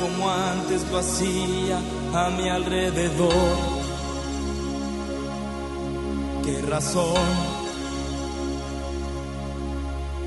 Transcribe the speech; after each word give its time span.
como 0.00 0.30
antes 0.30 0.82
lo 0.90 0.98
hacía 0.98 1.78
a 2.14 2.30
mi 2.30 2.48
alrededor. 2.48 3.56
¿Qué 6.44 6.62
razón 6.62 7.14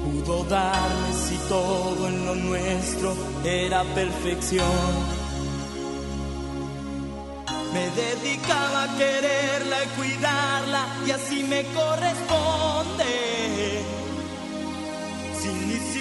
pudo 0.04 0.44
darme 0.46 1.14
si 1.14 1.38
todo 1.50 2.08
en 2.08 2.26
lo 2.26 2.36
nuestro 2.36 3.16
era 3.44 3.84
perfección? 3.96 4.68
Me 7.74 7.90
dedicaba 7.90 8.84
a 8.84 8.98
quererla 8.98 9.84
y 9.84 9.88
cuidarla 9.98 10.88
y 11.08 11.12
así 11.12 11.44
me 11.44 11.64
corresponde. 11.74 13.71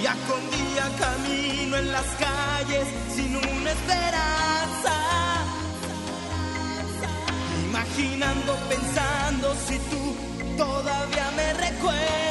Día 0.00 0.16
con 0.26 0.40
día 0.50 0.90
camino 0.98 1.76
en 1.76 1.92
las 1.92 2.06
calles 2.16 2.88
sin 3.14 3.36
una 3.36 3.70
esperanza. 3.70 4.94
Imaginando, 7.68 8.56
pensando 8.70 9.54
si 9.66 9.78
tú 9.90 10.16
todavía 10.56 11.30
me 11.36 11.52
recuerdas. 11.52 12.30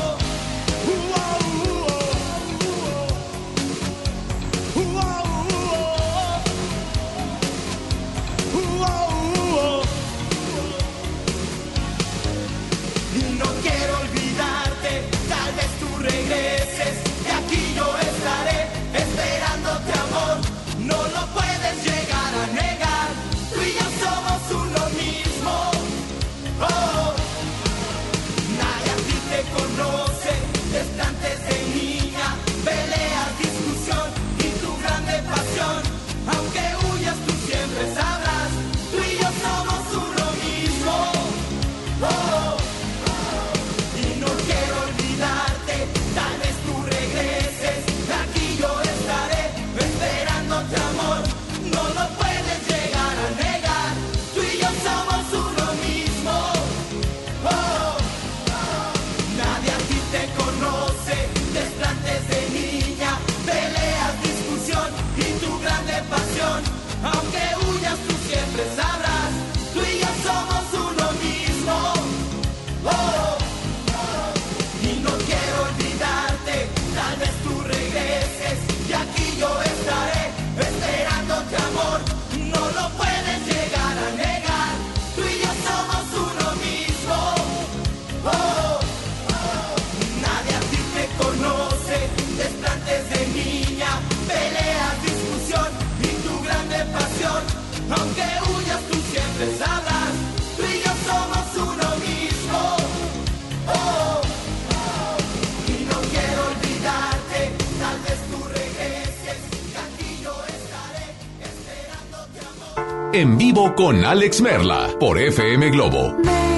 con 113.75 114.03
Alex 114.03 114.41
Merla 114.41 114.89
por 114.99 115.17
FM 115.19 115.69
Globo. 115.71 116.50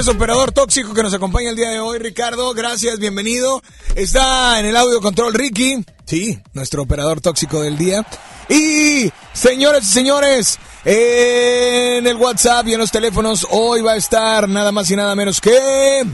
Operador 0.00 0.52
tóxico 0.52 0.94
que 0.94 1.02
nos 1.02 1.12
acompaña 1.12 1.50
el 1.50 1.56
día 1.56 1.68
de 1.68 1.78
hoy, 1.78 1.98
Ricardo. 1.98 2.54
Gracias, 2.54 2.98
bienvenido. 2.98 3.62
Está 3.94 4.58
en 4.58 4.64
el 4.64 4.74
audio 4.74 5.02
control 5.02 5.34
Ricky. 5.34 5.84
Sí, 6.06 6.40
nuestro 6.54 6.82
operador 6.82 7.20
tóxico 7.20 7.60
del 7.60 7.76
día. 7.76 8.04
Y, 8.48 9.12
señores 9.34 9.84
y 9.84 9.92
señores, 9.92 10.58
en 10.86 12.06
el 12.06 12.16
WhatsApp 12.16 12.68
y 12.68 12.72
en 12.72 12.80
los 12.80 12.90
teléfonos, 12.90 13.46
hoy 13.50 13.82
va 13.82 13.92
a 13.92 13.96
estar 13.96 14.48
nada 14.48 14.72
más 14.72 14.90
y 14.90 14.96
nada 14.96 15.14
menos 15.14 15.40
que 15.42 16.04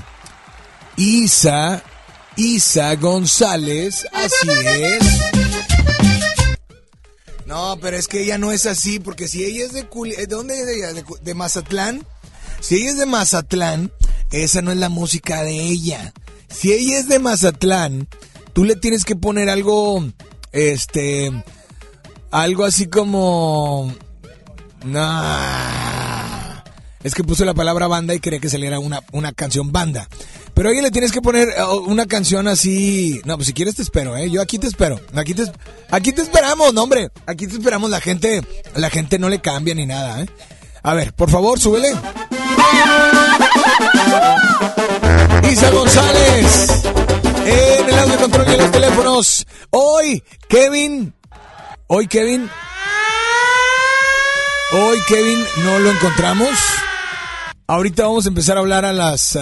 Isa, 0.96 1.82
Isa 2.36 2.96
González. 2.96 4.06
Así 4.12 4.50
es. 4.50 5.04
No, 7.46 7.78
pero 7.80 7.96
es 7.96 8.08
que 8.08 8.22
ella 8.22 8.38
no 8.38 8.50
es 8.50 8.66
así, 8.66 8.98
porque 8.98 9.28
si 9.28 9.44
ella 9.44 9.64
es 9.64 9.72
de... 9.72 9.84
¿De 9.84 10.26
dónde 10.26 10.60
es 10.60 10.68
ella? 10.68 11.04
de 11.22 11.34
Mazatlán. 11.34 12.04
Si 12.60 12.76
ella 12.76 12.90
es 12.90 12.98
de 12.98 13.06
Mazatlán, 13.06 13.92
esa 14.30 14.62
no 14.62 14.70
es 14.70 14.78
la 14.78 14.88
música 14.88 15.42
de 15.42 15.60
ella. 15.60 16.12
Si 16.48 16.72
ella 16.72 16.98
es 16.98 17.08
de 17.08 17.18
Mazatlán, 17.18 18.08
tú 18.52 18.64
le 18.64 18.76
tienes 18.76 19.04
que 19.04 19.16
poner 19.16 19.48
algo, 19.48 20.04
este, 20.52 21.30
algo 22.30 22.64
así 22.64 22.86
como... 22.86 23.94
Nah. 24.84 26.62
Es 27.02 27.14
que 27.14 27.24
puse 27.24 27.44
la 27.44 27.54
palabra 27.54 27.86
banda 27.86 28.14
y 28.14 28.20
quería 28.20 28.40
que 28.40 28.48
saliera 28.48 28.80
una, 28.80 29.00
una 29.12 29.32
canción 29.32 29.72
banda. 29.72 30.08
Pero 30.54 30.68
a 30.68 30.72
ella 30.72 30.82
le 30.82 30.90
tienes 30.90 31.12
que 31.12 31.22
poner 31.22 31.48
oh, 31.60 31.82
una 31.82 32.06
canción 32.06 32.48
así. 32.48 33.20
No, 33.24 33.36
pues 33.36 33.46
si 33.46 33.52
quieres 33.52 33.76
te 33.76 33.82
espero, 33.82 34.16
¿eh? 34.16 34.28
Yo 34.28 34.42
aquí 34.42 34.58
te 34.58 34.66
espero. 34.66 35.00
Aquí 35.14 35.32
te, 35.32 35.44
aquí 35.90 36.12
te 36.12 36.22
esperamos, 36.22 36.74
no, 36.74 36.82
hombre. 36.82 37.10
Aquí 37.26 37.46
te 37.46 37.54
esperamos. 37.54 37.90
La 37.90 38.00
gente, 38.00 38.42
la 38.74 38.90
gente 38.90 39.20
no 39.20 39.28
le 39.28 39.40
cambia 39.40 39.76
ni 39.76 39.86
nada, 39.86 40.22
¿eh? 40.22 40.26
A 40.82 40.94
ver, 40.94 41.12
por 41.14 41.30
favor, 41.30 41.60
súbele. 41.60 41.92
Isa 45.50 45.70
González 45.70 46.68
en 47.46 47.88
el 47.88 47.98
audio 47.98 48.18
control 48.18 48.46
de 48.46 48.56
los 48.58 48.70
teléfonos. 48.70 49.46
Hoy, 49.70 50.22
Kevin. 50.48 51.14
Hoy, 51.86 52.06
Kevin. 52.06 52.48
Hoy, 54.72 54.98
Kevin, 55.08 55.44
no 55.64 55.78
lo 55.78 55.90
encontramos. 55.90 56.50
Ahorita 57.66 58.04
vamos 58.04 58.26
a 58.26 58.28
empezar 58.28 58.56
a 58.56 58.60
hablar 58.60 58.84
a 58.84 58.92
las 58.92 59.36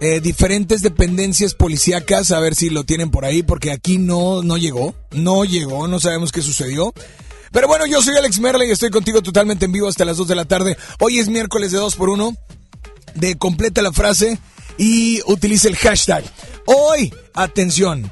eh, 0.00 0.20
diferentes 0.20 0.82
dependencias 0.82 1.54
policíacas, 1.54 2.32
a 2.32 2.40
ver 2.40 2.56
si 2.56 2.70
lo 2.70 2.82
tienen 2.82 3.12
por 3.12 3.24
ahí, 3.24 3.44
porque 3.44 3.70
aquí 3.70 3.98
no, 3.98 4.42
no 4.42 4.56
llegó. 4.56 4.94
No 5.12 5.44
llegó, 5.44 5.86
no 5.86 6.00
sabemos 6.00 6.32
qué 6.32 6.42
sucedió. 6.42 6.92
Pero 7.52 7.68
bueno, 7.68 7.86
yo 7.86 8.00
soy 8.00 8.16
Alex 8.16 8.40
Merle 8.40 8.66
y 8.66 8.70
estoy 8.70 8.90
contigo 8.90 9.22
totalmente 9.22 9.66
en 9.66 9.72
vivo 9.72 9.86
hasta 9.86 10.04
las 10.04 10.16
2 10.16 10.28
de 10.28 10.34
la 10.34 10.46
tarde. 10.46 10.76
Hoy 11.00 11.18
es 11.18 11.28
miércoles 11.28 11.70
de 11.70 11.78
2 11.78 11.96
por 11.96 12.08
1 12.08 12.34
de 13.14 13.36
completa 13.36 13.82
la 13.82 13.92
frase 13.92 14.38
y 14.78 15.20
utilice 15.26 15.68
el 15.68 15.76
hashtag. 15.76 16.24
Hoy, 16.64 17.12
atención. 17.34 18.10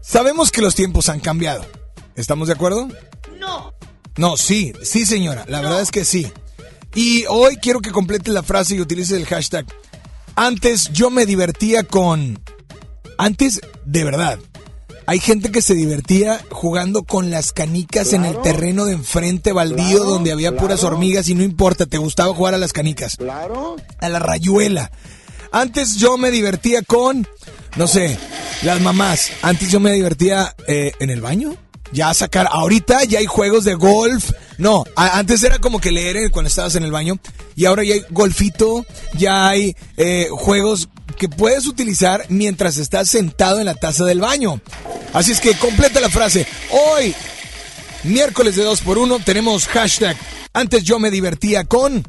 Sabemos 0.00 0.50
que 0.50 0.62
los 0.62 0.74
tiempos 0.74 1.10
han 1.10 1.20
cambiado. 1.20 1.66
¿Estamos 2.14 2.48
de 2.48 2.54
acuerdo? 2.54 2.88
No. 3.38 3.74
No, 4.16 4.38
sí, 4.38 4.72
sí 4.82 5.04
señora, 5.04 5.44
la 5.46 5.60
verdad 5.60 5.82
es 5.82 5.90
que 5.90 6.06
sí. 6.06 6.32
Y 6.94 7.24
hoy 7.28 7.56
quiero 7.58 7.80
que 7.80 7.90
complete 7.90 8.30
la 8.30 8.42
frase 8.42 8.74
y 8.74 8.80
utilice 8.80 9.16
el 9.16 9.26
hashtag. 9.26 9.66
Antes 10.34 10.90
yo 10.92 11.10
me 11.10 11.26
divertía 11.26 11.82
con... 11.82 12.42
Antes, 13.18 13.60
de 13.84 14.04
verdad, 14.04 14.38
hay 15.06 15.20
gente 15.20 15.52
que 15.52 15.62
se 15.62 15.74
divertía 15.74 16.40
jugando 16.50 17.04
con 17.04 17.30
las 17.30 17.52
canicas 17.52 18.12
en 18.12 18.24
el 18.24 18.40
terreno 18.42 18.86
de 18.86 18.94
enfrente 18.94 19.52
baldío 19.52 20.02
donde 20.04 20.32
había 20.32 20.56
puras 20.56 20.82
hormigas 20.82 21.28
y 21.28 21.34
no 21.34 21.44
importa, 21.44 21.86
te 21.86 21.98
gustaba 21.98 22.34
jugar 22.34 22.54
a 22.54 22.58
las 22.58 22.72
canicas. 22.72 23.16
Claro. 23.16 23.76
A 24.00 24.08
la 24.08 24.18
rayuela. 24.18 24.90
Antes 25.52 25.96
yo 25.96 26.18
me 26.18 26.32
divertía 26.32 26.82
con, 26.82 27.26
no 27.76 27.86
sé, 27.86 28.18
las 28.62 28.80
mamás. 28.80 29.30
Antes 29.42 29.70
yo 29.70 29.78
me 29.78 29.92
divertía 29.92 30.54
eh, 30.66 30.92
en 30.98 31.10
el 31.10 31.20
baño. 31.20 31.56
Ya 31.92 32.12
sacar, 32.12 32.48
ahorita 32.50 33.04
ya 33.04 33.20
hay 33.20 33.26
juegos 33.26 33.64
de 33.64 33.74
golf. 33.74 34.32
No, 34.58 34.84
antes 34.96 35.44
era 35.44 35.60
como 35.60 35.80
que 35.80 35.92
leer 35.92 36.32
cuando 36.32 36.48
estabas 36.48 36.74
en 36.74 36.82
el 36.82 36.90
baño. 36.90 37.20
Y 37.54 37.66
ahora 37.66 37.84
ya 37.84 37.94
hay 37.94 38.02
golfito, 38.10 38.84
ya 39.14 39.48
hay 39.48 39.76
eh, 39.96 40.26
juegos 40.32 40.88
que 41.16 41.28
puedes 41.28 41.66
utilizar 41.66 42.26
mientras 42.28 42.76
estás 42.76 43.10
sentado 43.10 43.58
en 43.58 43.66
la 43.66 43.74
taza 43.74 44.04
del 44.04 44.20
baño. 44.20 44.60
Así 45.12 45.32
es 45.32 45.40
que 45.40 45.54
completa 45.54 46.00
la 46.00 46.10
frase. 46.10 46.46
Hoy, 46.70 47.14
Miércoles 48.06 48.54
de 48.54 48.62
2 48.62 48.80
por 48.82 48.98
1 48.98 49.18
tenemos 49.24 49.66
hashtag. 49.66 50.16
Antes 50.52 50.84
yo 50.84 50.98
me 50.98 51.10
divertía 51.10 51.64
con... 51.64 52.04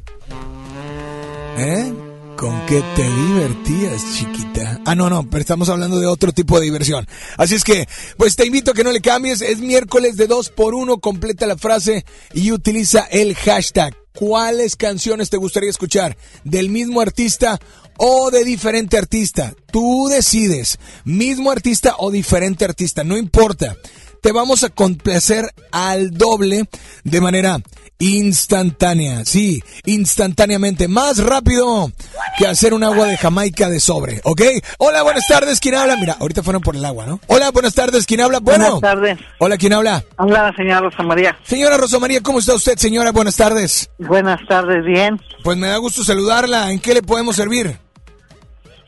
¿Eh? 1.58 1.94
¿Con 2.38 2.66
qué 2.68 2.84
te 2.96 3.04
divertías, 3.04 4.04
chiquita? 4.16 4.80
Ah, 4.86 4.94
no, 4.94 5.10
no, 5.10 5.28
pero 5.28 5.42
estamos 5.42 5.70
hablando 5.70 6.00
de 6.00 6.06
otro 6.06 6.32
tipo 6.34 6.60
de 6.60 6.66
diversión. 6.66 7.08
Así 7.36 7.56
es 7.56 7.64
que, 7.64 7.88
pues 8.16 8.36
te 8.36 8.46
invito 8.46 8.72
a 8.72 8.74
que 8.76 8.84
no 8.84 8.92
le 8.92 9.02
cambies. 9.02 9.42
Es 9.42 9.58
miércoles 9.58 10.18
de 10.18 10.28
2 10.28 10.50
por 10.52 10.76
1 10.76 11.00
Completa 11.00 11.48
la 11.48 11.58
frase 11.58 12.06
y 12.32 12.52
utiliza 12.52 13.08
el 13.10 13.34
hashtag. 13.34 13.96
¿Cuáles 14.18 14.76
canciones 14.76 15.30
te 15.30 15.38
gustaría 15.38 15.70
escuchar? 15.70 16.18
¿Del 16.44 16.70
mismo 16.70 17.02
artista 17.02 17.60
o 17.98 18.32
de 18.32 18.44
diferente 18.44 18.98
artista? 18.98 19.54
Tú 19.72 20.08
decides. 20.10 20.80
Mismo 21.06 21.52
artista 21.52 21.94
o 22.00 22.10
diferente 22.10 22.66
artista. 22.66 23.04
No 23.04 23.16
importa. 23.16 23.78
Te 24.24 24.32
vamos 24.32 24.64
a 24.64 24.70
complacer 24.70 25.54
al 25.72 26.10
doble 26.10 26.68
de 27.04 27.22
manera 27.22 27.62
instantánea, 28.00 29.26
sí, 29.26 29.62
instantáneamente, 29.86 30.88
más 30.88 31.18
rápido 31.18 31.92
que 32.38 32.48
hacer 32.48 32.74
un 32.74 32.84
agua 32.84 33.08
de 33.08 33.18
Jamaica 33.18 33.70
de 33.70 33.80
sobre, 33.80 34.22
¿ok? 34.24 34.42
Hola, 34.78 35.04
buenas 35.04 35.26
tardes, 35.28 35.60
¿quién 35.60 35.76
habla? 35.76 35.96
Mira, 35.98 36.18
ahorita 36.20 36.44
fueron 36.44 36.62
por 36.62 36.76
el 36.76 36.86
agua, 36.86 37.06
¿no? 37.06 37.20
Hola, 37.28 37.52
buenas 37.52 37.74
tardes, 37.74 38.06
¿quién 38.06 38.22
habla? 38.22 38.40
Bueno. 38.40 38.80
Buenas 38.80 38.82
tardes. 38.82 39.20
Hola, 39.40 39.58
¿quién 39.58 39.74
habla? 39.74 40.04
Habla 40.18 40.44
la 40.44 40.56
señora 40.56 40.82
Rosa 40.82 41.04
María. 41.04 41.38
Señora 41.44 41.78
Rosa 41.78 42.00
María, 42.00 42.22
¿cómo 42.22 42.40
está 42.40 42.54
usted, 42.54 42.78
señora? 42.78 43.12
Buenas 43.12 43.36
tardes. 43.36 43.90
Buenas 43.98 44.40
tardes, 44.48 44.86
bien. 44.86 45.20
Pues 45.44 45.58
me 45.58 45.68
da 45.68 45.78
gusto 45.78 46.04
saludarla. 46.04 46.72
¿En 46.72 46.80
qué 46.80 46.94
le 46.94 47.02
podemos 47.02 47.36
servir? 47.36 47.78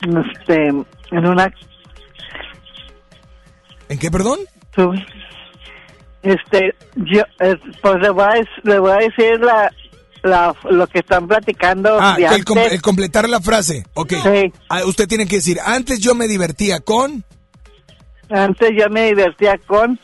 Este, 0.02 0.68
en 0.68 1.26
una... 1.26 1.52
¿En 3.90 3.98
qué, 3.98 4.12
perdón? 4.12 4.40
Este, 6.22 6.76
yo, 7.06 7.22
eh, 7.40 7.56
pues 7.82 7.96
le 8.02 8.10
voy 8.10 8.24
a, 8.24 8.34
le 8.64 8.80
voy 8.80 8.92
a 8.92 8.96
decir 8.98 9.40
la, 9.40 9.72
la, 10.24 10.54
lo 10.70 10.88
que 10.88 11.00
están 11.00 11.28
platicando 11.28 11.98
Ah, 12.00 12.16
de 12.18 12.26
el, 12.26 12.46
com- 12.46 12.58
antes. 12.58 12.74
el 12.74 12.82
completar 12.82 13.28
la 13.30 13.40
frase. 13.42 13.86
Ok. 13.94 14.14
Sí. 14.24 14.52
Ah, 14.70 14.84
usted 14.86 15.08
tiene 15.08 15.28
que 15.28 15.38
decir, 15.38 15.60
antes 15.64 16.00
yo 16.00 16.16
me 16.16 16.28
divertía 16.28 16.80
con... 16.80 17.24
Antes 18.30 18.70
yo 18.78 18.90
me 18.90 19.08
divertía 19.08 19.58
con 19.66 20.00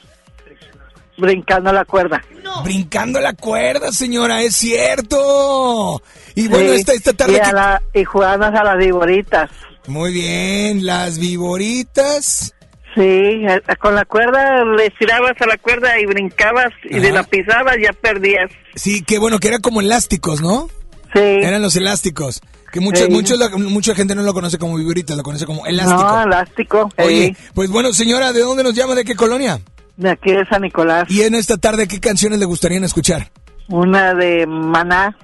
brincando 1.17 1.71
la 1.71 1.85
cuerda. 1.85 2.21
Brincando 2.63 3.19
la 3.21 3.33
cuerda, 3.33 3.91
señora, 3.91 4.41
es 4.41 4.55
cierto. 4.55 6.01
Y 6.35 6.47
bueno, 6.47 6.71
Sí, 6.71 6.75
esta, 6.79 6.93
esta 6.93 7.13
tarde... 7.13 7.33
y, 7.33 7.35
a 7.37 7.43
que- 7.43 7.53
la, 7.53 7.81
y 7.93 8.03
jugamos 8.03 8.47
a 8.47 8.63
las 8.63 8.77
viboritas. 8.77 9.49
Muy 9.87 10.11
bien, 10.11 10.83
las 10.85 11.19
viboritas. 11.19 12.54
Sí, 12.95 13.45
con 13.79 13.93
la 13.93 14.05
cuerda 14.05 14.63
le 14.63 14.89
tirabas 14.91 15.33
a 15.41 15.45
la 15.45 15.57
cuerda 15.57 15.99
y 15.99 16.05
brincabas 16.05 16.71
y 16.85 16.99
de 16.99 17.11
la 17.11 17.23
pisabas 17.23 17.75
ya 17.83 17.91
perdías. 17.91 18.49
Sí, 18.75 19.03
que 19.03 19.19
bueno, 19.19 19.39
que 19.39 19.49
eran 19.49 19.61
como 19.61 19.81
elásticos, 19.81 20.41
¿no? 20.41 20.69
Sí. 21.13 21.19
Eran 21.19 21.61
los 21.61 21.75
elásticos. 21.75 22.41
Que 22.71 22.79
mucha, 22.79 23.05
Sí. 23.05 23.11
muchos 23.11 23.39
mucha 23.57 23.95
gente 23.95 24.15
no 24.15 24.23
lo 24.23 24.33
conoce 24.33 24.57
como 24.57 24.75
viboritas, 24.77 25.15
lo 25.15 25.23
conoce 25.23 25.45
como 25.45 25.65
elástico. 25.65 26.01
No, 26.01 26.23
elástico. 26.23 26.89
Oye, 26.97 27.33
sí. 27.37 27.49
pues 27.53 27.69
bueno, 27.69 27.93
señora, 27.93 28.33
¿de 28.33 28.41
dónde 28.41 28.63
nos 28.63 28.73
llama? 28.73 28.95
¿De 28.95 29.03
qué 29.05 29.15
colonia? 29.15 29.59
De 29.97 30.09
aquí 30.09 30.31
de 30.31 30.45
San 30.47 30.61
Nicolás. 30.61 31.05
Y 31.09 31.21
en 31.21 31.35
esta 31.35 31.57
tarde, 31.57 31.87
¿qué 31.87 31.99
canciones 31.99 32.39
le 32.39 32.45
gustarían 32.45 32.83
escuchar? 32.83 33.31
Una 33.69 34.13
de 34.13 34.45
Maná. 34.45 35.17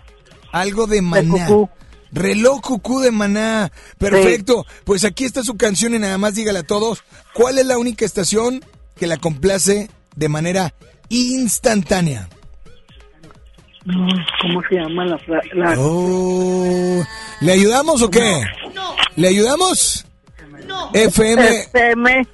Algo 0.51 0.87
de 0.87 1.01
Maná. 1.01 1.47
Cucú. 1.47 1.69
Reloj 2.11 2.61
Cucú 2.61 2.99
de 2.99 3.11
Maná. 3.11 3.71
Perfecto. 3.97 4.65
Pues 4.83 5.03
aquí 5.05 5.25
está 5.25 5.43
su 5.43 5.55
canción 5.57 5.93
y 5.95 5.99
nada 5.99 6.17
más 6.17 6.35
dígale 6.35 6.59
a 6.59 6.63
todos, 6.63 7.03
¿cuál 7.33 7.57
es 7.57 7.65
la 7.65 7.77
única 7.77 8.05
estación 8.05 8.63
que 8.97 9.07
la 9.07 9.17
complace 9.17 9.89
de 10.15 10.29
manera 10.29 10.73
instantánea? 11.09 12.29
¿Cómo 14.41 14.61
se 14.69 14.75
llama 14.75 15.05
la, 15.05 15.19
Oh, 15.79 17.03
¿Le 17.41 17.51
ayudamos 17.51 18.01
o 18.03 18.09
qué? 18.09 18.43
¿Le 19.15 19.27
ayudamos? 19.27 20.05
FM 20.93 21.49
FM 21.73 22.27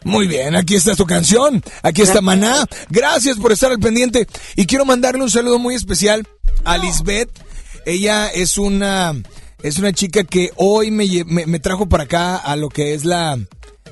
Muy 0.05 0.29
bien, 0.29 0.55
aquí 0.55 0.77
está 0.77 0.95
tu 0.95 1.05
canción, 1.05 1.61
aquí 1.83 2.03
está 2.03 2.21
Maná. 2.21 2.65
Gracias 2.91 3.39
por 3.39 3.51
estar 3.51 3.73
al 3.73 3.81
pendiente 3.81 4.29
y 4.55 4.67
quiero 4.67 4.85
mandarle 4.85 5.23
un 5.23 5.31
saludo 5.31 5.59
muy 5.59 5.75
especial 5.75 6.29
a 6.65 6.79
Lisbeth. 6.79 7.31
Ella 7.85 8.29
es 8.29 8.57
una 8.57 9.15
es 9.63 9.79
una 9.79 9.93
chica 9.93 10.23
que 10.23 10.51
hoy 10.57 10.93
me, 10.93 11.09
me, 11.25 11.47
me 11.47 11.59
trajo 11.59 11.89
para 11.89 12.05
acá 12.05 12.37
a 12.37 12.55
lo 12.55 12.69
que 12.69 12.95
es 12.95 13.05
la 13.05 13.37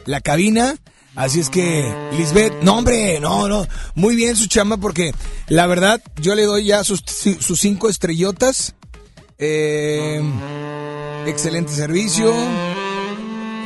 la 0.06 0.20
cabina. 0.20 0.76
Así 1.16 1.40
es 1.40 1.48
que, 1.48 1.94
Lisbeth, 2.16 2.54
no 2.62 2.78
hombre, 2.78 3.20
no, 3.20 3.48
no, 3.48 3.66
muy 3.94 4.16
bien 4.16 4.34
su 4.34 4.48
chamba 4.48 4.78
porque 4.78 5.12
la 5.48 5.66
verdad 5.66 6.02
yo 6.16 6.34
le 6.34 6.42
doy 6.42 6.64
ya 6.64 6.82
sus, 6.82 7.04
sus 7.40 7.60
cinco 7.60 7.88
estrellotas. 7.88 8.74
Eh, 9.38 10.20
excelente 11.26 11.72
servicio. 11.72 12.32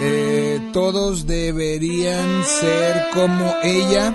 Eh, 0.01 0.61
todos 0.73 1.27
deberían 1.27 2.45
ser 2.45 3.07
como 3.15 3.55
ella 3.63 4.15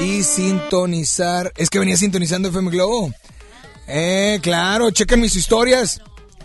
y 0.00 0.22
sintonizar. 0.22 1.52
Es 1.56 1.70
que 1.70 1.78
venía 1.78 1.96
sintonizando 1.96 2.48
FM 2.48 2.70
Globo. 2.70 3.10
Eh, 3.86 4.38
claro, 4.42 4.90
chequen 4.90 5.20
mis 5.20 5.34
historias. 5.36 6.00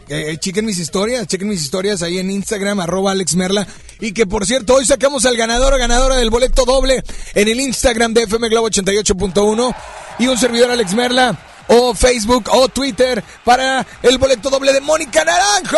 Eh, 0.09 0.37
chequen 0.37 0.65
mis 0.65 0.79
historias, 0.79 1.27
chequen 1.27 1.47
mis 1.47 1.61
historias 1.61 2.01
ahí 2.01 2.19
en 2.19 2.29
Instagram, 2.29 2.79
arroba 2.79 3.11
Alex 3.11 3.35
Merla. 3.35 3.65
Y 3.99 4.11
que 4.11 4.25
por 4.25 4.45
cierto, 4.45 4.75
hoy 4.75 4.85
sacamos 4.85 5.25
al 5.25 5.37
ganador 5.37 5.73
o 5.73 5.77
ganadora 5.77 6.17
del 6.17 6.29
boleto 6.29 6.65
doble 6.65 7.03
en 7.33 7.47
el 7.47 7.59
Instagram 7.59 8.13
de 8.13 8.23
FM 8.23 8.49
Globo 8.49 8.69
88.1 8.69 9.75
y 10.19 10.27
un 10.27 10.37
servidor 10.37 10.71
Alex 10.71 10.93
Merla 10.93 11.37
o 11.67 11.93
Facebook 11.93 12.49
o 12.51 12.67
Twitter 12.67 13.23
para 13.43 13.85
el 14.01 14.17
boleto 14.17 14.49
doble 14.49 14.73
de 14.73 14.81
Mónica 14.81 15.23
Naranjo. 15.23 15.77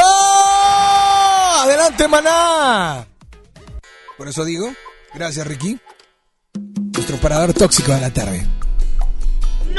Adelante, 1.62 2.08
maná. 2.08 3.06
Por 4.18 4.28
eso 4.28 4.46
digo, 4.46 4.74
gracias 5.14 5.46
Ricky, 5.46 5.80
nuestro 6.94 7.18
parador 7.18 7.54
tóxico 7.54 7.92
de 7.94 8.02
la 8.02 8.12
tarde. 8.12 8.48
El 9.68 9.76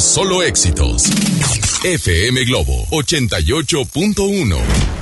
solo 0.00 0.40
éxitos. 0.44 1.02
FM 1.82 2.44
Globo 2.44 2.86
88.1. 2.92 4.93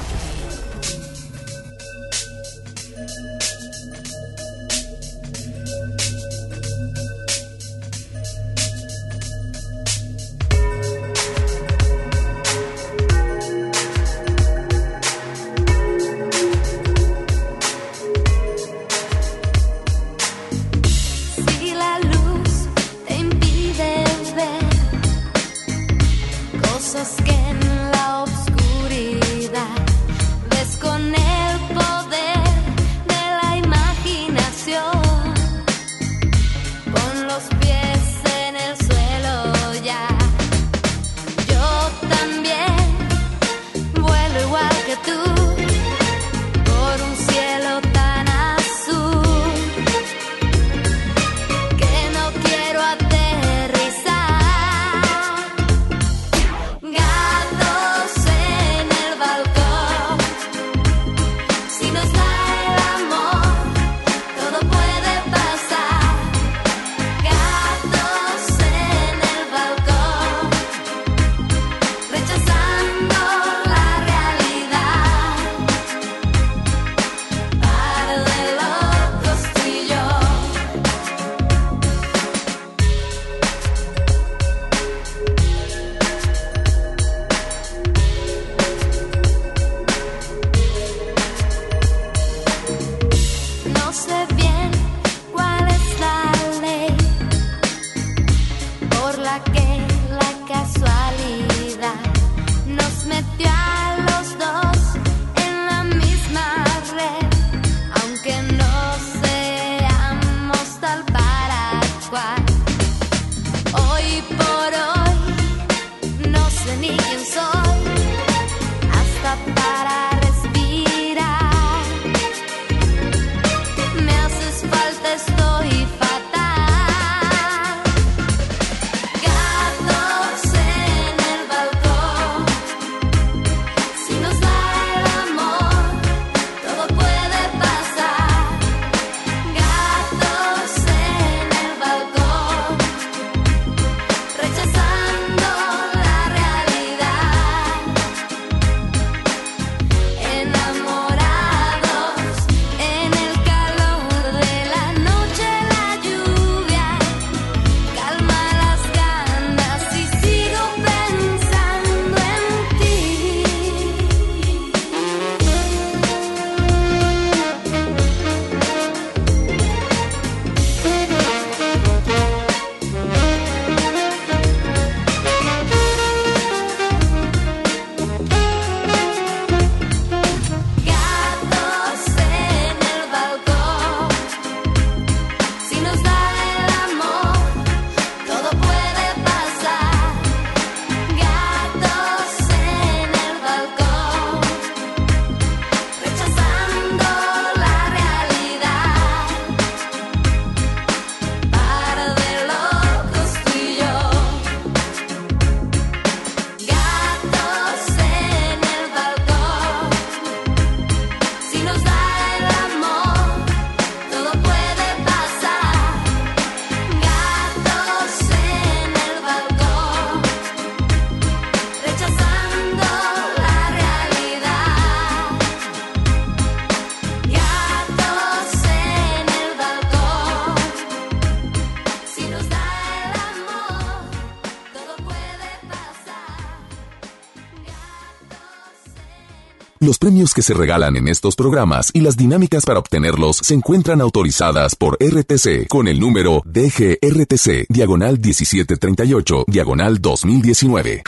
Los 239.83 239.99
premios 239.99 240.33
que 240.33 240.42
se 240.42 240.55
regalan 240.55 240.95
en 240.95 241.09
estos 241.09 241.35
programas 241.35 241.90
y 241.92 242.03
las 242.03 242.16
dinámicas 242.16 242.64
para 242.64 242.79
obtenerlos 242.79 243.38
se 243.38 243.55
encuentran 243.55 244.01
autorizadas 244.01 244.77
por 244.77 244.97
RTC 245.01 245.66
con 245.66 245.88
el 245.88 245.99
número 245.99 246.40
DGRTC, 246.45 247.66
diagonal 247.68 248.21
1738, 248.21 249.45
diagonal 249.49 250.01
2019. 250.01 251.03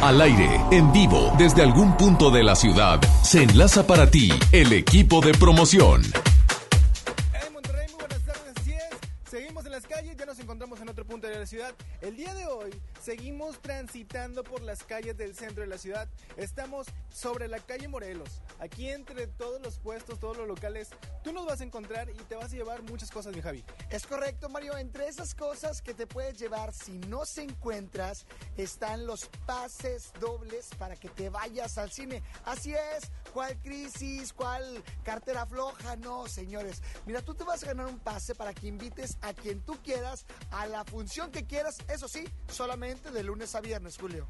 Al 0.00 0.20
aire, 0.20 0.60
en 0.70 0.92
vivo, 0.92 1.32
desde 1.38 1.62
algún 1.62 1.96
punto 1.96 2.30
de 2.30 2.44
la 2.44 2.54
ciudad, 2.54 3.00
se 3.24 3.42
enlaza 3.42 3.84
para 3.84 4.08
ti 4.08 4.30
el 4.52 4.72
equipo 4.72 5.20
de 5.20 5.32
promoción. 5.32 6.02
En 6.04 7.52
Monterrey, 7.52 7.88
buenas 7.98 8.20
tardes. 8.26 8.54
Seguimos 9.28 9.66
en 9.66 9.72
las 9.72 9.84
calles, 9.88 10.16
ya 10.16 10.24
nos 10.24 10.38
encontramos 10.38 10.80
en 10.80 10.88
otro 10.88 11.04
punto 11.04 11.26
de 11.26 11.40
la 11.40 11.46
ciudad. 11.46 11.74
El 12.00 12.16
día 12.16 12.32
de 12.32 12.46
hoy 12.46 12.70
seguimos 13.00 13.60
transitando 13.60 14.44
por 14.44 14.62
las 14.62 14.84
calles 14.84 15.16
del 15.16 15.34
centro 15.34 15.62
de 15.62 15.68
la 15.68 15.78
ciudad. 15.78 16.08
Estamos 16.36 16.86
sobre 17.12 17.48
la 17.48 17.58
calle 17.58 17.88
Morelos. 17.88 18.42
Aquí 18.58 18.90
entre 18.90 19.26
todos 19.26 19.60
los 19.62 19.78
puestos, 19.78 20.18
todos 20.18 20.36
los 20.36 20.46
locales, 20.46 20.90
tú 21.24 21.32
nos 21.32 21.46
vas 21.46 21.60
a 21.60 21.64
encontrar 21.64 22.10
y 22.10 22.14
te 22.14 22.36
vas 22.36 22.52
a 22.52 22.56
llevar 22.56 22.82
muchas 22.82 23.10
cosas, 23.10 23.34
mi 23.34 23.42
Javi. 23.42 23.64
Es 23.90 24.06
correcto, 24.06 24.48
Mario. 24.48 24.76
Entre 24.76 25.08
esas 25.08 25.34
cosas 25.34 25.82
que 25.82 25.94
te 25.94 26.06
puedes 26.06 26.38
llevar 26.38 26.72
si 26.74 26.98
no 26.98 27.24
se 27.24 27.42
encuentras, 27.42 28.26
están 28.56 29.06
los 29.06 29.26
pases 29.46 30.12
dobles 30.20 30.68
para 30.78 30.96
que 30.96 31.08
te 31.08 31.30
vayas 31.30 31.78
al 31.78 31.90
cine. 31.90 32.22
Así 32.44 32.74
es, 32.74 33.10
¿cuál 33.32 33.56
crisis? 33.58 34.32
¿Cuál 34.32 34.82
cartera 35.02 35.46
floja? 35.46 35.96
No, 35.96 36.28
señores. 36.28 36.82
Mira, 37.06 37.22
tú 37.22 37.34
te 37.34 37.44
vas 37.44 37.62
a 37.62 37.66
ganar 37.66 37.86
un 37.86 37.98
pase 37.98 38.34
para 38.34 38.52
que 38.52 38.66
invites 38.66 39.16
a 39.22 39.32
quien 39.32 39.60
tú 39.62 39.76
quieras 39.82 40.26
a 40.50 40.66
la 40.66 40.84
función 40.84 41.30
que 41.30 41.46
quieras. 41.46 41.78
Eso 41.88 42.08
sí, 42.08 42.24
solamente 42.48 42.89
de 42.98 43.22
lunes 43.22 43.54
a 43.54 43.60
viernes, 43.60 43.96
Julio. 43.98 44.26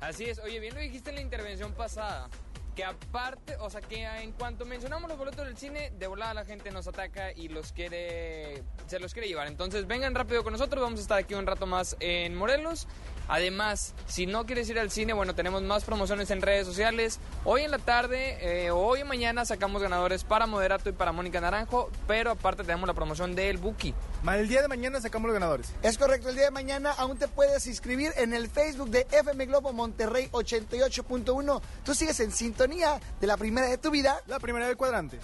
Así 0.00 0.24
es, 0.24 0.38
oye, 0.40 0.60
bien 0.60 0.74
lo 0.74 0.80
dijiste 0.80 1.10
en 1.10 1.16
la 1.16 1.22
intervención 1.22 1.72
pasada. 1.72 2.28
Que 2.76 2.84
aparte, 2.84 3.56
o 3.56 3.70
sea, 3.70 3.80
que 3.80 4.04
en 4.04 4.32
cuanto 4.32 4.66
mencionamos 4.66 5.08
los 5.08 5.18
boletos 5.18 5.46
del 5.46 5.56
cine, 5.56 5.92
de 5.98 6.06
volada 6.06 6.34
la 6.34 6.44
gente 6.44 6.70
nos 6.70 6.86
ataca 6.86 7.32
y 7.32 7.48
los 7.48 7.72
quiere, 7.72 8.62
se 8.86 8.98
los 8.98 9.14
quiere 9.14 9.28
llevar. 9.28 9.46
Entonces 9.46 9.86
vengan 9.86 10.14
rápido 10.14 10.42
con 10.42 10.52
nosotros, 10.52 10.82
vamos 10.82 10.98
a 10.98 11.02
estar 11.02 11.18
aquí 11.18 11.34
un 11.34 11.46
rato 11.46 11.66
más 11.66 11.96
en 12.00 12.34
Morelos. 12.34 12.86
Además, 13.28 13.94
si 14.06 14.26
no 14.26 14.46
quieres 14.46 14.68
ir 14.68 14.78
al 14.78 14.90
cine, 14.90 15.12
bueno, 15.12 15.34
tenemos 15.34 15.62
más 15.62 15.84
promociones 15.84 16.30
en 16.30 16.42
redes 16.42 16.66
sociales. 16.66 17.18
Hoy 17.44 17.62
en 17.62 17.70
la 17.70 17.78
tarde 17.78 18.38
eh, 18.40 18.70
o 18.70 18.78
hoy 18.78 19.00
en 19.00 19.08
mañana 19.08 19.44
sacamos 19.44 19.82
ganadores 19.82 20.24
para 20.24 20.46
Moderato 20.46 20.88
y 20.88 20.92
para 20.92 21.12
Mónica 21.12 21.40
Naranjo, 21.40 21.90
pero 22.06 22.32
aparte 22.32 22.64
tenemos 22.64 22.86
la 22.86 22.94
promoción 22.94 23.34
del 23.34 23.58
Buki. 23.58 23.94
El 24.26 24.48
día 24.48 24.62
de 24.62 24.68
mañana 24.68 25.00
sacamos 25.00 25.28
los 25.28 25.34
ganadores. 25.34 25.72
Es 25.82 25.98
correcto, 25.98 26.28
el 26.28 26.34
día 26.34 26.44
de 26.44 26.50
mañana 26.50 26.92
aún 26.92 27.18
te 27.18 27.28
puedes 27.28 27.66
inscribir 27.66 28.12
en 28.16 28.34
el 28.34 28.48
Facebook 28.48 28.90
de 28.90 29.06
FM 29.10 29.46
Globo 29.46 29.72
Monterrey 29.72 30.28
88.1. 30.32 31.62
Tú 31.84 31.94
sigues 31.94 32.20
en 32.20 32.32
sintonía 32.32 33.00
de 33.20 33.26
la 33.26 33.36
primera 33.36 33.66
de 33.68 33.78
tu 33.78 33.90
vida. 33.90 34.20
La 34.26 34.38
primera 34.38 34.66
del 34.66 34.76
cuadrante. 34.76 35.18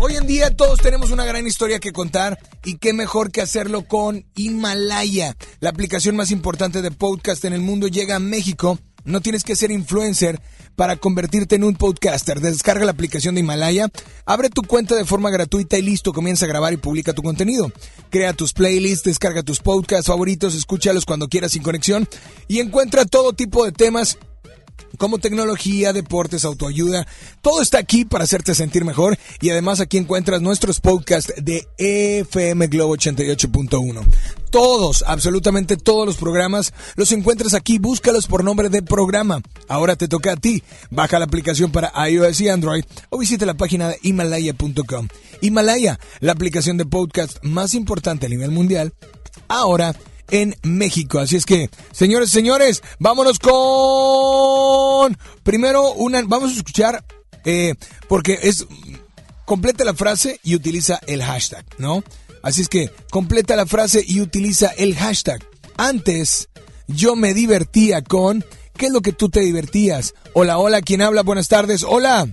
Hoy 0.00 0.16
en 0.16 0.26
día 0.26 0.54
todos 0.54 0.80
tenemos 0.80 1.10
una 1.12 1.24
gran 1.24 1.46
historia 1.46 1.78
que 1.78 1.92
contar 1.92 2.38
y 2.64 2.76
qué 2.76 2.92
mejor 2.92 3.30
que 3.30 3.40
hacerlo 3.40 3.86
con 3.86 4.26
Himalaya, 4.34 5.34
la 5.60 5.70
aplicación 5.70 6.14
más 6.14 6.30
importante 6.30 6.82
de 6.82 6.90
podcast 6.90 7.44
en 7.46 7.54
el 7.54 7.62
mundo 7.62 7.88
llega 7.88 8.16
a 8.16 8.20
México. 8.20 8.78
No 9.04 9.20
tienes 9.20 9.44
que 9.44 9.56
ser 9.56 9.70
influencer 9.70 10.40
para 10.76 10.96
convertirte 10.96 11.56
en 11.56 11.64
un 11.64 11.74
podcaster. 11.76 12.40
Descarga 12.40 12.84
la 12.84 12.90
aplicación 12.90 13.34
de 13.34 13.42
Himalaya, 13.42 13.88
abre 14.24 14.50
tu 14.50 14.62
cuenta 14.62 14.94
de 14.94 15.04
forma 15.04 15.30
gratuita 15.30 15.78
y 15.78 15.82
listo, 15.82 16.12
comienza 16.12 16.46
a 16.46 16.48
grabar 16.48 16.72
y 16.72 16.78
publica 16.78 17.12
tu 17.12 17.22
contenido. 17.22 17.72
Crea 18.10 18.32
tus 18.32 18.52
playlists, 18.52 19.04
descarga 19.04 19.42
tus 19.42 19.60
podcasts 19.60 20.06
favoritos, 20.06 20.54
escúchalos 20.54 21.04
cuando 21.04 21.28
quieras 21.28 21.52
sin 21.52 21.62
conexión 21.62 22.08
y 22.48 22.60
encuentra 22.60 23.04
todo 23.04 23.32
tipo 23.32 23.64
de 23.64 23.72
temas 23.72 24.18
como 24.98 25.18
tecnología, 25.18 25.92
deportes, 25.92 26.44
autoayuda. 26.44 27.06
Todo 27.42 27.62
está 27.62 27.78
aquí 27.78 28.04
para 28.04 28.24
hacerte 28.24 28.54
sentir 28.54 28.84
mejor 28.84 29.18
y 29.40 29.50
además 29.50 29.80
aquí 29.80 29.98
encuentras 29.98 30.40
nuestros 30.40 30.80
podcasts 30.80 31.32
de 31.36 31.66
FM 31.78 32.66
Globo 32.68 32.96
88.1. 32.96 34.02
Todos, 34.50 35.04
absolutamente 35.06 35.76
todos 35.76 36.06
los 36.06 36.16
programas 36.16 36.72
los 36.96 37.10
encuentras 37.12 37.54
aquí, 37.54 37.78
búscalos 37.78 38.26
por 38.26 38.44
nombre 38.44 38.68
de 38.68 38.82
programa. 38.82 39.42
Ahora 39.68 39.96
te 39.96 40.08
toca 40.08 40.32
a 40.32 40.36
ti. 40.36 40.62
Baja 40.90 41.18
la 41.18 41.24
aplicación 41.24 41.72
para 41.72 41.92
iOS 42.08 42.40
y 42.40 42.48
Android 42.48 42.84
o 43.10 43.18
visita 43.18 43.46
la 43.46 43.54
página 43.54 43.88
de 43.88 43.98
himalaya.com. 44.02 45.08
Himalaya, 45.40 45.98
la 46.20 46.32
aplicación 46.32 46.76
de 46.76 46.86
podcast 46.86 47.42
más 47.42 47.74
importante 47.74 48.26
a 48.26 48.28
nivel 48.28 48.52
mundial. 48.52 48.92
Ahora 49.48 49.94
en 50.30 50.56
México. 50.62 51.18
Así 51.18 51.36
es 51.36 51.46
que, 51.46 51.70
señores, 51.92 52.30
señores, 52.30 52.82
vámonos 52.98 53.38
con... 53.38 55.16
Primero, 55.42 55.92
una, 55.92 56.22
vamos 56.22 56.50
a 56.50 56.56
escuchar, 56.56 57.04
eh, 57.44 57.74
porque 58.08 58.38
es... 58.42 58.66
Completa 59.44 59.84
la 59.84 59.92
frase 59.92 60.40
y 60.42 60.54
utiliza 60.54 60.98
el 61.06 61.22
hashtag, 61.22 61.66
¿no? 61.76 62.02
Así 62.42 62.62
es 62.62 62.68
que, 62.70 62.90
completa 63.10 63.56
la 63.56 63.66
frase 63.66 64.02
y 64.06 64.22
utiliza 64.22 64.68
el 64.68 64.94
hashtag. 64.96 65.46
Antes, 65.76 66.48
yo 66.86 67.14
me 67.16 67.34
divertía 67.34 68.02
con... 68.02 68.44
¿Qué 68.76 68.86
es 68.86 68.92
lo 68.92 69.02
que 69.02 69.12
tú 69.12 69.28
te 69.28 69.40
divertías? 69.40 70.14
Hola, 70.32 70.58
hola, 70.58 70.82
¿quién 70.82 71.00
habla? 71.02 71.22
Buenas 71.22 71.48
tardes. 71.48 71.84
Hola. 71.84 72.26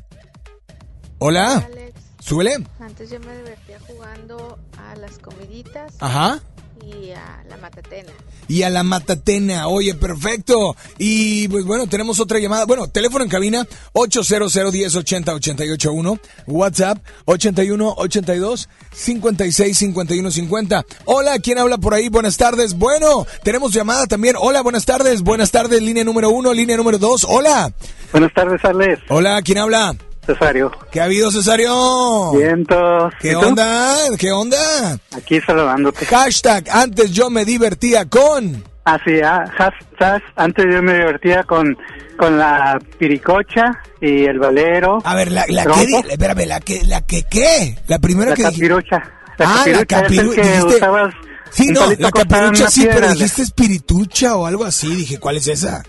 Hola. 1.19 1.57
Alex, 1.57 1.93
Súbele. 2.19 2.65
antes 2.79 3.11
yo 3.11 3.19
me 3.19 3.37
divertía 3.37 3.77
jugando 3.85 4.57
a 4.77 4.95
las 4.95 5.19
comiditas 5.19 5.93
Ajá. 5.99 6.41
Y 6.83 7.11
a 7.11 7.43
la 7.49 7.57
matatena. 7.57 8.11
y 8.47 8.63
a 8.63 8.69
la 8.69 8.83
Matatena. 8.83 9.67
Oye, 9.67 9.93
perfecto. 9.95 10.75
Y 10.97 11.47
pues 11.47 11.63
bueno, 11.65 11.87
tenemos 11.87 12.19
otra 12.19 12.39
llamada. 12.39 12.65
Bueno, 12.65 12.87
teléfono 12.87 13.23
en 13.23 13.29
cabina 13.29 13.65
800 13.93 14.55
1080 14.73 15.33
881 15.33 16.19
WhatsApp 16.47 16.97
81 17.25 17.93
82 17.97 18.69
56 18.93 19.77
51 19.77 20.31
50. 20.31 20.85
Hola, 21.05 21.39
¿quién 21.39 21.59
habla 21.59 21.77
por 21.77 21.93
ahí? 21.93 22.09
Buenas 22.09 22.37
tardes. 22.37 22.73
Bueno, 22.77 23.25
tenemos 23.43 23.73
llamada 23.73 24.05
también. 24.07 24.35
Hola, 24.37 24.61
buenas 24.61 24.85
tardes. 24.85 25.21
Buenas 25.21 25.51
tardes, 25.51 25.81
línea 25.81 26.03
número 26.03 26.29
uno, 26.29 26.53
línea 26.53 26.75
número 26.77 26.97
dos. 26.97 27.25
Hola. 27.27 27.71
Buenas 28.11 28.33
tardes, 28.33 28.63
Alex. 28.65 29.01
Hola, 29.09 29.41
¿quién 29.43 29.59
habla? 29.59 29.95
Cesario. 30.25 30.71
¿Qué 30.91 31.01
ha 31.01 31.05
habido, 31.05 31.31
Cesario? 31.31 32.31
Vientos. 32.33 33.13
¿Qué 33.19 33.35
onda? 33.35 33.95
¿Qué 34.19 34.31
onda? 34.31 34.97
Aquí 35.15 35.41
saludándote. 35.41 36.05
Hashtag, 36.05 36.69
antes 36.69 37.11
yo 37.11 37.29
me 37.29 37.43
divertía 37.45 38.05
con... 38.05 38.63
Así, 38.83 39.19
ah, 39.23 39.45
hashtag, 39.55 40.21
antes 40.35 40.65
yo 40.71 40.81
me 40.81 40.93
divertía 40.93 41.43
con, 41.43 41.77
con 42.17 42.37
la 42.37 42.79
piricocha 42.97 43.79
y 44.01 44.25
el 44.25 44.39
valero. 44.39 44.99
A 45.03 45.15
ver, 45.15 45.31
la, 45.31 45.45
la 45.49 45.65
que, 45.65 45.83
espérame, 46.09 46.47
la 46.47 46.59
que, 46.59 46.83
la 46.85 47.01
que, 47.01 47.23
¿qué? 47.29 47.77
La 47.87 47.99
primera 47.99 48.31
la 48.31 48.35
que 48.35 48.43
capirucha. 48.43 48.97
La 49.37 49.61
Ah, 49.61 49.63
la 49.67 49.85
capirucha 49.85 50.11
es 50.11 50.19
el 50.19 50.35
que 50.35 50.41
dijiste- 50.57 50.75
usabas 50.77 51.13
Sí, 51.51 51.67
no, 51.67 51.81
la 51.99 52.11
capirucha 52.11 52.69
sí, 52.71 52.87
pero 52.91 53.11
dijiste 53.11 53.41
espiritucha 53.41 54.35
o 54.35 54.45
algo 54.45 54.63
así. 54.63 54.95
Dije, 54.95 55.19
¿cuál 55.19 55.35
es 55.37 55.47
esa? 55.47 55.83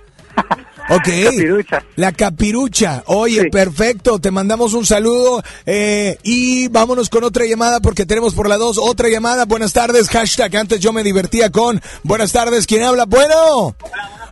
Ok. 0.97 1.25
Capirucha. 1.25 1.85
La 1.97 2.13
capirucha. 2.13 3.03
Oye, 3.07 3.43
Sí. 3.43 3.49
perfecto. 3.51 4.19
Te 4.19 4.31
mandamos 4.31 4.75
un 4.75 4.85
saludo. 4.87 5.43
eh, 5.67 6.19
y 6.23 6.69
vámonos 6.69 7.09
con 7.09 7.25
otra 7.25 7.45
llamada 7.47 7.81
porque 7.81 8.05
tenemos 8.07 8.35
por 8.35 8.49
la 8.49 8.57
dos 8.59 8.79
otra 8.79 9.09
llamada. 9.09 9.45
Buenas 9.45 9.73
tardes. 9.73 10.09
Hashtag 10.09 10.55
antes 10.57 10.81
yo 10.81 10.93
me 10.93 11.03
divertía 11.03 11.51
con. 11.51 11.81
Buenas 12.03 12.33
tardes. 12.33 12.67
¿Quién 12.67 12.83
habla? 12.83 13.05
Bueno. 13.07 13.75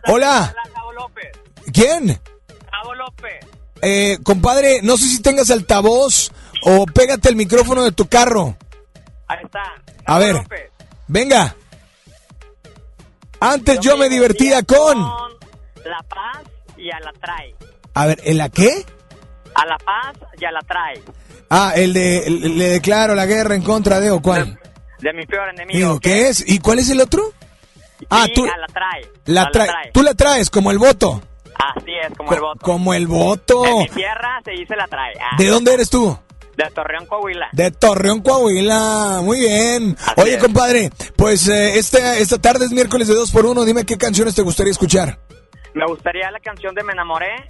Hola. 0.07 0.55
¿Quién? 1.73 2.19
Eh, 3.83 4.19
compadre, 4.23 4.81
no 4.83 4.95
sé 4.97 5.05
si 5.05 5.21
tengas 5.21 5.49
altavoz 5.49 6.31
o 6.63 6.85
pégate 6.85 7.29
el 7.29 7.35
micrófono 7.35 7.83
de 7.83 7.91
tu 7.91 8.07
carro. 8.07 8.55
Ahí 9.27 9.39
está. 9.43 9.63
A 10.05 10.19
ver, 10.19 10.35
venga. 11.07 11.55
Antes 13.39 13.79
yo 13.79 13.97
me 13.97 14.07
divertía 14.09 14.61
con... 14.61 15.03
La 15.85 16.01
Paz 16.07 16.43
y 16.77 16.89
a 16.91 16.99
la 16.99 17.11
Trae. 17.13 17.55
A 17.93 18.05
ver, 18.07 18.19
¿en 18.23 18.37
la 18.37 18.49
qué? 18.49 18.85
A 19.55 19.65
la 19.65 19.77
Paz 19.77 20.17
y 20.39 20.45
a 20.45 20.51
la 20.51 20.59
Trae. 20.61 21.01
Ah, 21.49 21.73
el 21.75 21.93
de... 21.93 22.19
el- 22.27 22.57
le 22.57 22.69
declaro 22.69 23.15
la 23.15 23.25
guerra 23.25 23.55
en 23.55 23.63
contra 23.63 23.99
de 23.99 24.11
o 24.11 24.21
cuál. 24.21 24.57
De 24.99 25.13
mi 25.13 25.25
peor 25.25 25.49
enemigo. 25.49 25.77
Digo, 25.77 25.99
¿qué 25.99 26.29
es? 26.29 26.43
¿Y 26.47 26.59
cuál 26.59 26.79
es 26.79 26.89
el 26.89 27.01
otro? 27.01 27.33
Ah, 28.09 28.25
tú 28.33 28.45
a 28.45 28.57
la 28.57 28.67
Trae. 28.67 29.11
la 29.25 29.41
A 29.43 29.51
traes. 29.51 29.71
Tú 29.93 30.01
la 30.03 30.13
traes 30.13 30.49
como 30.49 30.71
el 30.71 30.77
voto. 30.77 31.21
Así 31.55 31.91
es, 32.07 32.17
como 32.17 32.33
el 32.33 32.39
voto. 32.39 32.59
Como 32.61 32.93
el 32.93 33.07
voto. 33.07 33.65
En 33.65 33.77
mi 33.79 33.89
tierra 33.89 34.39
se 34.45 34.51
dice 34.51 34.75
la 34.75 34.87
Trae. 34.87 35.13
Ah, 35.19 35.35
¿De 35.37 35.47
dónde 35.47 35.73
eres 35.73 35.89
tú? 35.89 36.17
De 36.57 36.65
Torreón, 36.71 37.05
Coahuila. 37.05 37.47
De 37.53 37.71
Torreón, 37.71 38.21
Coahuila. 38.21 39.19
Muy 39.23 39.39
bien. 39.39 39.95
Así 40.05 40.21
Oye, 40.21 40.33
es. 40.35 40.43
compadre, 40.43 40.89
pues 41.15 41.47
eh, 41.47 41.77
esta, 41.77 42.17
esta 42.17 42.39
tarde 42.39 42.65
es 42.65 42.71
miércoles 42.71 43.07
de 43.07 43.15
2 43.15 43.31
por 43.31 43.45
1 43.45 43.63
Dime 43.65 43.85
qué 43.85 43.97
canciones 43.97 44.35
te 44.35 44.41
gustaría 44.41 44.71
escuchar. 44.71 45.19
Me 45.73 45.85
gustaría 45.85 46.29
la 46.31 46.39
canción 46.39 46.75
de 46.75 46.83
Me 46.83 46.93
enamoré 46.93 47.45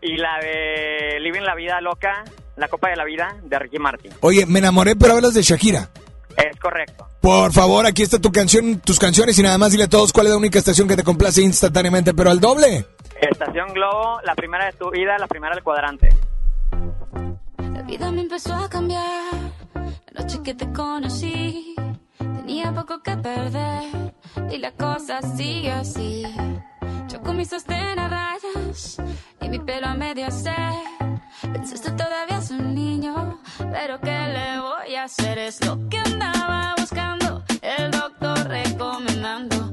y 0.00 0.16
la 0.16 0.38
de 0.40 1.18
Living 1.20 1.42
la 1.42 1.54
vida 1.54 1.80
loca, 1.80 2.24
la 2.56 2.68
copa 2.68 2.90
de 2.90 2.96
la 2.96 3.04
vida 3.04 3.36
de 3.42 3.58
Ricky 3.58 3.78
Martin. 3.78 4.12
Oye, 4.20 4.46
me 4.46 4.58
enamoré, 4.58 4.96
pero 4.96 5.14
hablas 5.14 5.34
de 5.34 5.42
Shakira. 5.42 5.88
Es 6.36 6.58
correcto. 6.60 7.06
Por 7.20 7.52
favor, 7.52 7.84
aquí 7.86 8.02
está 8.02 8.20
tu 8.20 8.30
canción, 8.30 8.80
tus 8.80 8.98
canciones 8.98 9.38
y 9.38 9.42
nada 9.42 9.58
más 9.58 9.72
dile 9.72 9.84
a 9.84 9.88
todos 9.88 10.12
cuál 10.12 10.26
es 10.26 10.32
la 10.32 10.38
única 10.38 10.58
estación 10.58 10.86
que 10.86 10.96
te 10.96 11.02
complace 11.02 11.42
instantáneamente, 11.42 12.14
pero 12.14 12.30
al 12.30 12.38
doble. 12.38 12.86
Estación 13.20 13.72
Globo, 13.74 14.20
la 14.24 14.34
primera 14.36 14.66
de 14.66 14.72
tu 14.72 14.90
vida, 14.90 15.18
la 15.18 15.26
primera 15.26 15.54
del 15.54 15.64
cuadrante. 15.64 16.08
La 17.72 17.82
vida 17.82 18.12
me 18.12 18.20
empezó 18.20 18.54
a 18.54 18.68
cambiar. 18.68 19.32
La 20.12 20.22
noche 20.22 20.38
que 20.44 20.54
te 20.54 20.72
conocí, 20.72 21.74
tenía 22.18 22.72
poco 22.72 23.02
que 23.02 23.16
perder. 23.16 24.14
Y 24.50 24.58
la 24.58 24.72
cosa 24.72 25.20
sigue 25.22 25.72
así. 25.72 26.24
Yo 27.08 27.22
con 27.22 27.36
mis 27.36 27.48
sostén 27.48 27.98
a 27.98 28.08
rayas 28.08 28.98
y 29.40 29.48
mi 29.48 29.58
pelo 29.58 29.86
a 29.86 29.94
medio 29.94 30.26
hacer. 30.26 30.74
Pensaste 31.52 31.90
todavía 31.92 32.38
es 32.38 32.50
un 32.50 32.74
niño, 32.74 33.40
pero 33.58 33.98
¿qué 34.00 34.18
le 34.28 34.60
voy 34.60 34.94
a 34.94 35.04
hacer? 35.04 35.38
Es 35.38 35.64
lo 35.64 35.88
que 35.88 35.98
andaba 35.98 36.74
buscando, 36.78 37.42
el 37.62 37.90
doctor 37.90 38.46
recomendando. 38.46 39.72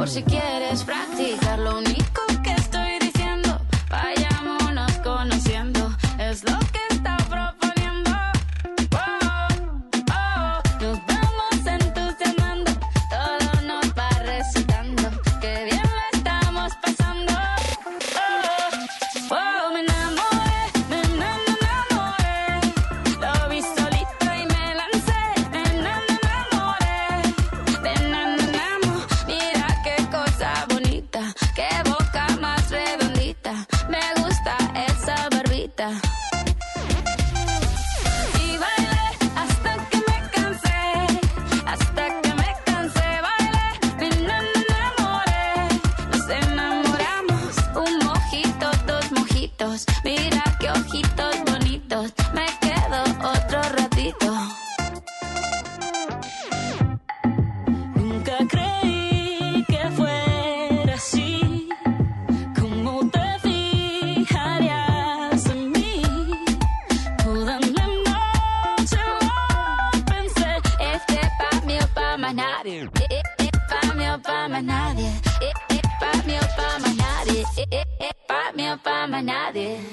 por 0.00 0.08
si 0.08 0.22
quieres 0.22 0.82
practicar. 0.82 1.58
Lo 1.58 1.76
único 1.76 2.29
más 79.68 79.89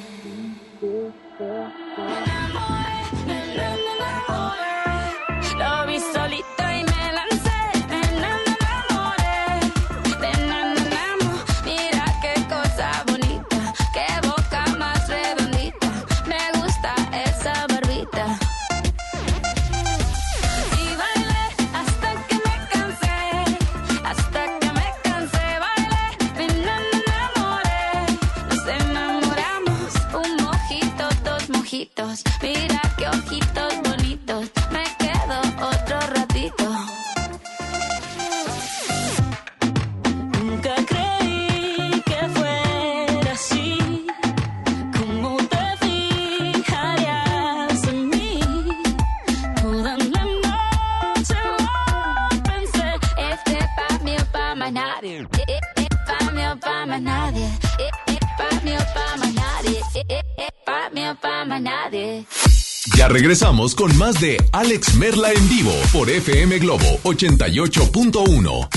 Alex 64.58 64.96
Merla 64.96 65.32
en 65.34 65.50
vivo 65.50 65.72
por 65.94 66.10
FM 66.10 66.58
Globo 66.58 67.00
88.1. 67.04 68.77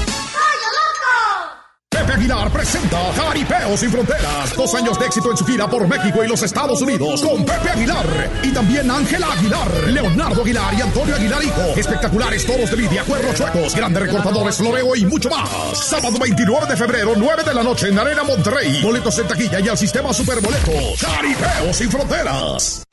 Pepe 2.01 2.13
Aguilar 2.13 2.49
presenta 2.49 2.97
Jaripeo 3.13 3.77
sin 3.77 3.91
Fronteras. 3.91 4.55
Dos 4.57 4.73
años 4.73 4.97
de 4.97 5.05
éxito 5.05 5.29
en 5.29 5.37
su 5.37 5.45
gira 5.45 5.69
por 5.69 5.87
México 5.87 6.23
y 6.23 6.27
los 6.27 6.41
Estados 6.41 6.81
Unidos 6.81 7.21
con 7.21 7.45
Pepe 7.45 7.69
Aguilar. 7.69 8.07
Y 8.41 8.51
también 8.51 8.89
Ángela 8.89 9.31
Aguilar, 9.31 9.71
Leonardo 9.87 10.41
Aguilar 10.41 10.73
y 10.73 10.81
Antonio 10.81 11.15
Aguilar 11.15 11.43
Hijo. 11.43 11.61
Espectaculares 11.75 12.43
toros 12.47 12.71
de 12.71 12.77
lidia, 12.77 13.03
cuernos 13.03 13.35
chuecos, 13.35 13.75
grandes 13.75 14.01
recortadores, 14.01 14.57
floreo 14.57 14.95
y 14.95 15.05
mucho 15.05 15.29
más. 15.29 15.77
Sábado 15.77 16.17
29 16.19 16.65
de 16.65 16.75
febrero, 16.75 17.13
9 17.15 17.43
de 17.43 17.53
la 17.53 17.61
noche 17.61 17.89
en 17.89 17.99
Arena 17.99 18.23
Monterrey. 18.23 18.81
Boletos 18.81 19.19
en 19.19 19.27
taquilla 19.27 19.59
y 19.59 19.69
al 19.69 19.77
sistema 19.77 20.11
Superboletos. 20.11 20.99
Jaripeo 20.99 21.71
sin 21.71 21.91
Fronteras. 21.91 22.83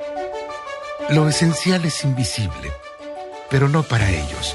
Lo 1.08 1.26
esencial 1.26 1.82
es 1.86 2.04
invisible, 2.04 2.70
pero 3.48 3.70
no 3.70 3.82
para 3.82 4.10
ellos. 4.10 4.54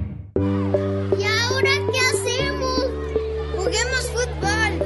¿Y 0.35 1.23
ahora 1.23 1.71
qué 1.91 1.99
hacemos? 1.99 2.85
Juguemos 3.57 4.11
fútbol. 4.11 4.79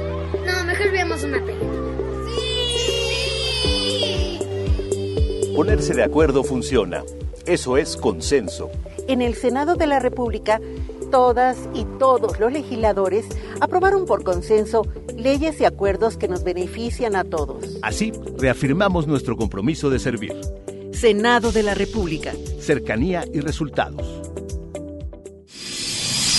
No, 0.46 0.64
mejor 0.64 0.90
veamos 0.90 1.22
una 1.22 1.44
película. 1.44 1.70
Sí. 2.26 2.32
ponerse 5.54 5.94
de 5.94 6.02
acuerdo 6.02 6.42
funciona. 6.44 7.04
Eso 7.46 7.76
es 7.76 7.96
consenso. 7.96 8.70
En 9.08 9.22
el 9.22 9.34
Senado 9.34 9.76
de 9.76 9.86
la 9.86 10.00
República, 10.00 10.60
todas 11.10 11.56
y 11.72 11.84
todos 11.98 12.38
los 12.40 12.52
legisladores 12.52 13.26
aprobaron 13.60 14.04
por 14.04 14.24
consenso 14.24 14.82
leyes 15.16 15.60
y 15.60 15.64
acuerdos 15.64 16.16
que 16.16 16.28
nos 16.28 16.42
benefician 16.44 17.16
a 17.16 17.24
todos. 17.24 17.78
Así, 17.82 18.12
reafirmamos 18.36 19.06
nuestro 19.06 19.36
compromiso 19.36 19.88
de 19.88 19.98
servir. 19.98 20.34
Senado 20.92 21.52
de 21.52 21.62
la 21.62 21.74
República. 21.74 22.32
Cercanía 22.58 23.24
y 23.32 23.40
resultados. 23.40 24.25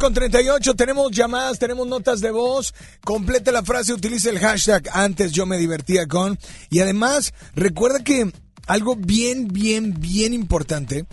Con 0.00 0.14
38. 0.14 0.74
Tenemos 0.74 1.12
llamadas, 1.12 1.58
tenemos 1.58 1.86
notas 1.86 2.20
de 2.20 2.30
voz. 2.30 2.74
Complete 3.04 3.52
la 3.52 3.62
frase, 3.62 3.92
utilice 3.92 4.30
el 4.30 4.38
hashtag 4.40 4.88
antes 4.92 5.30
yo 5.30 5.46
me 5.46 5.58
divertía 5.58 6.08
con. 6.08 6.38
Y 6.70 6.80
además, 6.80 7.34
recuerda 7.54 8.02
que 8.02 8.32
algo 8.66 8.96
bien, 8.96 9.48
bien, 9.48 9.94
bien 10.00 10.34
importante 10.34 11.06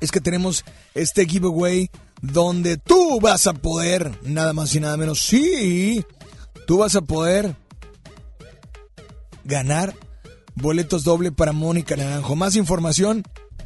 es 0.00 0.10
que 0.10 0.20
tenemos 0.20 0.64
este 0.94 1.26
giveaway 1.26 1.90
donde 2.22 2.76
tú 2.76 3.20
vas 3.20 3.46
a 3.46 3.54
poder, 3.54 4.12
nada 4.22 4.52
más 4.52 4.74
y 4.74 4.80
nada 4.80 4.96
menos, 4.96 5.20
sí, 5.20 6.04
tú 6.66 6.78
vas 6.78 6.94
a 6.94 7.02
poder 7.02 7.56
ganar 9.44 9.94
boletos 10.54 11.02
doble 11.02 11.32
para 11.32 11.52
Mónica 11.52 11.96
Naranjo. 11.96 12.36
Más 12.36 12.56
información 12.56 13.24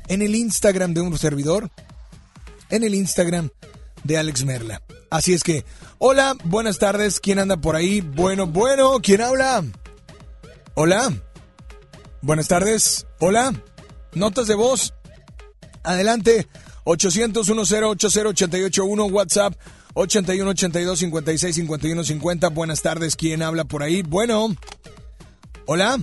en 0.08 0.22
el 0.22 0.34
Instagram 0.34 0.94
de 0.94 1.02
un 1.02 1.18
servidor, 1.18 1.70
en 2.70 2.84
el 2.84 2.94
Instagram 2.94 3.50
de 4.04 4.18
Alex 4.18 4.44
Merla. 4.44 4.82
Así 5.10 5.32
es 5.34 5.42
que, 5.42 5.64
hola, 5.98 6.36
buenas 6.44 6.78
tardes, 6.78 7.20
¿quién 7.20 7.38
anda 7.38 7.56
por 7.56 7.76
ahí? 7.76 8.00
Bueno, 8.00 8.46
bueno, 8.46 8.98
¿quién 9.02 9.20
habla? 9.20 9.64
Hola, 10.74 11.12
buenas 12.22 12.48
tardes, 12.48 13.06
hola, 13.18 13.52
notas 14.12 14.46
de 14.46 14.54
voz, 14.54 14.94
adelante, 15.82 16.46
800 16.84 17.46
10 17.46 17.82
881 17.82 19.04
WhatsApp 19.06 19.54
81 19.94 20.50
82 20.50 20.98
56 20.98 21.54
51 21.56 22.04
50. 22.04 22.48
Buenas 22.50 22.82
tardes, 22.82 23.16
¿quién 23.16 23.42
habla 23.42 23.64
por 23.64 23.82
ahí? 23.82 24.02
Bueno, 24.02 24.54
hola, 25.66 25.98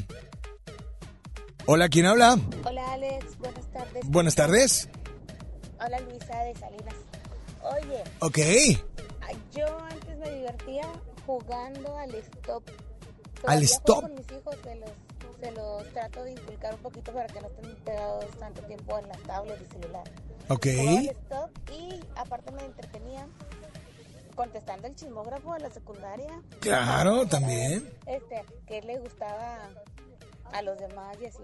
hola, 1.66 1.90
¿quién 1.90 2.06
habla? 2.06 2.38
Hola 2.64 2.94
Alex, 2.94 3.38
buenas 3.38 3.72
tardes. 3.72 4.04
Buenas 4.06 4.36
tardes. 4.36 4.90
Hola 5.80 6.00
Luisa 6.02 6.44
de 6.44 6.56
Salinas. 6.56 6.97
Oye, 7.76 8.04
Ok, 8.20 8.38
yo 9.54 9.66
antes 9.80 10.18
me 10.18 10.30
divertía 10.32 10.84
jugando 11.26 11.98
al 11.98 12.14
stop. 12.16 12.64
¿Al 12.70 13.42
Todavía 13.42 13.66
stop? 13.66 13.96
juego 13.96 14.02
Con 14.02 14.16
mis 14.16 14.32
hijos 14.32 14.56
se 14.64 14.76
los, 14.76 14.90
se 15.40 15.52
los 15.52 15.94
trato 15.94 16.24
de 16.24 16.32
inculcar 16.32 16.74
un 16.76 16.82
poquito 16.82 17.12
para 17.14 17.28
que 17.28 17.42
no 17.42 17.48
estén 17.48 17.76
pegados 17.84 18.26
tanto 18.40 18.62
tiempo 18.64 18.98
en 19.00 19.08
las 19.10 19.22
tablets 19.24 19.62
y 19.62 19.66
celular. 19.74 20.04
ok. 20.50 20.66
Jugaba 20.66 21.00
al 21.00 21.08
stop 21.08 21.52
y 21.72 22.00
aparte 22.16 22.52
me 22.52 22.64
entretenía 22.66 23.28
contestando 24.36 24.88
el 24.88 24.96
chismógrafo 24.96 25.54
de 25.54 25.60
la 25.62 25.70
secundaria. 25.72 26.42
Claro, 26.60 27.26
también. 27.28 27.92
Este, 28.06 28.44
que 28.68 28.82
le 28.84 29.00
gustaba 29.00 29.58
a 30.54 30.62
los 30.62 30.78
demás 30.78 31.18
y 31.22 31.26
así. 31.26 31.44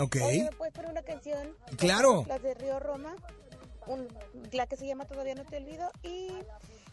Ok. 0.00 0.16
Oye, 0.24 0.44
¿me 0.44 0.56
puedes 0.56 0.72
poner 0.74 0.90
una 0.90 1.02
canción? 1.02 1.56
Claro. 1.76 2.24
Las 2.28 2.42
de 2.42 2.54
Río 2.54 2.78
Roma. 2.80 3.14
Un- 3.86 4.08
la 4.52 4.66
que 4.66 4.76
se 4.76 4.86
llama 4.86 5.04
Todavía 5.04 5.34
no 5.34 5.44
te 5.44 5.56
olvido. 5.58 5.90
Y 6.02 6.28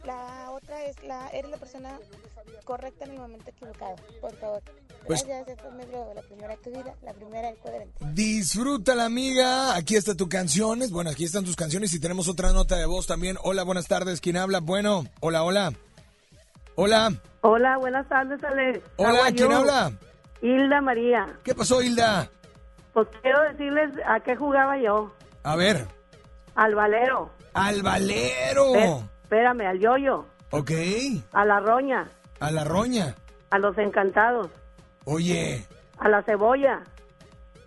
la 0.05 0.49
otra 0.51 0.83
es 0.85 1.01
la 1.03 1.27
Eres 1.29 1.51
la 1.51 1.57
persona 1.57 1.99
correcta 2.65 3.05
en 3.05 3.11
el 3.11 3.19
momento 3.19 3.49
equivocado. 3.49 3.95
Por 4.19 4.35
favor. 4.37 4.61
Pues- 5.07 5.25
Gracias, 5.25 5.57
esto 5.57 5.69
es 5.79 5.89
Globo, 5.89 6.13
la 6.13 6.21
primera 6.21 6.55
de 6.55 6.57
tu 6.61 6.69
vida, 6.69 6.93
la 7.03 7.13
primera 7.13 7.47
del 7.47 7.57
cuadrante. 7.57 8.05
Disfrútala, 8.13 9.05
amiga. 9.05 9.75
Aquí 9.75 9.95
está 9.95 10.15
tu 10.15 10.29
canciones. 10.29 10.91
Bueno, 10.91 11.09
aquí 11.09 11.23
están 11.23 11.43
tus 11.43 11.55
canciones 11.55 11.93
y 11.93 11.99
tenemos 11.99 12.27
otra 12.27 12.51
nota 12.51 12.75
de 12.75 12.85
voz 12.85 13.07
también. 13.07 13.37
Hola, 13.43 13.63
buenas 13.63 13.87
tardes. 13.87 14.21
¿Quién 14.21 14.37
habla? 14.37 14.59
Bueno, 14.59 15.05
hola, 15.19 15.43
hola. 15.43 15.73
Hola. 16.75 17.13
Hola, 17.41 17.77
buenas 17.77 18.07
tardes, 18.07 18.43
Alex. 18.43 18.79
Hola, 18.97 19.31
¿quién 19.35 19.51
habla? 19.51 19.91
Hilda 20.41 20.81
María. 20.81 21.25
¿Qué 21.43 21.53
pasó, 21.53 21.81
Hilda? 21.81 22.29
Pues 22.93 23.07
quiero 23.21 23.41
decirles 23.43 23.91
a 24.07 24.19
qué 24.19 24.35
jugaba 24.35 24.77
yo. 24.77 25.13
A 25.43 25.55
ver. 25.55 25.87
Al 26.55 26.75
valero. 26.75 27.31
Al 27.53 27.81
valero. 27.81 28.73
Esp- 28.73 29.03
Espérame, 29.23 29.61
al 29.67 29.79
yoyo. 29.79 30.25
Ok. 30.51 30.71
A 31.31 31.45
la 31.45 31.59
roña. 31.59 32.09
A 32.39 32.51
la 32.51 32.63
roña. 32.63 33.15
A 33.49 33.57
los 33.59 33.77
encantados. 33.77 34.47
Oye. 35.05 35.65
A 35.97 36.09
la 36.09 36.21
cebolla. 36.23 36.81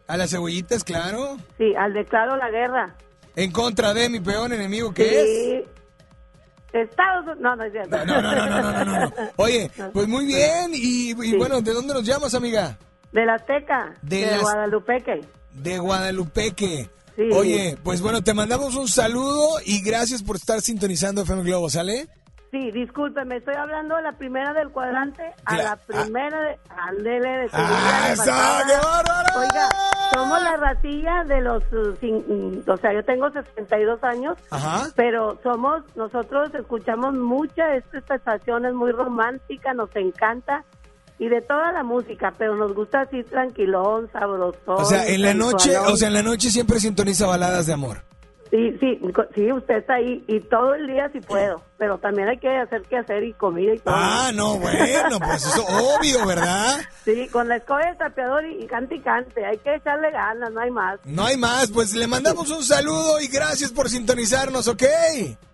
A 0.07 0.17
las 0.19 0.31
cebollitas, 0.31 0.85
claro. 0.85 1.39
Sí, 1.57 1.75
al 1.77 1.95
declaro 1.95 2.37
la 2.37 2.51
guerra. 2.51 2.95
En 3.37 3.51
contra 3.53 3.95
de 3.95 4.09
mi 4.11 4.21
peor 4.21 4.53
enemigo, 4.53 4.93
¿qué 4.93 5.21
es? 5.21 5.27
sí. 5.65 5.71
Estados 6.73 7.23
Unidos. 7.23 7.39
No, 7.41 7.57
no 7.57 7.65
es 7.65 7.73
cierto. 7.73 7.97
No, 8.05 8.05
no, 8.05 8.21
no, 8.23 8.35
no, 8.47 8.61
no, 8.61 8.85
no, 8.85 9.01
no. 9.01 9.13
Oye, 9.37 9.71
pues 9.93 10.07
muy 10.09 10.27
bien. 10.27 10.73
Y, 10.73 11.11
y 11.13 11.37
bueno, 11.37 11.61
¿de 11.63 11.73
dónde 11.73 11.95
nos 11.95 12.05
llamas, 12.05 12.35
amiga? 12.35 12.77
De 13.13 13.25
la 13.25 13.35
Azteca. 13.35 13.95
De 14.03 14.21
De, 14.27 14.31
las- 14.33 14.43
Guadalupeque. 14.43 15.21
De 15.53 15.79
Guadalupeque. 15.79 16.91
Sí. 17.17 17.31
Oye, 17.33 17.79
pues 17.83 18.01
bueno, 18.01 18.23
te 18.23 18.35
mandamos 18.35 18.75
un 18.75 18.89
saludo 18.89 19.59
y 19.65 19.83
gracias 19.83 20.23
por 20.23 20.37
estar 20.37 20.61
sintonizando 20.61 21.23
FM 21.23 21.45
Globo, 21.45 21.71
¿sale? 21.71 22.09
Sí, 22.55 22.71
discúlpeme, 22.71 23.39
estoy 23.39 23.57
hablando 23.57 23.97
de 23.97 24.03
la 24.03 24.13
primera 24.13 24.53
del 24.53 24.71
cuadrante 24.71 25.33
a 25.45 25.57
la 25.57 25.77
primera 25.77 26.41
de... 26.41 26.59
Ándele, 26.69 27.29
de 27.29 27.49
¡Ah, 27.53 28.05
de 28.07 28.13
esa! 28.13 28.25
pasada. 28.25 28.63
¡Qué 28.65 28.77
bárbaro! 28.77 29.41
Oiga, 29.41 29.69
somos 30.15 30.41
la 30.41 30.57
ratilla 30.59 31.25
de 31.25 31.41
los... 31.41 31.65
uh, 31.73 31.97
mm, 32.01 32.71
o 32.71 32.77
sea, 32.77 32.93
yo 32.93 33.05
tengo 33.05 33.29
62 33.29 34.05
años, 34.05 34.39
Ajá. 34.51 34.89
pero 34.95 35.37
somos... 35.43 35.83
Nosotros 35.97 36.55
escuchamos 36.55 37.15
mucha, 37.15 37.75
esta 37.75 38.15
estación 38.15 38.67
es 38.67 38.75
muy 38.75 38.93
romántica, 38.93 39.75
nos 39.75 39.91
encanta, 39.97 40.65
y 41.19 41.29
de 41.29 41.41
toda 41.41 41.73
la 41.73 41.83
música, 41.83 42.33
pero 42.37 42.57
nos 42.57 42.75
gusta 42.75 43.03
así 43.03 43.23
tranquilón, 43.25 44.09
sabrosón. 44.13 44.55
O 44.67 44.85
sea, 44.85 45.07
en 45.07 45.23
la 45.23 45.35
noche, 45.35 45.77
o 45.79 45.97
sea, 45.97 46.09
en 46.09 46.15
la 46.15 46.23
noche 46.23 46.51
siempre 46.51 46.81
sintoniza 46.81 47.27
baladas 47.27 47.67
de 47.67 47.73
amor. 47.73 48.03
Sí, 48.55 48.77
sí, 48.79 49.01
sí, 49.35 49.51
usted 49.53 49.79
está 49.79 49.95
ahí 49.95 50.23
y 50.29 50.39
todo 50.39 50.75
el 50.77 50.87
día 50.87 51.11
sí 51.13 51.19
puedo, 51.21 51.61
pero 51.77 51.99
también 51.99 52.29
hay 52.29 52.39
que 52.39 52.49
hacer 52.57 52.83
que 52.83 52.99
hacer 52.99 53.25
y 53.25 53.33
comida 53.33 53.75
y 53.75 53.79
todo. 53.81 53.93
Ah, 53.97 54.31
no, 54.33 54.59
bueno, 54.61 55.19
pues 55.19 55.45
eso 55.45 55.65
obvio, 55.67 56.25
¿verdad? 56.25 56.77
Sí, 57.05 57.27
con 57.33 57.49
la 57.49 57.57
escoba 57.57 57.81
y 57.85 57.89
el 57.91 57.97
trapeador 57.99 58.45
y, 58.47 58.63
y 58.63 58.67
cante 58.69 58.95
y 58.95 59.01
cante, 59.01 59.45
hay 59.45 59.59
que 59.59 59.75
echarle 59.75 60.09
ganas, 60.13 60.53
no 60.53 60.61
hay 60.61 60.71
más. 60.71 61.01
No 61.03 61.25
hay 61.25 61.37
más, 61.37 61.73
pues 61.73 61.95
le 61.95 62.07
mandamos 62.07 62.49
un 62.53 62.63
saludo 62.63 63.19
y 63.21 63.27
gracias 63.27 63.73
por 63.73 63.91
sintonizarnos, 63.91 64.69
¿ok? 64.69 64.85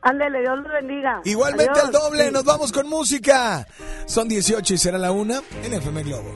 Ándele, 0.02 0.40
Dios 0.42 0.58
lo 0.58 0.68
bendiga. 0.68 1.22
Igualmente 1.24 1.70
Adiós. 1.72 1.86
al 1.86 1.92
doble, 1.92 2.26
Sí. 2.26 2.32
nos 2.34 2.44
vamos 2.44 2.70
con 2.70 2.86
música. 2.86 3.66
Son 4.04 4.28
18 4.28 4.74
y 4.74 4.76
será 4.76 4.98
la 4.98 5.10
una 5.12 5.40
en 5.64 5.72
FM 5.72 6.02
Globo. 6.02 6.34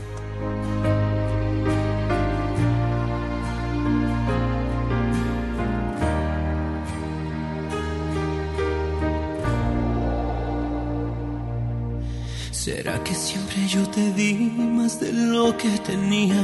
¿Será 12.64 12.96
que 13.04 13.14
siempre 13.14 13.66
yo 13.68 13.86
te 13.90 14.10
di 14.12 14.32
más 14.56 14.98
de 14.98 15.12
lo 15.12 15.54
que 15.54 15.68
tenía? 15.80 16.42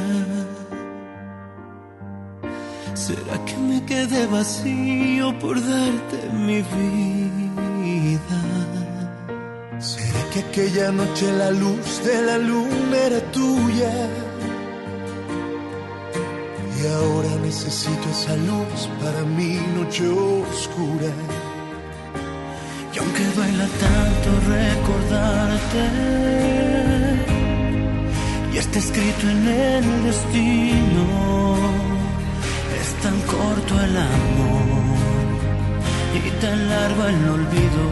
¿Será 2.92 3.42
que 3.46 3.56
me 3.56 3.82
quedé 3.86 4.26
vacío 4.26 5.38
por 5.38 5.56
darte 5.58 6.18
mi 6.34 6.60
vida? 6.76 8.40
¿Será 9.78 10.22
que 10.30 10.40
aquella 10.40 10.92
noche 10.92 11.32
la 11.32 11.52
luz 11.52 12.04
de 12.04 12.20
la 12.20 12.36
luna 12.36 12.96
era 13.06 13.20
tuya? 13.32 13.90
Y 16.76 16.86
ahora 16.86 17.30
necesito 17.42 18.06
esa 18.10 18.36
luz 18.36 18.90
para 19.02 19.22
mi 19.24 19.54
noche 19.74 20.06
oscura. 20.06 21.10
Y 22.92 22.98
aunque 22.98 23.24
duela 23.36 23.66
tanto 23.86 24.28
recordarte, 24.48 25.82
y 28.52 28.56
está 28.58 28.78
escrito 28.80 29.28
en 29.28 29.48
el 29.48 30.04
destino, 30.04 31.04
es 32.80 32.88
tan 33.02 33.20
corto 33.22 33.80
el 33.84 33.96
amor 33.96 34.90
y 36.16 36.30
tan 36.42 36.68
largo 36.68 37.04
el 37.04 37.28
olvido. 37.36 37.82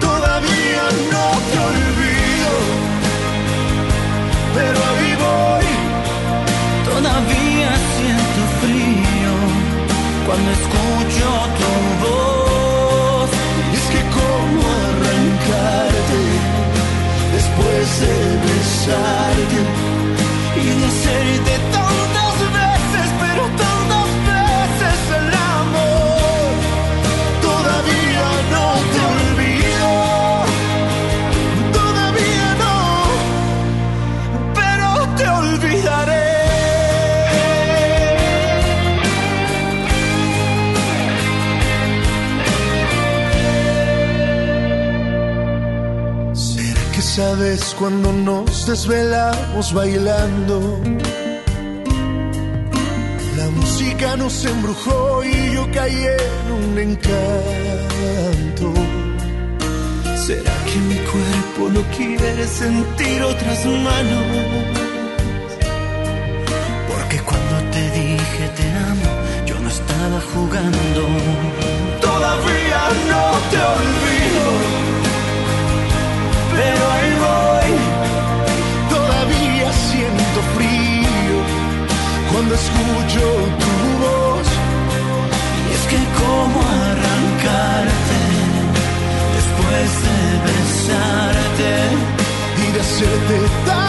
Todavía 0.00 0.84
no 1.12 1.26
te 1.50 1.58
olvido, 1.70 2.52
pero 4.56 4.78
ahí 4.88 5.12
voy. 5.24 5.68
Todavía 6.90 7.45
cuando 10.26 10.50
escucho 10.50 11.26
tu 11.58 11.72
voz. 12.04 13.30
Y 13.70 13.74
es 13.80 13.86
que 13.92 14.02
cómo 14.16 14.60
arrancarte 14.88 16.22
después 17.36 17.86
de 18.02 18.14
besarte 18.46 19.60
y 20.56 20.66
de 20.78 20.84
hacerte 20.86 21.52
tantas 21.72 21.85
sabes 47.16 47.74
cuando 47.78 48.12
nos 48.12 48.66
desvelamos 48.66 49.72
bailando. 49.72 50.78
La 53.38 53.48
música 53.58 54.16
nos 54.18 54.44
embrujó 54.44 55.24
y 55.24 55.54
yo 55.54 55.66
caí 55.72 56.04
en 56.20 56.46
un 56.60 56.78
encanto. 56.78 58.66
¿Será 60.26 60.56
que 60.68 60.78
mi 60.90 60.98
cuerpo 61.12 61.62
no 61.76 61.82
quiere 61.96 62.46
sentir 62.46 63.22
otras 63.22 63.64
manos? 63.64 64.26
Porque 66.90 67.18
cuando 67.28 67.56
te 67.74 67.82
dije 67.98 68.42
te 68.58 68.66
amo, 68.90 69.10
yo 69.46 69.58
no 69.60 69.68
estaba 69.70 70.18
jugando. 70.34 71.02
Todavía 72.08 72.80
no 73.12 73.24
te 73.50 73.58
olvido, 73.74 74.25
pero 76.56 76.82
ahí 76.94 77.12
voy. 77.26 77.70
Todavía 78.94 79.68
siento 79.88 80.38
frío 80.56 81.36
cuando 82.32 82.54
escucho 82.62 83.24
tu 83.62 83.72
voz. 84.04 84.48
Y 85.68 85.72
es 85.78 85.84
que 85.90 86.00
cómo 86.20 86.58
arrancarte 86.90 88.20
después 89.36 89.88
de 90.06 90.18
besarte 90.46 91.72
y 92.62 92.72
de 92.74 92.80
hacerte 92.80 93.36
tantas 93.66 93.85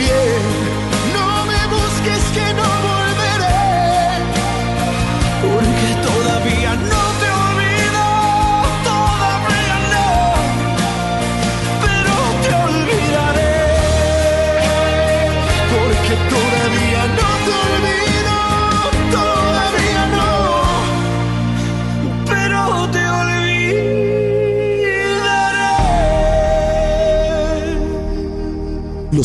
bien, 0.00 0.49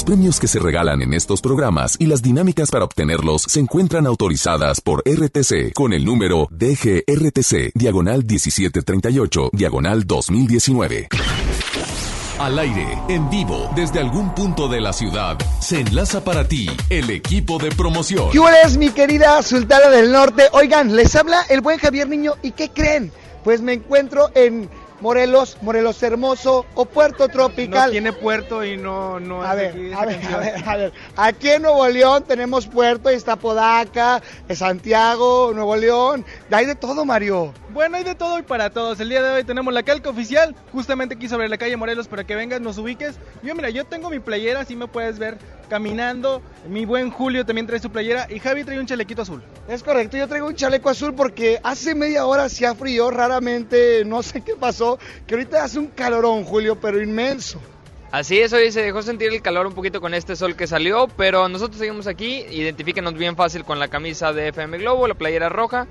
premios 0.06 0.40
que 0.40 0.48
se 0.48 0.60
regalan 0.60 1.02
en 1.02 1.14
estos 1.14 1.42
programas 1.42 1.98
y 2.00 2.06
las 2.06 2.22
dinámicas 2.22 2.70
para 2.70 2.86
obtenerlos 2.86 3.42
se 3.42 3.60
encuentran 3.60 4.06
autorizadas 4.06 4.80
por 4.80 5.04
RTC 5.06 5.74
con 5.74 5.92
el 5.92 6.06
número 6.06 6.48
DGRTC, 6.52 7.72
diagonal 7.74 8.24
1738, 8.24 9.50
diagonal 9.52 10.06
2019. 10.06 11.10
Al 12.38 12.60
aire, 12.60 12.86
en 13.08 13.30
vivo, 13.30 13.70
desde 13.76 14.00
algún 14.00 14.36
punto 14.36 14.68
de 14.68 14.82
la 14.82 14.94
ciudad, 14.94 15.38
se 15.62 15.80
enlaza 15.80 16.24
para 16.24 16.48
ti 16.48 16.70
el 16.90 17.10
equipo 17.10 17.58
de 17.58 17.72
promoción. 17.72 18.30
¿Qué 18.32 18.40
es 18.64 18.78
mi 18.78 18.90
querida 18.90 19.42
Sultana 19.42 19.90
del 19.90 20.12
Norte? 20.12 20.50
Oigan, 20.52 20.96
les 20.96 21.16
habla 21.16 21.42
el 21.50 21.62
buen 21.62 21.80
Javier 21.80 22.10
Niño 22.10 22.34
y 22.44 22.52
¿qué 22.52 22.70
creen? 22.70 23.12
Pues 23.44 23.62
me 23.62 23.74
encuentro 23.74 24.30
en 24.36 24.70
Morelos, 25.02 25.58
Morelos 25.62 26.02
Hermoso 26.02 26.66
o 26.74 26.86
Puerto 26.86 27.28
Tropical. 27.28 27.88
No 27.88 27.92
tiene 27.92 28.14
puerto 28.14 28.64
y 28.64 28.78
no, 28.78 29.20
no 29.20 29.44
A 29.44 29.52
es 29.52 29.74
de 29.74 29.82
ver, 29.82 29.94
aquí 29.94 29.94
a 29.94 30.06
ver, 30.06 30.26
a 30.28 30.38
ver, 30.38 30.70
a 30.70 30.78
ver. 30.78 30.94
Aquí 31.16 31.50
en 31.50 31.64
Nuevo 31.64 31.88
León 31.88 32.24
tenemos 32.28 32.68
puerto, 32.68 33.10
ahí 33.10 33.16
está 33.16 33.36
Podaca, 33.36 34.22
Santiago, 34.50 35.52
Nuevo 35.54 35.76
León. 35.76 36.26
Hay 36.52 36.66
de 36.66 36.76
todo, 36.76 37.06
Mario. 37.06 37.54
Bueno, 37.76 37.98
hay 37.98 38.06
de 38.06 38.16
todo 38.16 38.40
y 38.40 38.42
para 38.42 38.70
todos. 38.70 39.02
El 39.02 39.10
día 39.10 39.22
de 39.22 39.32
hoy 39.32 39.44
tenemos 39.44 39.74
la 39.74 39.84
calca 39.84 40.10
oficial, 40.10 40.56
justamente 40.72 41.16
aquí 41.16 41.28
sobre 41.28 41.50
la 41.50 41.58
calle 41.58 41.76
Morelos, 41.76 42.08
para 42.08 42.24
que 42.24 42.34
vengas, 42.34 42.62
nos 42.62 42.78
ubiques. 42.78 43.20
Yo, 43.44 43.54
mira, 43.54 43.70
yo 43.70 43.84
tengo 43.84 44.10
mi 44.10 44.20
playera, 44.20 44.62
así 44.62 44.78
me 44.78 44.88
puedes 44.88 45.20
ver 45.20 45.38
caminando. 45.68 46.42
Mi 46.70 46.86
buen 46.86 47.12
Julio 47.12 47.46
también 47.46 47.68
trae 47.68 47.82
su 47.82 47.90
playera 47.90 48.28
y 48.30 48.40
Javi 48.40 48.64
trae 48.64 48.80
un 48.80 48.86
chalequito 48.86 49.24
azul. 49.24 49.44
Es 49.68 49.84
correcto, 49.84 50.16
yo 50.16 50.26
traigo 50.30 50.48
un 50.48 50.56
chaleco 50.56 50.90
azul 50.90 51.16
porque 51.16 51.60
hace 51.64 51.96
media 51.96 52.26
hora 52.26 52.48
se 52.48 52.66
ha 52.66 52.76
frío, 52.76 53.12
raramente, 53.12 54.06
no 54.06 54.24
sé 54.24 54.40
qué 54.40 54.56
pasó, 54.56 54.98
que 55.28 55.34
ahorita 55.34 55.62
hace 55.62 55.78
un 55.78 55.88
calorón, 55.88 56.46
Julio, 56.46 56.80
pero 56.80 57.04
inmenso. 57.04 57.60
Así 58.10 58.40
es, 58.40 58.54
hoy 58.54 58.72
se 58.72 58.84
dejó 58.84 59.02
sentir 59.02 59.34
el 59.34 59.42
calor 59.42 59.68
un 59.68 59.74
poquito 59.74 60.00
con 60.00 60.14
este 60.14 60.38
sol 60.38 60.56
que 60.56 60.68
salió, 60.68 61.10
pero 61.18 61.50
nosotros 61.50 61.80
seguimos 61.80 62.08
aquí, 62.08 62.46
identifíquenos 62.52 63.16
bien 63.16 63.36
fácil 63.36 63.66
con 63.66 63.80
la 63.80 63.90
camisa 63.90 64.32
de 64.32 64.48
FM 64.48 64.78
Globo, 64.78 65.10
la 65.10 65.16
playera 65.16 65.50
roja, 65.50 65.88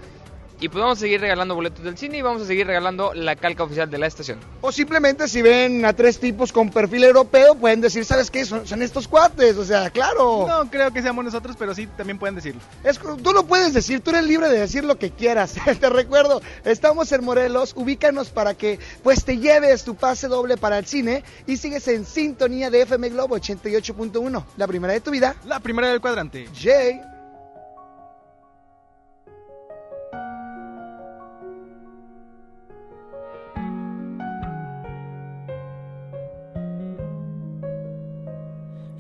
y 0.61 0.69
pues 0.69 0.81
vamos 0.81 0.99
a 0.99 1.01
seguir 1.01 1.21
regalando 1.21 1.55
boletos 1.55 1.85
del 1.85 1.99
cine 1.99 2.19
y 2.19 2.23
vamos 2.23 2.43
a 2.43 2.47
seguir 2.47 2.67
regalando 2.67 3.13
la 3.15 3.37
calca 3.37 3.65
oficial 3.65 3.91
de 3.91 3.99
la 3.99 4.07
estación. 4.07 4.39
O 4.61 4.73
simplemente 4.73 5.29
si 5.29 5.43
ven 5.43 5.85
a 5.85 5.93
tres 5.93 6.19
tipos 6.19 6.53
con 6.53 6.71
perfil 6.71 7.05
europeo, 7.05 7.55
pueden 7.55 7.81
decir, 7.81 8.05
¿sabes 8.05 8.31
qué? 8.31 8.45
Son, 8.45 8.67
son 8.67 8.83
estos 8.83 9.09
cuates, 9.09 9.57
o 9.57 9.65
sea, 9.65 9.91
claro. 9.91 10.47
No 10.49 10.71
creo 10.71 10.93
que 10.93 11.03
seamos 11.03 11.25
nosotros, 11.25 11.57
pero 11.59 11.75
sí, 11.75 11.87
también 11.87 12.19
pueden 12.19 12.35
decirlo. 12.35 12.61
Es, 12.83 12.99
tú 12.99 13.33
lo 13.33 13.45
puedes 13.45 13.75
decir, 13.75 14.01
tú 14.01 14.11
eres 14.11 14.25
libre 14.25 14.49
de 14.49 14.61
decir 14.61 14.85
lo 14.85 14.99
que 14.99 15.11
quieras. 15.11 15.55
te 15.81 15.91
recuerdo, 15.91 16.41
estamos 16.65 17.11
en 17.13 17.25
Morelos, 17.25 17.73
ubícanos 17.77 18.31
para 18.31 18.55
que 18.55 18.79
pues 19.03 19.25
te 19.25 19.39
lleves 19.39 19.85
tu 19.85 19.95
pase 19.95 20.29
doble 20.29 20.57
para 20.57 20.79
el 20.79 20.87
cine 20.87 21.25
y 21.47 21.57
sigues 21.57 21.87
en 21.89 22.07
sintonía 22.07 22.71
de 22.71 22.83
FM 22.83 23.11
Globo 23.11 23.37
88.1, 23.37 24.45
la 24.57 24.67
primera 24.67 24.93
de 24.93 25.01
tu 25.01 25.11
vida. 25.11 25.35
La 25.47 25.61
primera 25.61 25.89
del 25.89 26.01
cuadrante. 26.01 26.49
Jay. 26.55 27.14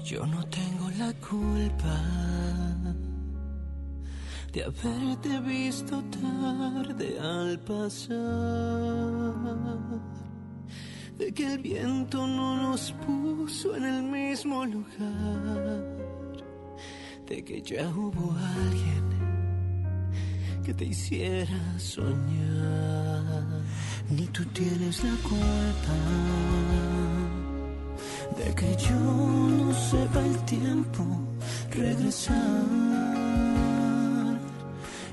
Yo 0.05 0.27
no 0.27 0.45
tengo 0.49 0.91
la 0.99 1.15
culpa 1.15 1.99
de 4.53 4.63
haberte 4.63 5.41
visto 5.41 6.05
tarde 6.11 7.19
al 7.19 7.59
pasar, 7.61 8.15
de 11.17 11.33
que 11.33 11.55
el 11.55 11.59
viento 11.59 12.27
no 12.27 12.55
nos 12.55 12.93
puso 12.93 13.75
en 13.77 13.85
el 13.87 14.03
mismo 14.03 14.67
lugar, 14.67 15.87
de 17.27 17.43
que 17.43 17.63
ya 17.63 17.89
hubo 17.89 18.37
alguien 18.61 19.05
que 20.67 20.75
te 20.75 20.85
hiciera 20.85 21.79
soñar. 21.79 23.63
Ni 24.11 24.27
tú 24.27 24.45
tienes 24.53 25.03
la 25.03 25.17
culpa 25.23 25.95
de 28.37 28.55
que 28.55 28.77
yo 28.77 28.95
no 28.95 29.73
sepa 29.73 30.21
el 30.21 30.37
tiempo 30.45 31.05
regresar 31.71 32.37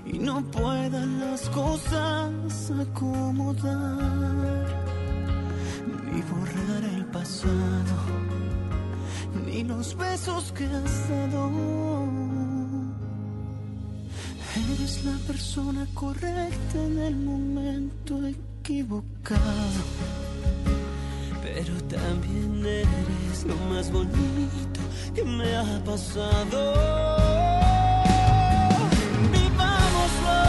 y 0.06 0.18
no 0.20 0.42
puedan 0.52 1.20
las 1.20 1.50
cosas 1.50 2.72
acomodar 2.82 4.66
ni 6.12 6.22
borrar 6.22 6.84
el 6.96 7.06
pasado 7.06 7.96
ni 9.46 9.64
los 9.64 9.96
besos 9.96 10.52
que 10.52 10.66
has 10.66 11.10
dado. 11.10 11.52
Eres 14.70 15.06
la 15.06 15.18
persona 15.28 15.88
correcta 15.94 16.84
en 16.86 17.00
el 17.00 17.16
momento 17.16 18.20
equivocado 18.28 19.82
pero 21.54 21.74
también 21.90 22.66
eres 22.66 23.46
lo 23.46 23.56
más 23.70 23.92
bonito 23.92 24.80
que 25.14 25.24
me 25.24 25.56
ha 25.56 25.84
pasado. 25.84 26.60
Vivámoslo, 29.32 30.40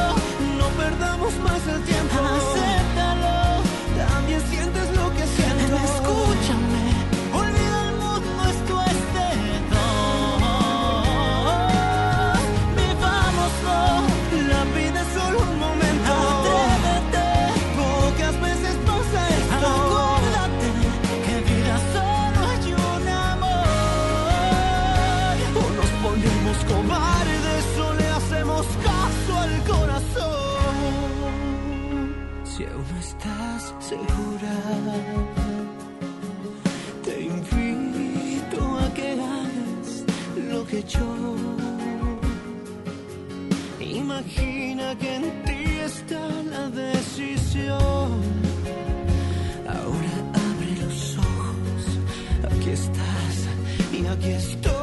no 0.59 0.67
perdamos 0.83 1.33
más 1.39 1.67
el 1.75 1.83
tiempo. 1.83 2.15
Acéptalo, 2.39 3.63
también 3.97 4.41
sientes 4.51 4.97
lo 4.97 5.13
que 5.17 5.27
siento. 5.27 6.12
No 32.91 32.99
estás 32.99 33.75
segura. 33.81 34.55
Te 37.05 37.21
invito 37.23 38.79
a 38.79 38.95
que 38.95 39.13
hagas 39.13 40.05
lo 40.51 40.67
que 40.67 40.83
yo. 40.83 41.37
Imagina 43.81 44.97
que 44.99 45.15
en 45.17 45.45
ti 45.45 45.63
está 45.85 46.29
la 46.55 46.69
decisión. 46.71 48.11
Ahora 49.77 50.15
abre 50.47 50.73
los 50.85 51.19
ojos, 51.19 51.83
aquí 52.51 52.71
estás 52.71 53.35
y 53.93 54.07
aquí 54.07 54.31
estoy. 54.31 54.82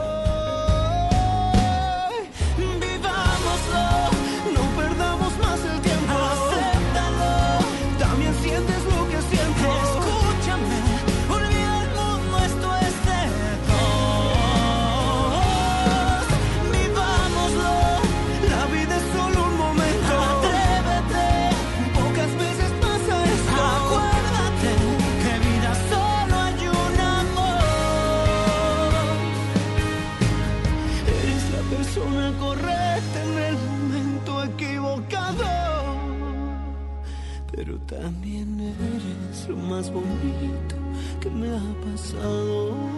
Lo 39.49 39.55
más 39.55 39.91
bonito 39.91 40.75
que 41.19 41.29
me 41.29 41.49
ha 41.49 41.61
pasado. 41.83 42.88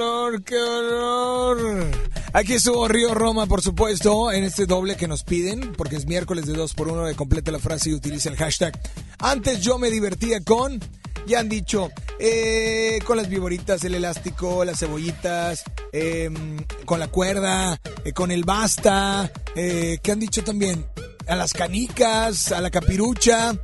Ay, 0.00 0.42
qué 0.44 0.56
dolor. 0.56 1.90
Aquí 2.32 2.54
estuvo 2.54 2.88
Río 2.88 3.12
Roma, 3.14 3.46
por 3.46 3.60
supuesto, 3.60 4.32
en 4.32 4.44
este 4.44 4.64
doble 4.64 4.96
que 4.96 5.06
nos 5.06 5.22
piden, 5.22 5.72
porque 5.76 5.96
es 5.96 6.06
miércoles 6.06 6.46
de 6.46 6.54
2 6.54 6.74
por 6.74 6.88
1 6.88 7.04
de 7.04 7.14
completa 7.14 7.52
la 7.52 7.58
frase 7.58 7.90
y 7.90 7.94
utiliza 7.94 8.30
el 8.30 8.36
hashtag. 8.36 8.72
Antes 9.18 9.60
yo 9.60 9.78
me 9.78 9.90
divertía 9.90 10.42
con, 10.42 10.80
ya 11.26 11.40
han 11.40 11.50
dicho, 11.50 11.90
eh, 12.18 13.00
con 13.04 13.18
las 13.18 13.28
viboritas, 13.28 13.84
el 13.84 13.94
elástico, 13.94 14.64
las 14.64 14.78
cebollitas, 14.78 15.62
em, 15.92 16.56
con 16.86 16.98
la 16.98 17.08
cuerda, 17.08 17.78
eh, 18.04 18.12
con 18.12 18.30
el 18.30 18.44
basta, 18.44 19.30
eh, 19.54 19.98
¿qué 20.02 20.12
han 20.12 20.20
dicho 20.20 20.42
también? 20.42 20.86
A 21.26 21.36
las 21.36 21.52
canicas, 21.52 22.50
a 22.50 22.60
la 22.62 22.70
capirucha. 22.70 23.54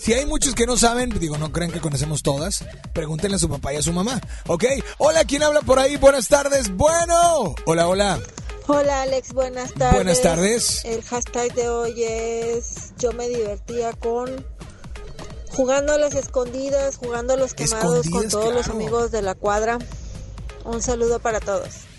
Si 0.00 0.14
hay 0.14 0.24
muchos 0.24 0.54
que 0.54 0.64
no 0.64 0.78
saben, 0.78 1.10
digo, 1.18 1.36
no 1.36 1.52
creen 1.52 1.70
que 1.70 1.80
conocemos 1.80 2.22
todas, 2.22 2.64
pregúntenle 2.94 3.36
a 3.36 3.38
su 3.38 3.50
papá 3.50 3.74
y 3.74 3.76
a 3.76 3.82
su 3.82 3.92
mamá, 3.92 4.18
¿ok? 4.46 4.64
Hola, 4.96 5.24
¿quién 5.26 5.42
habla 5.42 5.60
por 5.60 5.78
ahí? 5.78 5.98
Buenas 5.98 6.26
tardes, 6.26 6.74
bueno. 6.74 7.54
Hola, 7.66 7.86
hola. 7.86 8.18
Hola 8.66 9.02
Alex, 9.02 9.34
buenas 9.34 9.74
tardes. 9.74 9.94
Buenas 9.94 10.22
tardes. 10.22 10.84
El 10.86 11.02
hashtag 11.02 11.52
de 11.54 11.68
hoy 11.68 12.02
es 12.02 12.94
yo 12.98 13.12
me 13.12 13.28
divertía 13.28 13.92
con 13.92 14.46
jugando 15.50 15.92
a 15.92 15.98
las 15.98 16.14
escondidas, 16.14 16.96
jugando 16.96 17.34
a 17.34 17.36
los 17.36 17.52
quemados 17.52 18.08
con 18.08 18.26
todos 18.28 18.54
los 18.54 18.68
amigos 18.68 19.10
de 19.10 19.20
la 19.20 19.34
cuadra. 19.34 19.78
Un 20.64 20.80
saludo 20.80 21.18
para 21.18 21.40
todos. 21.40 21.89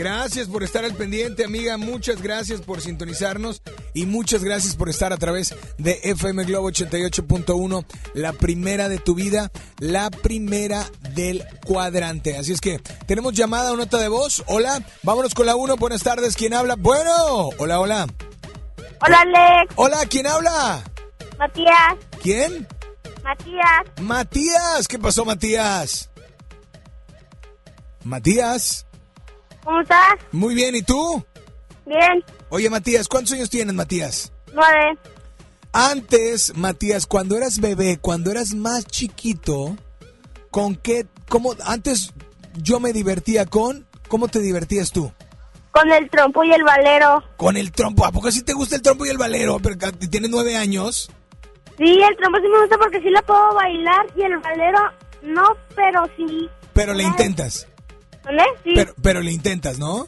Gracias 0.00 0.48
por 0.48 0.62
estar 0.62 0.82
al 0.82 0.94
pendiente, 0.94 1.44
amiga. 1.44 1.76
Muchas 1.76 2.22
gracias 2.22 2.62
por 2.62 2.80
sintonizarnos 2.80 3.60
y 3.92 4.06
muchas 4.06 4.42
gracias 4.42 4.74
por 4.74 4.88
estar 4.88 5.12
a 5.12 5.18
través 5.18 5.54
de 5.76 6.00
FM 6.02 6.44
Globo 6.44 6.70
88.1, 6.70 7.84
la 8.14 8.32
primera 8.32 8.88
de 8.88 8.98
tu 8.98 9.14
vida, 9.14 9.50
la 9.78 10.10
primera 10.10 10.86
del 11.14 11.44
cuadrante. 11.66 12.38
Así 12.38 12.52
es 12.52 12.62
que 12.62 12.78
tenemos 13.06 13.34
llamada 13.34 13.72
o 13.72 13.76
nota 13.76 13.98
de 13.98 14.08
voz. 14.08 14.42
Hola, 14.46 14.82
vámonos 15.02 15.34
con 15.34 15.44
la 15.44 15.54
1. 15.54 15.76
Buenas 15.76 16.02
tardes. 16.02 16.34
¿Quién 16.34 16.54
habla? 16.54 16.76
Bueno, 16.76 17.50
hola, 17.58 17.78
hola. 17.78 18.06
Hola 19.02 19.20
Alex, 19.20 19.74
Hola, 19.76 19.98
¿quién 20.08 20.26
habla? 20.26 20.82
Matías, 21.38 21.96
¿Quién? 22.22 22.66
Matías, 23.22 24.00
Matías. 24.00 24.88
¿Qué 24.88 24.98
pasó, 24.98 25.26
Matías? 25.26 26.08
Matías. 28.02 28.86
¿Cómo 29.64 29.80
estás? 29.80 30.14
Muy 30.32 30.54
bien, 30.54 30.74
¿y 30.74 30.82
tú? 30.82 31.24
Bien, 31.86 32.24
Oye, 32.50 32.70
Matías, 32.70 33.08
¿cuántos 33.08 33.32
años 33.32 33.50
tienes, 33.50 33.74
Matías? 33.74 34.32
nueve. 34.52 34.98
Antes, 35.72 36.56
Matías, 36.56 37.06
cuando 37.06 37.36
eras 37.36 37.60
bebé, 37.60 37.98
cuando 38.00 38.30
eras 38.30 38.54
más 38.54 38.84
chiquito, 38.86 39.76
¿con 40.50 40.74
qué, 40.74 41.06
cómo, 41.28 41.54
antes 41.64 42.12
yo 42.56 42.80
me 42.80 42.92
divertía 42.92 43.46
con, 43.46 43.86
¿cómo 44.08 44.26
te 44.28 44.40
divertías 44.40 44.90
tú? 44.90 45.12
Con 45.70 45.90
el 45.92 46.10
trompo 46.10 46.42
y 46.42 46.52
el 46.52 46.64
valero. 46.64 47.22
Con 47.36 47.56
el 47.56 47.70
trompo, 47.70 48.04
¿a 48.04 48.10
poco 48.10 48.32
sí 48.32 48.42
te 48.42 48.52
gusta 48.52 48.74
el 48.76 48.82
trompo 48.82 49.06
y 49.06 49.10
el 49.10 49.18
valero? 49.18 49.60
Pero 49.60 49.76
tienes 50.10 50.30
nueve 50.30 50.56
años. 50.56 51.08
Sí, 51.78 52.00
el 52.02 52.16
trompo 52.16 52.38
sí 52.38 52.48
me 52.48 52.60
gusta 52.60 52.76
porque 52.76 53.00
sí 53.00 53.08
la 53.10 53.22
puedo 53.22 53.54
bailar 53.54 54.06
y 54.16 54.22
el 54.22 54.36
valero 54.38 54.78
no, 55.22 55.56
pero 55.76 56.04
sí. 56.16 56.48
Pero 56.72 56.94
le 56.94 57.04
intentas, 57.04 57.68
¿Vale? 58.24 58.42
Sí. 58.64 58.72
pero, 58.74 58.94
pero 59.02 59.20
le 59.20 59.32
intentas, 59.32 59.78
¿no? 59.78 60.06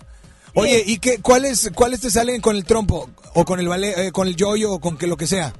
Oye, 0.54 0.82
¿y 0.86 0.98
qué, 0.98 1.18
cuáles, 1.22 1.70
cuáles 1.74 2.00
te 2.00 2.10
salen 2.10 2.40
con 2.42 2.56
el 2.56 2.64
trompo? 2.64 3.08
O 3.34 3.44
con 3.46 3.58
el 3.58 3.68
vale, 3.68 4.06
eh, 4.08 4.12
con 4.12 4.28
el 4.28 4.36
yoyo 4.36 4.72
o 4.72 4.80
con 4.80 4.98
que 4.98 5.06
lo 5.06 5.16
que 5.16 5.26
sea. 5.26 5.52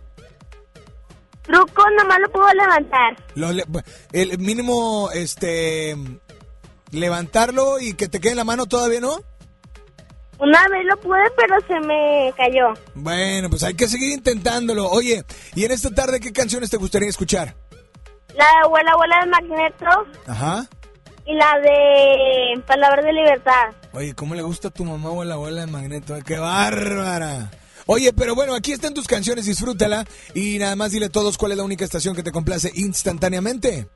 Truco 1.42 1.82
nomás 1.98 2.18
lo 2.20 2.30
puedo 2.30 2.52
levantar. 2.54 3.16
Lo 3.34 3.52
le- 3.52 3.64
el 4.12 4.38
mínimo, 4.38 5.10
este, 5.12 5.96
levantarlo 6.90 7.80
y 7.80 7.94
que 7.94 8.08
te 8.08 8.20
quede 8.20 8.32
en 8.32 8.36
la 8.36 8.44
mano 8.44 8.66
todavía, 8.66 9.00
¿no? 9.00 9.16
Una 10.38 10.66
vez 10.68 10.84
lo 10.84 10.96
pude, 10.98 11.20
pero 11.36 11.54
se 11.66 11.80
me 11.86 12.32
cayó. 12.36 12.74
Bueno, 12.94 13.48
pues 13.48 13.62
hay 13.62 13.74
que 13.74 13.88
seguir 13.88 14.12
intentándolo. 14.12 14.88
Oye, 14.90 15.24
¿y 15.54 15.64
en 15.64 15.70
esta 15.72 15.90
tarde 15.90 16.20
qué 16.20 16.32
canciones 16.32 16.68
te 16.70 16.76
gustaría 16.76 17.08
escuchar? 17.08 17.54
La 18.36 18.44
de 18.44 18.64
abuela, 18.64 18.92
abuela 18.92 19.20
de 19.20 19.26
Magneto 19.30 19.86
Ajá. 20.26 20.66
Y 21.26 21.34
la 21.34 21.58
de 21.60 22.62
Palabras 22.66 23.04
de 23.04 23.12
Libertad. 23.12 23.70
Oye, 23.92 24.14
¿cómo 24.14 24.34
le 24.34 24.42
gusta 24.42 24.68
a 24.68 24.70
tu 24.70 24.84
mamá 24.84 25.10
o 25.10 25.22
a 25.22 25.24
la 25.24 25.34
abuela 25.34 25.62
de 25.62 25.66
Magneto? 25.66 26.14
¡Qué 26.26 26.38
bárbara! 26.38 27.50
Oye, 27.86 28.12
pero 28.12 28.34
bueno, 28.34 28.54
aquí 28.54 28.72
están 28.72 28.94
tus 28.94 29.06
canciones, 29.06 29.46
disfrútala. 29.46 30.04
Y 30.34 30.58
nada 30.58 30.76
más 30.76 30.92
dile 30.92 31.06
a 31.06 31.10
todos 31.10 31.36
cuál 31.36 31.52
es 31.52 31.58
la 31.58 31.64
única 31.64 31.84
estación 31.84 32.14
que 32.14 32.22
te 32.22 32.32
complace 32.32 32.70
instantáneamente. 32.74 33.88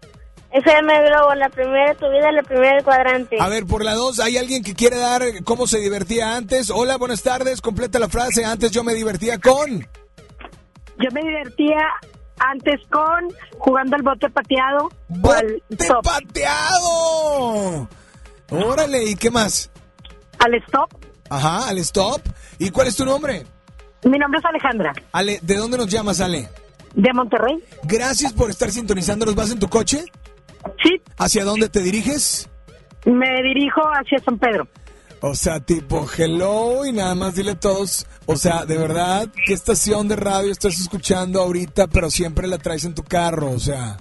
FM 0.52 0.92
Globo, 1.08 1.34
la 1.34 1.48
primera 1.50 1.92
de 1.92 1.98
tu 1.98 2.08
vida, 2.10 2.32
la 2.32 2.42
primera 2.42 2.74
del 2.74 2.84
cuadrante. 2.84 3.36
A 3.38 3.48
ver, 3.48 3.66
por 3.66 3.84
la 3.84 3.94
dos, 3.94 4.20
¿hay 4.20 4.38
alguien 4.38 4.62
que 4.62 4.74
quiere 4.74 4.96
dar 4.96 5.22
cómo 5.44 5.66
se 5.66 5.78
divertía 5.78 6.36
antes? 6.36 6.70
Hola, 6.70 6.96
buenas 6.96 7.22
tardes, 7.22 7.60
completa 7.60 7.98
la 7.98 8.08
frase. 8.08 8.44
Antes 8.44 8.70
yo 8.70 8.82
me 8.82 8.94
divertía 8.94 9.38
con... 9.38 9.86
Yo 10.98 11.10
me 11.12 11.20
divertía 11.20 11.76
antes 12.38 12.80
con 12.90 13.28
jugando 13.58 13.96
al 13.96 14.02
bote 14.02 14.28
pateado. 14.30 14.90
al 15.24 15.62
stop. 15.70 16.04
pateado! 16.04 17.88
Órale, 18.50 19.04
¿y 19.04 19.16
qué 19.16 19.30
más? 19.30 19.70
Al 20.38 20.54
stop. 20.54 20.90
Ajá, 21.30 21.68
al 21.68 21.78
stop. 21.78 22.20
¿Y 22.58 22.70
cuál 22.70 22.88
es 22.88 22.96
tu 22.96 23.04
nombre? 23.04 23.44
Mi 24.04 24.18
nombre 24.18 24.38
es 24.38 24.44
Alejandra. 24.44 24.92
Ale, 25.12 25.40
¿de 25.42 25.56
dónde 25.56 25.76
nos 25.78 25.88
llamas, 25.88 26.20
Ale? 26.20 26.48
De 26.94 27.12
Monterrey. 27.12 27.58
Gracias 27.82 28.32
por 28.32 28.50
estar 28.50 28.70
sintonizándonos. 28.70 29.34
¿Vas 29.34 29.50
en 29.50 29.58
tu 29.58 29.68
coche? 29.68 30.04
Sí. 30.82 31.00
¿Hacia 31.18 31.44
dónde 31.44 31.68
te 31.68 31.80
diriges? 31.80 32.48
Me 33.04 33.42
dirijo 33.42 33.82
hacia 33.92 34.18
San 34.20 34.38
Pedro. 34.38 34.66
O 35.20 35.34
sea, 35.34 35.60
tipo, 35.60 36.06
hello 36.16 36.84
y 36.84 36.92
nada 36.92 37.14
más 37.14 37.34
dile 37.34 37.52
a 37.52 37.60
todos, 37.60 38.06
o 38.26 38.36
sea, 38.36 38.66
de 38.66 38.76
verdad, 38.76 39.28
¿qué 39.46 39.54
estación 39.54 40.08
de 40.08 40.16
radio 40.16 40.52
estás 40.52 40.78
escuchando 40.78 41.40
ahorita, 41.40 41.86
pero 41.86 42.10
siempre 42.10 42.46
la 42.46 42.58
traes 42.58 42.84
en 42.84 42.94
tu 42.94 43.02
carro? 43.02 43.50
O 43.50 43.58
sea. 43.58 43.96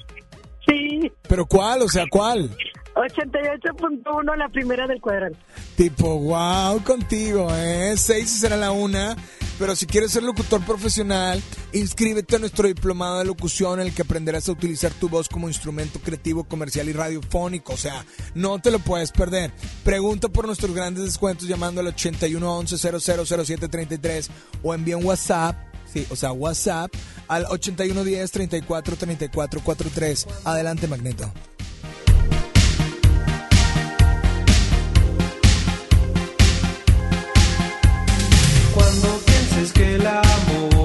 Sí. 0.68 1.11
¿Pero 1.28 1.45
cuál? 1.45 1.84
O 1.84 1.88
sea, 1.88 2.05
¿cuál? 2.09 2.49
88.1, 2.95 4.38
la 4.38 4.49
primera 4.49 4.88
del 4.88 5.01
cuadrante. 5.01 5.38
Tipo, 5.76 6.18
wow, 6.20 6.82
contigo, 6.84 7.47
¿eh? 7.53 7.93
Seis 7.97 8.39
será 8.39 8.55
la 8.57 8.72
una. 8.72 9.16
Pero 9.58 9.76
si 9.76 9.86
quieres 9.86 10.12
ser 10.12 10.24
locutor 10.24 10.62
profesional, 10.66 11.41
inscríbete 11.72 12.36
a 12.36 12.39
nuestro 12.39 12.68
diplomado 12.68 13.20
de 13.20 13.26
locución 13.26 13.80
en 13.80 13.88
el 13.88 13.93
que 13.93 14.01
aprenderás 14.01 14.49
a 14.49 14.51
utilizar 14.51 14.91
tu 14.93 15.08
voz 15.08 15.30
como 15.30 15.47
instrumento 15.47 15.99
creativo, 15.99 16.43
comercial 16.43 16.89
y 16.89 16.93
radiofónico. 16.93 17.74
O 17.74 17.78
sea, 17.78 18.06
no 18.34 18.60
te 18.60 18.70
lo 18.70 18.80
puedes 18.80 19.12
perder. 19.12 19.53
Pregunta 19.84 20.28
por 20.28 20.45
nuestros 20.45 20.76
grandes 20.76 21.06
descuentos 21.06 21.47
llamando 21.47 21.80
al 21.80 21.88
8111 21.88 22.78
000733 23.26 24.30
o 24.62 24.74
envía 24.74 24.97
un 24.97 25.06
WhatsApp. 25.06 25.56
Sí, 25.91 26.06
o 26.10 26.16
sea, 26.18 26.34
WhatsApp 26.34 26.91
al 27.30 27.45
8110 27.45 28.32
34 28.32 28.97
34 28.97 29.62
43. 29.64 30.28
Adelante, 30.43 30.88
Magneto. 30.88 31.32
Que 39.72 39.95
el 39.95 40.05
amor 40.05 40.85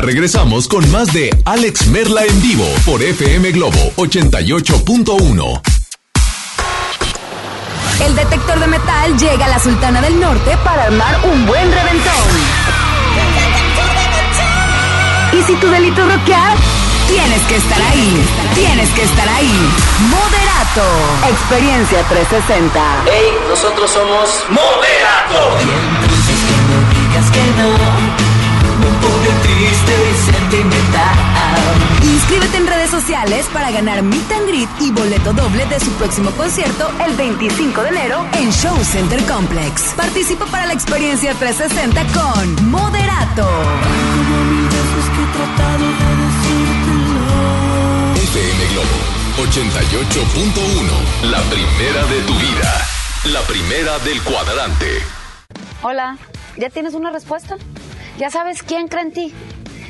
Ya 0.00 0.06
regresamos 0.06 0.66
con 0.66 0.90
más 0.90 1.12
de 1.12 1.28
Alex 1.44 1.88
Merla 1.88 2.24
en 2.24 2.40
vivo 2.40 2.64
por 2.86 3.02
FM 3.02 3.50
Globo 3.52 3.92
88.1. 3.96 5.60
El 8.06 8.16
detector 8.16 8.60
de 8.60 8.66
metal 8.66 9.18
llega 9.18 9.44
a 9.44 9.48
la 9.48 9.58
Sultana 9.58 10.00
del 10.00 10.18
Norte 10.18 10.56
para 10.64 10.84
armar 10.84 11.20
un 11.30 11.44
buen 11.44 11.70
reventón. 11.70 12.30
Y 15.32 15.42
si 15.42 15.54
tu 15.56 15.66
delito 15.68 16.02
rockear, 16.08 16.56
tienes 17.06 17.42
que 17.42 17.56
estar 17.56 17.82
ahí. 17.82 18.24
Tienes 18.54 18.88
que 18.90 19.02
estar 19.02 19.28
ahí. 19.28 19.52
Moderato. 20.08 21.28
Experiencia 21.28 22.02
360. 22.08 23.02
Hey, 23.04 23.36
nosotros 23.50 23.90
somos 23.90 24.44
Moderato. 24.48 25.58
Y 25.58 25.68
entonces 25.68 26.38
que 26.48 26.56
no 26.70 26.78
digas 26.88 27.30
que 27.30 27.44
no. 27.60 28.09
Triste 29.70 29.92
y 29.92 30.32
sentimental. 30.32 31.14
Inscríbete 32.02 32.56
en 32.56 32.66
redes 32.66 32.90
sociales 32.90 33.46
para 33.52 33.70
ganar 33.70 34.02
Meet 34.02 34.32
and 34.32 34.48
Greet 34.48 34.68
y 34.80 34.90
boleto 34.90 35.32
doble 35.32 35.64
de 35.66 35.78
su 35.78 35.92
próximo 35.92 36.32
concierto 36.32 36.90
el 37.06 37.14
25 37.14 37.80
de 37.82 37.88
enero 37.90 38.26
en 38.32 38.50
Show 38.50 38.76
Center 38.82 39.22
Complex. 39.26 39.94
Participa 39.96 40.46
para 40.46 40.66
la 40.66 40.72
experiencia 40.72 41.34
360 41.34 42.04
con 42.06 42.68
Moderato. 42.68 43.46
Como 43.46 44.44
mil 44.46 44.64
veces 44.64 45.04
que 45.14 45.22
he 45.22 45.26
tratado 45.38 45.84
de 45.86 46.10
decírtelo. 46.24 47.20
FM 48.24 48.66
Globo 48.72 48.98
88.1. 49.46 51.30
La 51.30 51.40
primera 51.42 52.06
de 52.06 52.20
tu 52.22 52.34
vida. 52.34 52.86
La 53.26 53.40
primera 53.42 54.00
del 54.00 54.20
cuadrante. 54.24 55.00
Hola, 55.82 56.18
¿ya 56.56 56.70
tienes 56.70 56.94
una 56.94 57.12
respuesta? 57.12 57.56
¿Ya 58.18 58.30
sabes 58.30 58.62
quién 58.64 58.88
cree 58.88 59.02
en 59.02 59.12
ti? 59.12 59.34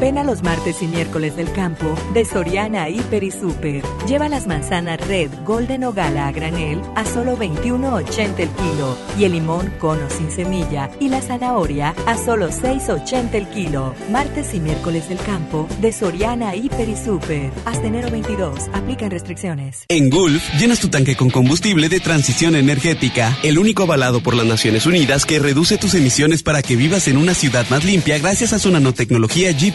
Ven 0.00 0.18
a 0.18 0.24
los 0.24 0.42
martes 0.42 0.82
y 0.82 0.88
miércoles 0.88 1.36
del 1.36 1.50
campo 1.52 1.94
de 2.12 2.26
Soriana 2.26 2.90
Hiper 2.90 3.22
y 3.22 3.30
Super. 3.30 3.82
Lleva 4.06 4.28
las 4.28 4.46
manzanas 4.46 5.00
Red, 5.06 5.30
Golden 5.46 5.84
o 5.84 5.92
Gala 5.94 6.28
a 6.28 6.32
granel 6.32 6.82
a 6.96 7.06
solo 7.06 7.38
21.80 7.38 8.38
el 8.40 8.50
kilo 8.50 8.98
y 9.18 9.24
el 9.24 9.32
limón 9.32 9.72
cono 9.78 10.10
sin 10.10 10.30
semilla 10.30 10.90
y 11.00 11.08
la 11.08 11.22
zanahoria 11.22 11.94
a 12.06 12.18
solo 12.18 12.50
6.80 12.50 13.34
el 13.34 13.48
kilo. 13.48 13.94
Martes 14.10 14.52
y 14.52 14.60
miércoles 14.60 15.08
del 15.08 15.18
campo 15.18 15.66
de 15.80 15.92
Soriana 15.92 16.54
Hiper 16.54 16.88
y 16.90 16.96
Super. 16.96 17.50
Hasta 17.64 17.86
enero 17.86 18.10
22. 18.10 18.68
Aplican 18.74 19.10
restricciones. 19.10 19.84
En 19.88 20.10
Gulf, 20.10 20.42
llenas 20.58 20.80
tu 20.80 20.88
tanque 20.88 21.16
con 21.16 21.30
combustible 21.30 21.88
de 21.88 22.00
transición 22.00 22.54
energética, 22.54 23.38
el 23.42 23.58
único 23.58 23.84
avalado 23.84 24.20
por 24.20 24.34
las 24.34 24.46
Naciones 24.46 24.84
Unidas 24.84 25.24
que 25.24 25.38
reduce 25.38 25.78
tus 25.78 25.94
emisiones 25.94 26.42
para 26.42 26.60
que 26.60 26.76
vivas 26.76 27.08
en 27.08 27.16
una 27.16 27.32
ciudad 27.32 27.66
más 27.70 27.84
limpia 27.84 28.18
gracias 28.18 28.52
a 28.52 28.58
su 28.58 28.70
nanotecnología 28.70 29.52
G 29.52 29.74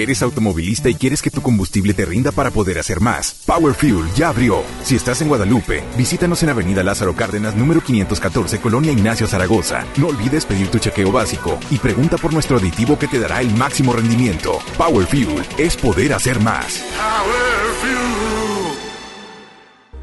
¿Eres 0.00 0.22
automovilista 0.22 0.88
y 0.88 0.94
quieres 0.94 1.20
que 1.20 1.30
tu 1.30 1.42
combustible 1.42 1.92
te 1.92 2.06
rinda 2.06 2.32
para 2.32 2.50
poder 2.50 2.78
hacer 2.78 3.02
más? 3.02 3.42
Power 3.44 3.74
Fuel 3.74 4.10
ya 4.14 4.30
abrió. 4.30 4.62
Si 4.82 4.96
estás 4.96 5.20
en 5.20 5.28
Guadalupe, 5.28 5.84
visítanos 5.98 6.42
en 6.42 6.48
Avenida 6.48 6.82
Lázaro 6.82 7.14
Cárdenas, 7.14 7.54
número 7.54 7.82
514, 7.82 8.62
Colonia 8.62 8.92
Ignacio 8.92 9.26
Zaragoza. 9.26 9.84
No 9.98 10.06
olvides 10.06 10.46
pedir 10.46 10.70
tu 10.70 10.78
chequeo 10.78 11.12
básico 11.12 11.58
y 11.70 11.76
pregunta 11.76 12.16
por 12.16 12.32
nuestro 12.32 12.56
aditivo 12.56 12.98
que 12.98 13.08
te 13.08 13.20
dará 13.20 13.42
el 13.42 13.54
máximo 13.54 13.92
rendimiento. 13.92 14.60
Power 14.78 15.04
Fuel 15.04 15.44
es 15.58 15.76
poder 15.76 16.14
hacer 16.14 16.40
más. 16.40 16.82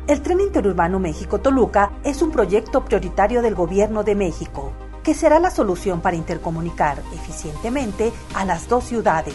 El 0.05 0.21
tren 0.21 0.41
interurbano 0.41 0.99
México-Toluca 0.99 1.93
es 2.03 2.21
un 2.21 2.31
proyecto 2.31 2.85
prioritario 2.85 3.41
del 3.41 3.55
Gobierno 3.55 4.03
de 4.03 4.13
México, 4.13 4.73
que 5.01 5.15
será 5.15 5.39
la 5.39 5.49
solución 5.49 6.01
para 6.01 6.15
intercomunicar 6.15 7.01
eficientemente 7.15 8.13
a 8.35 8.45
las 8.45 8.69
dos 8.69 8.83
ciudades. 8.83 9.33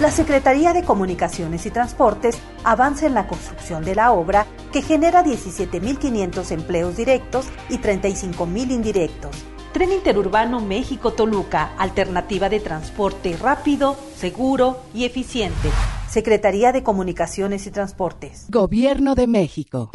La 0.00 0.12
Secretaría 0.12 0.72
de 0.72 0.84
Comunicaciones 0.84 1.66
y 1.66 1.70
Transportes 1.70 2.38
avanza 2.62 3.06
en 3.06 3.14
la 3.14 3.26
construcción 3.26 3.84
de 3.84 3.96
la 3.96 4.12
obra 4.12 4.46
que 4.72 4.80
genera 4.80 5.24
17.500 5.24 6.52
empleos 6.52 6.96
directos 6.96 7.46
y 7.68 7.78
35.000 7.78 8.70
indirectos. 8.70 9.44
Tren 9.72 9.90
Interurbano 9.92 10.60
México-Toluca, 10.60 11.72
alternativa 11.76 12.48
de 12.48 12.60
transporte 12.60 13.36
rápido, 13.36 13.96
seguro 14.16 14.78
y 14.94 15.04
eficiente. 15.04 15.68
Secretaría 16.08 16.70
de 16.70 16.84
Comunicaciones 16.84 17.66
y 17.66 17.72
Transportes. 17.72 18.46
Gobierno 18.50 19.16
de 19.16 19.26
México. 19.26 19.90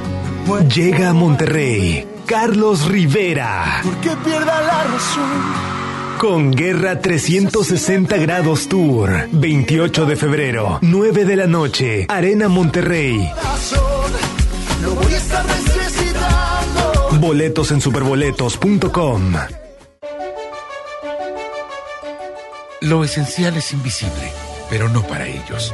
Llega 0.75 1.09
a 1.09 1.13
Monterrey 1.13 2.05
Carlos 2.25 2.87
Rivera. 2.87 3.81
Que 4.01 4.11
pierda 4.17 4.61
la 4.61 4.83
razón. 4.83 5.72
Con 6.23 6.51
Guerra 6.51 7.01
360 7.01 8.15
Grados 8.15 8.69
Tour. 8.69 9.27
28 9.33 10.05
de 10.05 10.15
febrero, 10.15 10.79
9 10.81 11.25
de 11.25 11.35
la 11.35 11.47
noche. 11.47 12.05
Arena 12.07 12.47
Monterrey. 12.47 13.29
Boletos 17.19 17.71
en 17.71 17.81
superboletos.com. 17.81 19.33
Lo 22.79 23.03
esencial 23.03 23.57
es 23.57 23.73
invisible, 23.73 24.31
pero 24.69 24.87
no 24.87 25.05
para 25.05 25.27
ellos. 25.27 25.73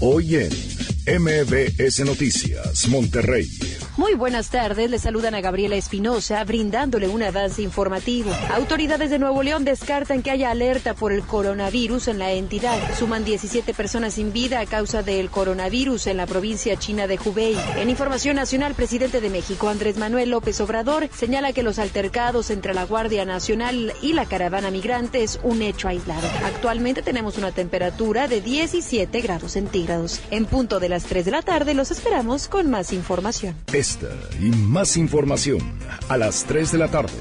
Hoy 0.00 0.36
en 0.36 0.77
MBS 1.08 2.04
Noticias, 2.04 2.86
Monterrey. 2.86 3.48
Muy 3.96 4.14
buenas 4.14 4.50
tardes, 4.50 4.90
le 4.90 4.98
saludan 4.98 5.34
a 5.34 5.40
Gabriela 5.40 5.74
Espinosa 5.74 6.44
brindándole 6.44 7.08
un 7.08 7.22
avance 7.22 7.62
informativo. 7.62 8.30
Autoridades 8.52 9.08
de 9.08 9.18
Nuevo 9.18 9.42
León 9.42 9.64
descartan 9.64 10.22
que 10.22 10.30
haya 10.30 10.50
alerta 10.50 10.94
por 10.94 11.12
el 11.12 11.22
coronavirus 11.22 12.08
en 12.08 12.18
la 12.18 12.32
entidad. 12.32 12.78
Suman 12.96 13.24
17 13.24 13.72
personas 13.72 14.14
sin 14.14 14.34
vida 14.34 14.60
a 14.60 14.66
causa 14.66 15.02
del 15.02 15.30
coronavirus 15.30 16.08
en 16.08 16.18
la 16.18 16.26
provincia 16.26 16.78
china 16.78 17.06
de 17.06 17.18
Hubei. 17.18 17.56
En 17.76 17.88
información 17.88 18.36
nacional, 18.36 18.74
presidente 18.74 19.22
de 19.22 19.30
México 19.30 19.70
Andrés 19.70 19.96
Manuel 19.96 20.30
López 20.30 20.60
Obrador 20.60 21.08
señala 21.16 21.54
que 21.54 21.62
los 21.62 21.78
altercados 21.78 22.50
entre 22.50 22.74
la 22.74 22.84
Guardia 22.84 23.24
Nacional 23.24 23.94
y 24.02 24.12
la 24.12 24.26
caravana 24.26 24.70
migrante 24.70 25.22
es 25.22 25.40
un 25.42 25.62
hecho 25.62 25.88
aislado. 25.88 26.28
Actualmente 26.44 27.02
tenemos 27.02 27.38
una 27.38 27.50
temperatura 27.50 28.28
de 28.28 28.42
17 28.42 29.20
grados 29.22 29.52
centígrados. 29.52 30.20
En 30.30 30.44
punto 30.44 30.78
de 30.78 30.97
las 30.98 31.06
3 31.06 31.24
de 31.26 31.30
la 31.30 31.42
tarde 31.42 31.74
los 31.74 31.92
esperamos 31.92 32.48
con 32.48 32.68
más 32.68 32.92
información. 32.92 33.54
Esta 33.72 34.08
y 34.40 34.50
más 34.50 34.96
información 34.96 35.60
a 36.08 36.16
las 36.16 36.42
3 36.42 36.72
de 36.72 36.78
la 36.78 36.88
tarde 36.88 37.12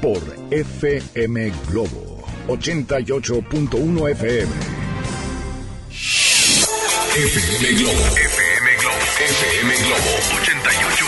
por 0.00 0.22
FM 0.50 1.52
Globo 1.68 2.24
88.1 2.48 4.10
FM. 4.12 4.52
FM 7.14 7.72
Globo. 7.76 7.92
FM 7.92 8.76
Globo. 8.80 8.96
FM 9.28 9.74
Globo 9.84 10.12
88.1. 10.40 10.99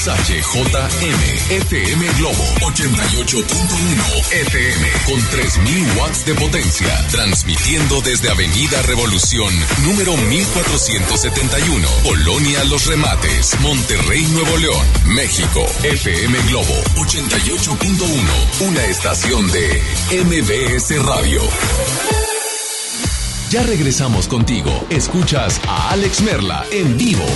XHJM, 0.00 1.50
FM 1.50 2.08
Globo 2.16 2.44
88.1 2.62 4.32
FM 4.32 4.88
con 5.04 5.20
3000 5.20 5.98
watts 5.98 6.24
de 6.24 6.34
potencia, 6.36 7.06
transmitiendo 7.10 8.00
desde 8.00 8.30
Avenida 8.30 8.80
Revolución, 8.80 9.52
número 9.84 10.16
1471, 10.16 11.86
Colonia 12.02 12.64
Los 12.64 12.86
Remates, 12.86 13.60
Monterrey, 13.60 14.22
Nuevo 14.32 14.56
León, 14.56 14.86
México. 15.04 15.66
FM 15.82 16.38
Globo 16.48 16.82
88.1, 16.96 18.68
una 18.68 18.84
estación 18.86 19.52
de 19.52 19.82
MBS 20.24 21.04
Radio. 21.04 21.42
Ya 23.50 23.64
regresamos 23.64 24.28
contigo. 24.28 24.70
Escuchas 24.88 25.60
a 25.68 25.90
Alex 25.90 26.22
Merla 26.22 26.64
en 26.70 26.96
vivo. 26.96 27.26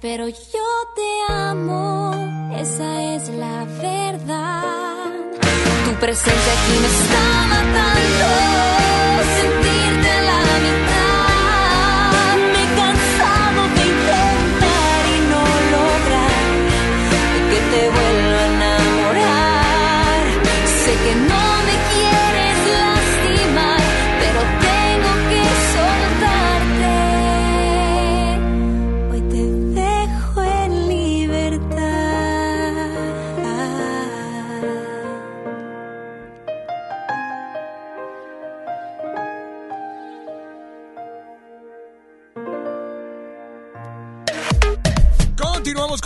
Pero 0.00 0.28
yo 0.28 0.68
te 0.94 1.32
amo. 1.32 2.54
Esa 2.56 3.14
es 3.14 3.28
la 3.30 3.64
verdad. 3.80 5.12
Tu 5.84 5.94
presencia 6.00 6.52
aquí 6.52 6.78
me 6.80 6.86
está 6.86 7.46
matando. 7.48 8.77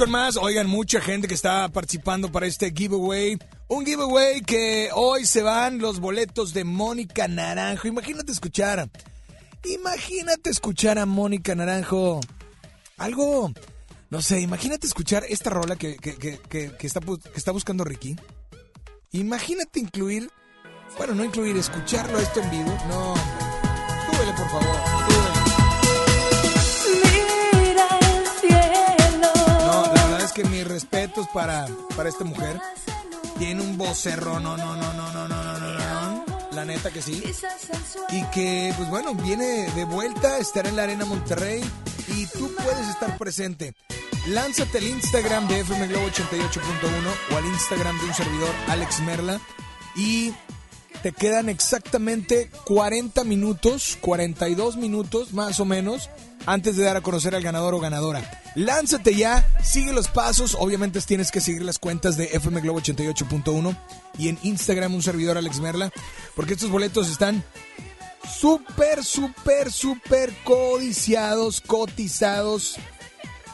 Más. 0.09 0.37
Oigan, 0.37 0.67
mucha 0.67 1.01
gente 1.01 1.29
que 1.29 1.35
está 1.35 1.69
participando 1.69 2.31
para 2.31 2.47
este 2.47 2.73
giveaway. 2.73 3.39
Un 3.69 3.85
giveaway 3.85 4.41
que 4.43 4.91
hoy 4.95 5.27
se 5.27 5.43
van 5.43 5.79
los 5.79 6.01
boletos 6.01 6.53
de 6.53 6.65
Mónica 6.65 7.29
Naranjo. 7.29 7.89
Imagínate 7.89 8.33
escuchar. 8.33 8.91
Imagínate 9.65 10.51
escuchar 10.51 10.99
a 10.99 11.07
Mónica 11.07 11.55
Naranjo. 11.55 12.21
Algo. 12.97 13.53
No 14.11 14.21
sé, 14.21 14.41
imagínate 14.41 14.87
escuchar 14.87 15.25
esta 15.29 15.51
rola 15.51 15.77
que, 15.77 15.97
que, 15.97 16.17
que, 16.17 16.39
que, 16.49 16.87
está, 16.87 17.01
está 17.35 17.51
buscando 17.51 17.85
Ricky. 17.85 18.17
Imagínate 19.13 19.81
incluir. 19.81 20.31
Bueno, 20.99 21.15
no 21.15 21.25
incluir, 21.25 21.57
escucharlo 21.57 22.19
esto 22.19 22.41
en 22.41 22.51
vivo. 22.51 22.79
No. 22.89 23.15
Súbele, 24.07 24.33
por 24.33 24.51
favor. 24.51 24.77
súbele. 25.09 25.32
Que 30.35 30.45
mis 30.45 30.67
respetos 30.67 31.27
para, 31.35 31.67
para 31.97 32.09
esta 32.09 32.25
mujer. 32.25 32.59
Tiene 33.39 33.61
un 33.61 33.77
vocerro, 33.77 34.41
no, 34.41 34.57
no, 34.57 34.77
no, 34.77 34.93
no, 34.93 35.13
no, 35.13 35.29
no, 35.29 35.59
no, 35.59 35.59
no. 35.59 36.25
La 36.53 36.65
neta 36.65 36.91
que 36.91 37.03
sí. 37.03 37.23
Y 38.11 38.25
que, 38.31 38.73
pues 38.77 38.89
bueno, 38.91 39.15
viene 39.15 39.71
de 39.73 39.85
vuelta, 39.85 40.39
estará 40.39 40.69
en 40.69 40.77
la 40.77 40.85
Arena 40.85 41.05
Monterrey 41.05 41.63
y 42.09 42.27
tú 42.27 42.51
puedes 42.55 42.89
estar 42.89 43.17
presente. 43.19 43.75
Lánzate 44.29 44.79
al 44.79 44.85
Instagram 44.85 45.49
de 45.49 45.61
FM 45.61 45.89
Globo 45.89 46.07
88.1 46.07 47.33
o 47.33 47.37
al 47.37 47.47
Instagram 47.47 47.99
de 47.99 48.07
un 48.07 48.15
servidor, 48.15 48.55
Alex 48.69 49.01
Merla, 49.01 49.41
y 49.97 50.33
te 51.03 51.13
quedan 51.13 51.49
exactamente 51.49 52.51
40 52.67 53.25
minutos, 53.25 53.99
42 54.01 54.77
minutos 54.77 55.33
más 55.33 55.59
o 55.59 55.65
menos, 55.65 56.11
antes 56.47 56.77
de 56.77 56.85
dar 56.85 56.97
a 56.97 57.01
conocer 57.01 57.35
al 57.35 57.43
ganador 57.43 57.75
o 57.75 57.81
ganadora. 57.81 58.42
Lánzate 58.55 59.15
ya, 59.15 59.47
sigue 59.63 59.93
los 59.93 60.09
pasos, 60.09 60.57
obviamente 60.59 61.01
tienes 61.01 61.31
que 61.31 61.41
seguir 61.41 61.63
las 61.63 61.79
cuentas 61.79 62.17
de 62.17 62.25
FM 62.33 62.61
Globo 62.61 62.81
88.1 62.81 63.77
y 64.19 64.29
en 64.29 64.39
Instagram 64.43 64.95
un 64.95 65.03
servidor 65.03 65.39
Alex 65.39 65.61
Merla, 65.61 65.91
porque 66.37 66.53
estos 66.53 66.71
boletos 66.71 67.11
están 67.11 67.43
súper, 68.29 69.05
súper, 69.05 69.73
súper 69.73 70.35
codiciados, 70.45 71.63
cotizados 71.63 72.77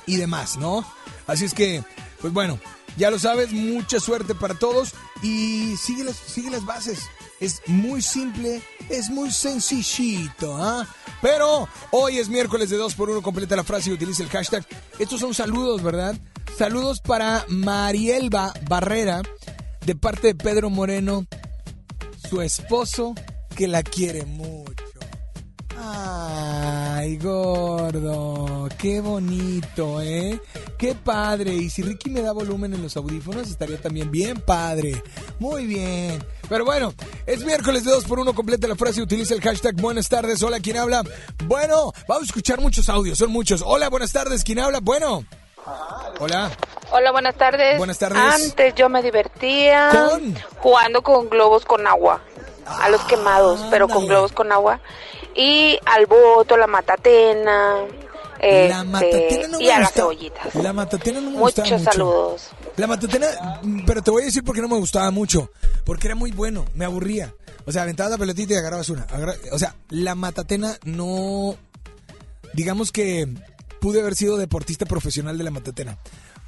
y 0.06 0.16
demás, 0.16 0.56
¿no? 0.56 0.84
Así 1.28 1.44
es 1.44 1.54
que, 1.54 1.84
pues 2.20 2.32
bueno, 2.32 2.58
ya 2.96 3.10
lo 3.10 3.20
sabes, 3.20 3.52
mucha 3.52 4.00
suerte 4.00 4.34
para 4.34 4.54
todos 4.54 4.94
y 5.22 5.76
sigue 5.76 6.04
las, 6.04 6.16
sigue 6.16 6.50
las 6.50 6.64
bases. 6.64 6.98
Es 7.40 7.62
muy 7.66 8.02
simple, 8.02 8.60
es 8.88 9.10
muy 9.10 9.30
sencillito, 9.30 10.56
¿ah? 10.56 10.86
Pero 11.22 11.68
hoy 11.92 12.18
es 12.18 12.28
miércoles 12.28 12.68
de 12.70 12.78
2x1, 12.78 13.22
completa 13.22 13.54
la 13.54 13.62
frase 13.62 13.90
y 13.90 13.92
utiliza 13.92 14.24
el 14.24 14.28
hashtag. 14.28 14.66
Estos 14.98 15.20
son 15.20 15.34
saludos, 15.34 15.82
¿verdad? 15.82 16.16
Saludos 16.56 17.00
para 17.00 17.44
Marielba 17.48 18.52
Barrera, 18.68 19.22
de 19.86 19.94
parte 19.94 20.28
de 20.28 20.34
Pedro 20.34 20.68
Moreno, 20.68 21.26
su 22.28 22.42
esposo, 22.42 23.14
que 23.54 23.68
la 23.68 23.84
quiere 23.84 24.24
mucho. 24.24 24.87
Ay, 25.80 27.16
gordo, 27.18 28.68
qué 28.78 29.00
bonito, 29.00 30.00
¿eh? 30.00 30.40
Qué 30.76 30.94
padre. 30.94 31.54
Y 31.54 31.70
si 31.70 31.82
Ricky 31.82 32.10
me 32.10 32.20
da 32.20 32.32
volumen 32.32 32.74
en 32.74 32.82
los 32.82 32.96
audífonos, 32.96 33.48
estaría 33.48 33.80
también 33.80 34.10
bien 34.10 34.40
padre. 34.40 35.00
Muy 35.38 35.66
bien. 35.66 36.24
Pero 36.48 36.64
bueno, 36.64 36.92
es 37.26 37.44
miércoles 37.44 37.84
de 37.84 37.92
2 37.92 38.04
por 38.04 38.18
1 38.18 38.34
completa 38.34 38.66
la 38.66 38.74
frase 38.74 39.00
y 39.00 39.02
utiliza 39.04 39.34
el 39.34 39.40
hashtag 39.40 39.76
buenas 39.76 40.08
tardes. 40.08 40.42
Hola, 40.42 40.58
¿quién 40.60 40.78
habla? 40.78 41.04
Bueno, 41.44 41.92
vamos 42.08 42.24
a 42.24 42.26
escuchar 42.26 42.60
muchos 42.60 42.88
audios, 42.88 43.18
son 43.18 43.30
muchos. 43.30 43.62
Hola, 43.64 43.88
buenas 43.88 44.12
tardes, 44.12 44.42
¿quién 44.42 44.58
habla? 44.58 44.80
Bueno. 44.80 45.24
Hola. 46.18 46.50
Hola, 46.90 47.12
buenas 47.12 47.36
tardes. 47.36 47.78
Buenas 47.78 47.98
tardes. 47.98 48.18
Antes 48.18 48.74
yo 48.74 48.88
me 48.88 49.02
divertía 49.02 49.90
¿Con? 49.90 50.34
jugando 50.58 51.02
con 51.02 51.28
globos 51.28 51.64
con 51.64 51.86
agua. 51.86 52.20
A 52.66 52.88
los 52.90 53.00
quemados, 53.02 53.60
pero 53.70 53.88
con 53.88 54.06
globos 54.06 54.32
con 54.32 54.52
agua. 54.52 54.80
Y 55.38 55.78
al 55.86 56.06
voto, 56.06 56.56
la 56.56 56.66
matatena. 56.66 57.76
La 58.40 58.80
este, 58.80 58.84
matatena 58.84 59.48
no 59.48 59.60
y 59.60 59.68
a 59.70 59.80
las 59.80 59.92
cebollitas. 59.92 60.54
La 60.56 60.72
matatena 60.72 61.20
no 61.20 61.30
me 61.30 61.38
Muchos 61.38 61.56
gustaba 61.56 61.78
mucho. 61.78 61.90
saludos. 61.92 62.48
La 62.76 62.86
matatena, 62.86 63.26
mm, 63.62 63.84
pero 63.86 64.02
te 64.02 64.10
voy 64.10 64.22
a 64.22 64.26
decir 64.26 64.44
por 64.44 64.54
qué 64.54 64.60
no 64.62 64.68
me 64.68 64.76
gustaba 64.78 65.10
mucho. 65.10 65.50
Porque 65.84 66.06
era 66.08 66.14
muy 66.14 66.30
bueno, 66.32 66.64
me 66.74 66.84
aburría. 66.84 67.34
O 67.66 67.72
sea, 67.72 67.82
aventabas 67.82 68.12
la 68.12 68.18
pelotita 68.18 68.54
y 68.54 68.56
agarrabas 68.56 68.88
una. 68.90 69.02
Agarra- 69.04 69.34
O 69.52 69.58
sea, 69.58 69.74
la 69.90 70.14
matatena 70.14 70.76
no. 70.84 71.56
Digamos 72.54 72.92
que 72.92 73.28
pude 73.80 74.00
haber 74.00 74.14
sido 74.16 74.36
deportista 74.36 74.86
profesional 74.86 75.36
de 75.38 75.44
la 75.44 75.50
matatena. 75.50 75.98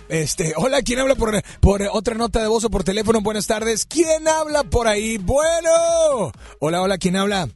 Este, 0.09 0.55
hola, 0.57 0.83
¿quién 0.83 0.99
habla 0.99 1.15
por, 1.15 1.41
por 1.61 1.83
otra 1.93 2.15
nota 2.17 2.41
de 2.41 2.49
voz 2.49 2.65
o 2.65 2.71
por 2.71 2.83
teléfono? 2.83 3.21
Buenas 3.21 3.47
tardes. 3.47 3.87
¿Quién 3.87 4.27
habla 4.27 4.65
por 4.65 4.89
ahí? 4.89 5.19
Bueno. 5.19 6.33
Hola, 6.59 6.83
hola, 6.83 6.99
¿quién 6.99 7.17
habla? 7.17 7.49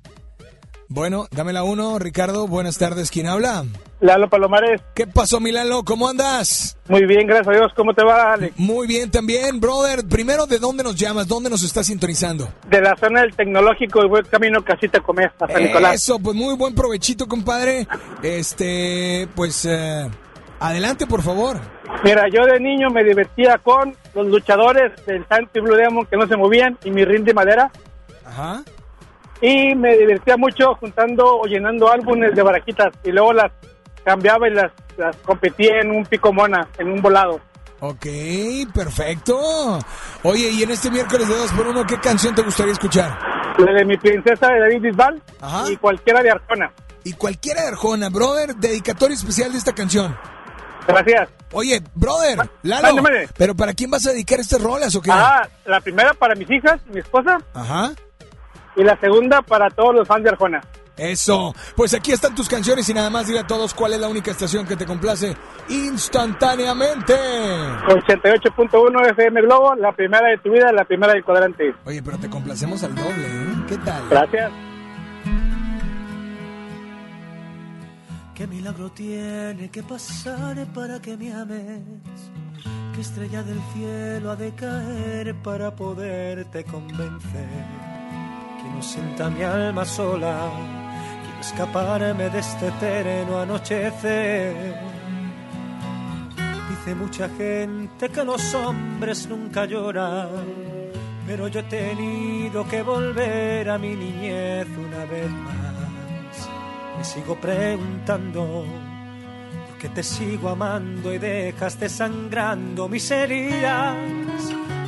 Bueno, 0.94 1.26
dame 1.32 1.52
la 1.52 1.64
uno, 1.64 1.98
Ricardo. 1.98 2.46
Buenas 2.46 2.78
tardes, 2.78 3.10
¿quién 3.10 3.26
habla? 3.26 3.64
Lalo 3.98 4.30
Palomares. 4.30 4.80
¿Qué 4.94 5.08
pasó, 5.08 5.40
Milano? 5.40 5.82
¿Cómo 5.82 6.06
andas? 6.08 6.78
Muy 6.86 7.04
bien, 7.04 7.26
gracias 7.26 7.48
a 7.48 7.58
Dios. 7.58 7.72
¿Cómo 7.74 7.94
te 7.94 8.04
va, 8.04 8.34
Alex? 8.34 8.56
Muy 8.56 8.86
bien 8.86 9.10
también, 9.10 9.58
brother. 9.58 10.06
Primero, 10.08 10.46
¿de 10.46 10.60
dónde 10.60 10.84
nos 10.84 10.94
llamas? 10.94 11.26
¿Dónde 11.26 11.50
nos 11.50 11.64
estás 11.64 11.88
sintonizando? 11.88 12.48
De 12.68 12.80
la 12.80 12.94
zona 12.94 13.22
del 13.22 13.34
tecnológico 13.34 14.04
y 14.04 14.08
buen 14.08 14.24
camino 14.26 14.64
casi 14.64 14.88
te 14.88 15.00
comes 15.00 15.32
a 15.40 15.48
San 15.48 15.64
Nicolás. 15.64 15.96
Eso, 15.96 16.20
pues 16.20 16.36
muy 16.36 16.54
buen 16.54 16.76
provechito, 16.76 17.26
compadre. 17.26 17.88
Este, 18.22 19.26
pues, 19.34 19.64
eh, 19.64 20.08
adelante, 20.60 21.08
por 21.08 21.22
favor. 21.22 21.58
Mira, 22.04 22.28
yo 22.32 22.46
de 22.46 22.60
niño 22.60 22.90
me 22.90 23.02
divertía 23.02 23.58
con 23.58 23.96
los 24.14 24.28
luchadores 24.28 24.92
del 25.06 25.26
Santo 25.26 25.58
y 25.58 25.60
Blue 25.60 25.74
Demon 25.74 26.06
que 26.06 26.16
no 26.16 26.28
se 26.28 26.36
movían 26.36 26.78
y 26.84 26.92
mi 26.92 27.04
ring 27.04 27.24
de 27.24 27.34
madera. 27.34 27.72
Ajá. 28.24 28.62
Y 29.40 29.74
me 29.74 29.96
divertía 29.96 30.36
mucho 30.36 30.74
juntando 30.76 31.38
o 31.40 31.44
llenando 31.46 31.90
álbumes 31.90 32.34
de 32.34 32.42
baraquitas 32.42 32.92
y 33.04 33.10
luego 33.10 33.32
las 33.32 33.52
cambiaba 34.04 34.48
y 34.48 34.52
las, 34.52 34.72
las 34.96 35.16
competía 35.16 35.80
en 35.80 35.90
un 35.90 36.04
pico 36.06 36.32
mona, 36.32 36.68
en 36.78 36.88
un 36.90 37.02
volado. 37.02 37.40
Ok, 37.80 38.06
perfecto. 38.74 39.78
Oye, 40.22 40.50
y 40.50 40.62
en 40.62 40.70
este 40.70 40.90
miércoles 40.90 41.28
de 41.28 41.36
2 41.36 41.52
por 41.52 41.66
1 41.66 41.84
¿qué 41.86 41.98
canción 41.98 42.34
te 42.34 42.42
gustaría 42.42 42.72
escuchar? 42.72 43.18
La 43.58 43.72
de 43.72 43.84
mi 43.84 43.96
princesa 43.96 44.48
de 44.48 44.60
David 44.60 44.80
Bisbal 44.80 45.22
Ajá. 45.40 45.70
y 45.70 45.76
cualquiera 45.76 46.22
de 46.22 46.30
Arjona. 46.30 46.72
Y 47.04 47.12
cualquiera 47.12 47.62
de 47.62 47.68
Arjona, 47.68 48.08
brother, 48.08 48.54
dedicatorio 48.56 49.14
especial 49.14 49.52
de 49.52 49.58
esta 49.58 49.74
canción. 49.74 50.16
Gracias. 50.86 51.28
Oye, 51.52 51.82
brother, 51.94 52.38
Lalo, 52.62 52.82
mande, 52.82 53.02
mande. 53.02 53.28
¿pero 53.36 53.54
para 53.54 53.74
quién 53.74 53.90
vas 53.90 54.06
a 54.06 54.10
dedicar 54.10 54.40
estas 54.40 54.60
rolas 54.62 54.94
o 54.96 55.02
qué? 55.02 55.10
Ah, 55.12 55.46
la 55.66 55.80
primera 55.80 56.14
para 56.14 56.34
mis 56.34 56.50
hijas, 56.50 56.80
mi 56.86 57.00
esposa, 57.00 57.38
Ajá. 57.54 57.92
Y 58.76 58.82
la 58.82 58.98
segunda 59.00 59.42
para 59.42 59.70
todos 59.70 59.94
los 59.94 60.06
fans 60.06 60.24
de 60.24 60.30
Arjona. 60.30 60.60
Eso. 60.96 61.54
Pues 61.76 61.92
aquí 61.94 62.12
están 62.12 62.34
tus 62.34 62.48
canciones 62.48 62.88
y 62.88 62.94
nada 62.94 63.10
más 63.10 63.26
dile 63.26 63.40
a 63.40 63.46
todos 63.46 63.74
cuál 63.74 63.94
es 63.94 64.00
la 64.00 64.08
única 64.08 64.30
estación 64.30 64.66
que 64.66 64.76
te 64.76 64.86
complace 64.86 65.36
instantáneamente. 65.68 67.14
88.1 67.14 69.10
FM 69.10 69.42
Globo, 69.42 69.74
la 69.74 69.92
primera 69.92 70.28
de 70.28 70.38
tu 70.38 70.52
vida, 70.52 70.72
la 70.72 70.84
primera 70.84 71.12
del 71.12 71.24
cuadrante. 71.24 71.74
Oye, 71.84 72.02
pero 72.02 72.18
te 72.18 72.30
complacemos 72.30 72.82
al 72.84 72.94
doble, 72.94 73.26
¿eh? 73.26 73.64
¿Qué 73.68 73.76
tal? 73.78 74.08
Gracias. 74.08 74.52
¿Qué 78.34 78.46
milagro 78.46 78.90
tiene 78.90 79.70
que 79.70 79.82
pasar 79.82 80.66
para 80.74 81.00
que 81.00 81.16
me 81.16 81.32
ames? 81.32 81.82
¿Qué 82.94 83.00
estrella 83.00 83.42
del 83.42 83.60
cielo 83.72 84.30
ha 84.32 84.36
de 84.36 84.52
caer 84.54 85.34
para 85.42 85.74
poderte 85.74 86.64
convencer? 86.64 88.03
No 88.74 88.82
sienta 88.82 89.30
mi 89.30 89.42
alma 89.42 89.84
sola, 89.84 90.50
quiero 91.22 91.40
escaparme 91.40 92.28
de 92.28 92.38
este 92.38 92.68
eterno 92.68 93.38
anochecer. 93.38 94.74
Dice 96.70 96.94
mucha 96.94 97.28
gente 97.28 98.08
que 98.08 98.24
los 98.24 98.54
hombres 98.54 99.28
nunca 99.28 99.64
lloran, 99.64 100.28
pero 101.26 101.48
yo 101.48 101.60
he 101.60 101.62
tenido 101.64 102.66
que 102.68 102.82
volver 102.82 103.70
a 103.70 103.78
mi 103.78 103.94
niñez 103.94 104.66
una 104.76 105.04
vez 105.04 105.30
más. 105.30 105.54
Me 106.98 107.04
sigo 107.04 107.36
preguntando 107.36 108.64
por 109.68 109.78
qué 109.78 109.88
te 109.88 110.02
sigo 110.02 110.48
amando 110.48 111.14
y 111.14 111.18
dejaste 111.18 111.88
sangrando 111.88 112.88
mis 112.88 113.10
heridas. 113.10 113.94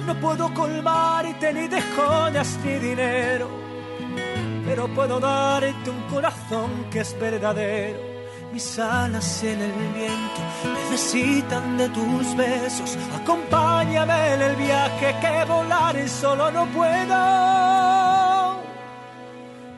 No 0.07 0.15
puedo 0.21 0.53
colmarte 0.55 1.53
ni 1.53 1.67
de 1.69 1.83
joyas 1.83 2.59
ni 2.65 2.75
dinero, 2.75 3.49
pero 4.67 4.89
puedo 4.89 5.21
darte 5.21 5.91
un 5.91 6.03
corazón 6.11 6.87
que 6.91 7.01
es 7.01 7.19
verdadero. 7.19 8.17
Mis 8.53 8.79
alas 8.79 9.43
en 9.45 9.61
el 9.61 9.73
viento 9.95 10.41
necesitan 10.75 11.77
de 11.77 11.89
tus 11.91 12.37
besos. 12.37 12.99
Acompáñame 13.21 14.35
en 14.35 14.43
el 14.43 14.57
viaje 14.57 15.15
que 15.21 15.45
volar 15.45 16.09
solo 16.09 16.51
no 16.51 16.67
puedo. 16.67 18.57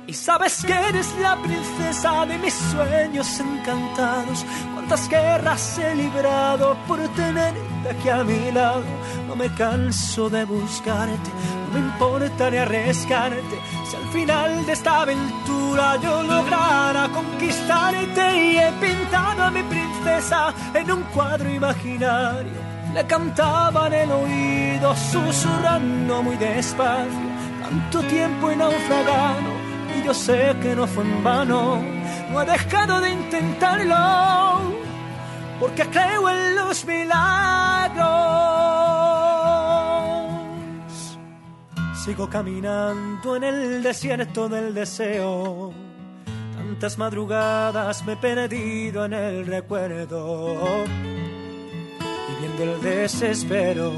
Y 0.07 0.15
sabes 0.15 0.65
que 0.65 0.73
eres 0.73 1.15
la 1.21 1.37
princesa 1.37 2.25
de 2.25 2.39
mis 2.39 2.55
sueños 2.55 3.41
encantados. 3.41 4.47
Cuántas 4.89 5.11
guerras 5.11 5.79
he 5.79 5.95
librado 5.95 6.75
por 6.87 6.99
tenerte 7.09 7.91
aquí 7.91 8.09
a 8.09 8.25
mi 8.25 8.51
lado. 8.51 8.85
No 9.27 9.37
me 9.37 9.53
canso 9.53 10.31
de 10.31 10.47
buscarte, 10.47 11.31
no 11.67 11.75
me 11.75 11.81
importa 11.81 12.51
ni 12.51 12.57
arriesgarte. 12.57 13.61
Si 13.87 13.97
al 13.97 14.09
final 14.15 14.65
de 14.65 14.73
esta 14.73 15.03
aventura 15.03 15.97
yo 16.01 16.23
lograra 16.23 17.07
conquistarte 17.11 18.43
y 18.43 18.57
he 18.57 18.73
pintado 18.81 19.43
a 19.43 19.51
mi 19.51 19.63
princesa 19.65 20.55
en 20.73 20.91
un 20.91 21.03
cuadro 21.15 21.51
imaginario. 21.51 22.59
Le 22.95 23.07
cantaba 23.07 23.89
en 23.89 23.93
el 23.93 24.11
oído, 24.11 24.97
susurrando 24.97 26.23
muy 26.23 26.37
despacio. 26.37 27.29
Tanto 27.61 28.01
tiempo 28.05 28.51
he 28.51 28.57
naufragado 28.57 29.53
y 29.99 30.07
yo 30.07 30.15
sé 30.15 30.57
que 30.63 30.75
no 30.75 30.87
fue 30.87 31.05
en 31.05 31.23
vano. 31.23 31.99
No 32.31 32.43
he 32.43 32.47
dejado 32.47 33.01
de 33.01 33.11
intentarlo 33.11 34.61
porque 35.61 35.85
creo 35.87 36.29
en 36.29 36.57
los 36.57 36.85
milagros. 36.85 38.19
Sigo 42.05 42.29
caminando 42.29 43.37
en 43.37 43.45
el 43.45 43.83
desierto 43.83 44.49
del 44.49 44.75
deseo. 44.75 45.73
Tantas 46.55 46.99
madrugadas 46.99 48.05
me 48.05 48.13
he 48.13 48.17
perdido 48.17 49.05
en 49.05 49.13
el 49.15 49.47
recuerdo, 49.47 50.85
viviendo 52.29 52.63
el 52.63 52.81
desespero 52.83 53.93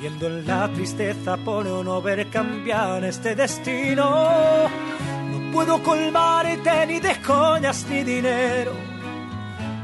muriendo 0.00 0.26
en 0.28 0.46
la 0.46 0.68
tristeza 0.72 1.36
por 1.36 1.66
no 1.66 2.00
ver 2.00 2.28
cambiar 2.30 3.04
este 3.04 3.34
destino. 3.34 4.68
Puedo 5.52 5.82
colmarte 5.82 6.86
ni 6.86 7.00
de 7.00 7.14
joyas 7.16 7.84
ni 7.88 8.04
dinero, 8.04 8.72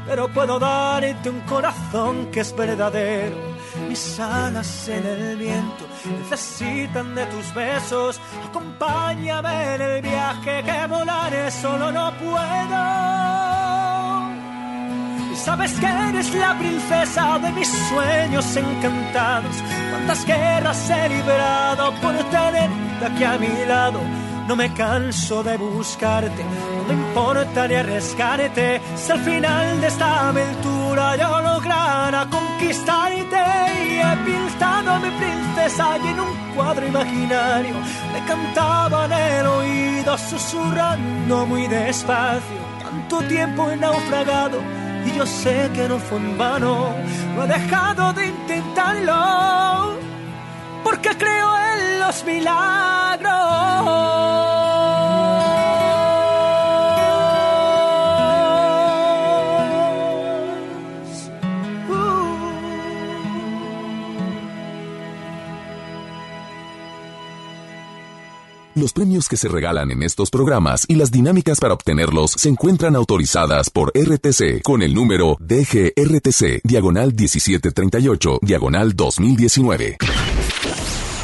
pero 0.07 0.27
puedo 0.29 0.57
darte 0.59 1.29
un 1.29 1.41
corazón 1.41 2.27
que 2.31 2.39
es 2.39 2.55
verdadero. 2.55 3.35
Mis 3.89 4.19
alas 4.19 4.87
en 4.87 5.05
el 5.05 5.37
viento 5.37 5.85
necesitan 6.19 7.13
de 7.15 7.25
tus 7.27 7.53
besos. 7.53 8.19
Acompáñame 8.49 9.75
en 9.75 9.81
el 9.81 10.01
viaje 10.01 10.63
que 10.63 10.87
volaré 10.87 11.51
solo 11.51 11.91
no 11.91 12.11
puedo. 12.13 13.27
Sabes 15.35 15.71
que 15.79 15.85
eres 15.85 16.33
la 16.33 16.57
princesa 16.57 17.39
de 17.39 17.51
mis 17.51 17.67
sueños 17.89 18.55
encantados. 18.55 19.55
Cuántas 19.91 20.25
guerras 20.25 20.89
he 20.89 21.09
librado 21.09 21.93
por 22.01 22.15
tenerte 22.15 23.05
aquí 23.05 23.23
a 23.23 23.37
mi 23.37 23.65
lado. 23.67 24.26
No 24.47 24.55
me 24.55 24.73
canso 24.73 25.43
de 25.43 25.57
buscarte, 25.57 26.43
no 26.43 26.83
me 26.87 26.93
importa 26.93 27.67
ni 27.67 27.75
arriesgarte. 27.75 28.81
Si 28.95 29.11
al 29.11 29.19
final 29.19 29.81
de 29.81 29.87
esta 29.87 30.29
aventura 30.29 31.15
yo 31.17 31.41
lograra 31.41 32.27
conquistarte 32.29 33.43
y 33.85 33.99
he 33.99 34.15
pintado 34.25 34.91
a 34.91 34.99
mi 34.99 35.09
princesa 35.09 35.97
y 36.03 36.07
en 36.07 36.19
un 36.21 36.55
cuadro 36.55 36.87
imaginario 36.87 37.75
me 38.13 38.25
cantaba 38.25 39.05
en 39.05 39.11
el 39.11 39.47
oído 39.47 40.17
susurrando 40.17 41.45
muy 41.45 41.67
despacio. 41.67 42.57
Tanto 42.81 43.21
tiempo 43.27 43.69
he 43.69 43.75
naufragado 43.75 44.59
y 45.05 45.17
yo 45.17 45.25
sé 45.25 45.69
que 45.73 45.87
no 45.87 45.99
fue 45.99 46.17
en 46.19 46.37
vano, 46.37 46.95
no 47.35 47.43
he 47.43 47.47
dejado 47.47 48.13
de 48.13 48.27
intentarlo, 48.27 49.96
porque 50.89 51.09
creo 51.17 51.49
en 51.73 51.99
los 51.99 52.23
milagros. 52.23 52.87
Los 68.75 68.93
premios 68.93 69.27
que 69.27 69.35
se 69.35 69.49
regalan 69.49 69.91
en 69.91 70.03
estos 70.03 70.29
programas 70.29 70.85
y 70.87 70.95
las 70.95 71.11
dinámicas 71.11 71.59
para 71.59 71.73
obtenerlos 71.73 72.31
se 72.31 72.47
encuentran 72.47 72.95
autorizadas 72.95 73.69
por 73.71 73.91
RTC 73.93 74.61
con 74.61 74.83
el 74.83 74.93
número 74.93 75.35
DGRTC, 75.41 76.61
diagonal 76.63 77.13
1738, 77.13 78.39
diagonal 78.41 78.95
2019. 78.95 79.97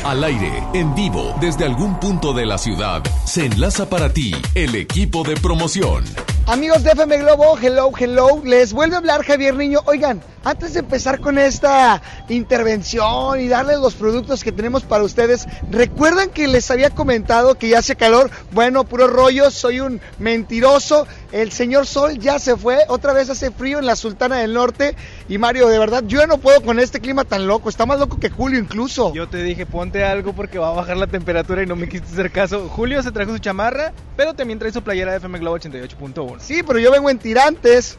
Al 0.03 0.21
aire, 0.21 0.61
en 0.73 0.93
vivo, 0.95 1.33
desde 1.39 1.63
algún 1.63 1.97
punto 1.97 2.33
de 2.33 2.45
la 2.45 2.57
ciudad, 2.57 3.01
se 3.23 3.45
enlaza 3.45 3.89
para 3.89 4.11
ti 4.11 4.35
el 4.53 4.75
equipo 4.75 5.23
de 5.23 5.37
promoción. 5.37 6.03
Amigos 6.45 6.83
de 6.83 6.91
FM 6.91 7.19
Globo, 7.19 7.57
hello, 7.57 7.89
hello. 7.97 8.41
Les 8.43 8.73
vuelve 8.73 8.95
a 8.95 8.97
hablar 8.97 9.23
Javier 9.23 9.55
Niño. 9.55 9.79
Oigan, 9.85 10.21
antes 10.43 10.73
de 10.73 10.81
empezar 10.81 11.21
con 11.21 11.37
esta 11.37 12.01
intervención 12.27 13.39
y 13.39 13.47
darles 13.47 13.79
los 13.79 13.93
productos 13.93 14.43
que 14.43 14.51
tenemos 14.51 14.83
para 14.83 15.05
ustedes, 15.05 15.47
¿recuerdan 15.71 16.31
que 16.31 16.49
les 16.49 16.69
había 16.69 16.89
comentado 16.89 17.55
que 17.55 17.69
ya 17.69 17.79
hace 17.79 17.95
calor? 17.95 18.29
Bueno, 18.51 18.83
puro 18.83 19.07
rollo, 19.07 19.51
soy 19.51 19.79
un 19.79 20.01
mentiroso. 20.19 21.07
El 21.31 21.53
señor 21.53 21.87
Sol 21.87 22.19
ya 22.19 22.39
se 22.39 22.57
fue, 22.57 22.79
otra 22.89 23.13
vez 23.13 23.29
hace 23.29 23.49
frío 23.49 23.79
en 23.79 23.85
la 23.85 23.95
Sultana 23.95 24.39
del 24.39 24.53
Norte. 24.53 24.97
Y 25.29 25.37
Mario, 25.37 25.69
de 25.69 25.79
verdad, 25.79 26.03
yo 26.05 26.19
ya 26.19 26.27
no 26.27 26.37
puedo 26.37 26.61
con 26.61 26.79
este 26.79 26.99
clima 26.99 27.23
tan 27.23 27.47
loco, 27.47 27.69
está 27.69 27.85
más 27.85 27.99
loco 27.99 28.19
que 28.19 28.29
Julio 28.29 28.59
incluso. 28.59 29.13
Yo 29.13 29.27
te 29.27 29.41
dije, 29.41 29.65
ponte 29.65 30.03
algo 30.03 30.33
porque 30.33 30.59
va 30.59 30.69
a 30.69 30.73
bajar 30.73 30.97
la 30.97 31.07
temperatura 31.07 31.63
y 31.63 31.65
no 31.65 31.75
me 31.75 31.87
quisiste 31.87 32.13
hacer 32.13 32.31
caso. 32.31 32.67
Julio 32.69 33.01
se 33.01 33.11
trajo 33.11 33.31
su 33.31 33.39
chamarra, 33.39 33.93
pero 34.17 34.33
también 34.33 34.59
trae 34.59 34.71
su 34.71 34.81
playera 34.81 35.11
de 35.11 35.17
FM 35.17 35.39
Globo 35.39 35.57
88.1. 35.57 36.39
Sí, 36.39 36.61
pero 36.63 36.79
yo 36.79 36.91
vengo 36.91 37.09
en 37.09 37.19
tirantes. 37.19 37.97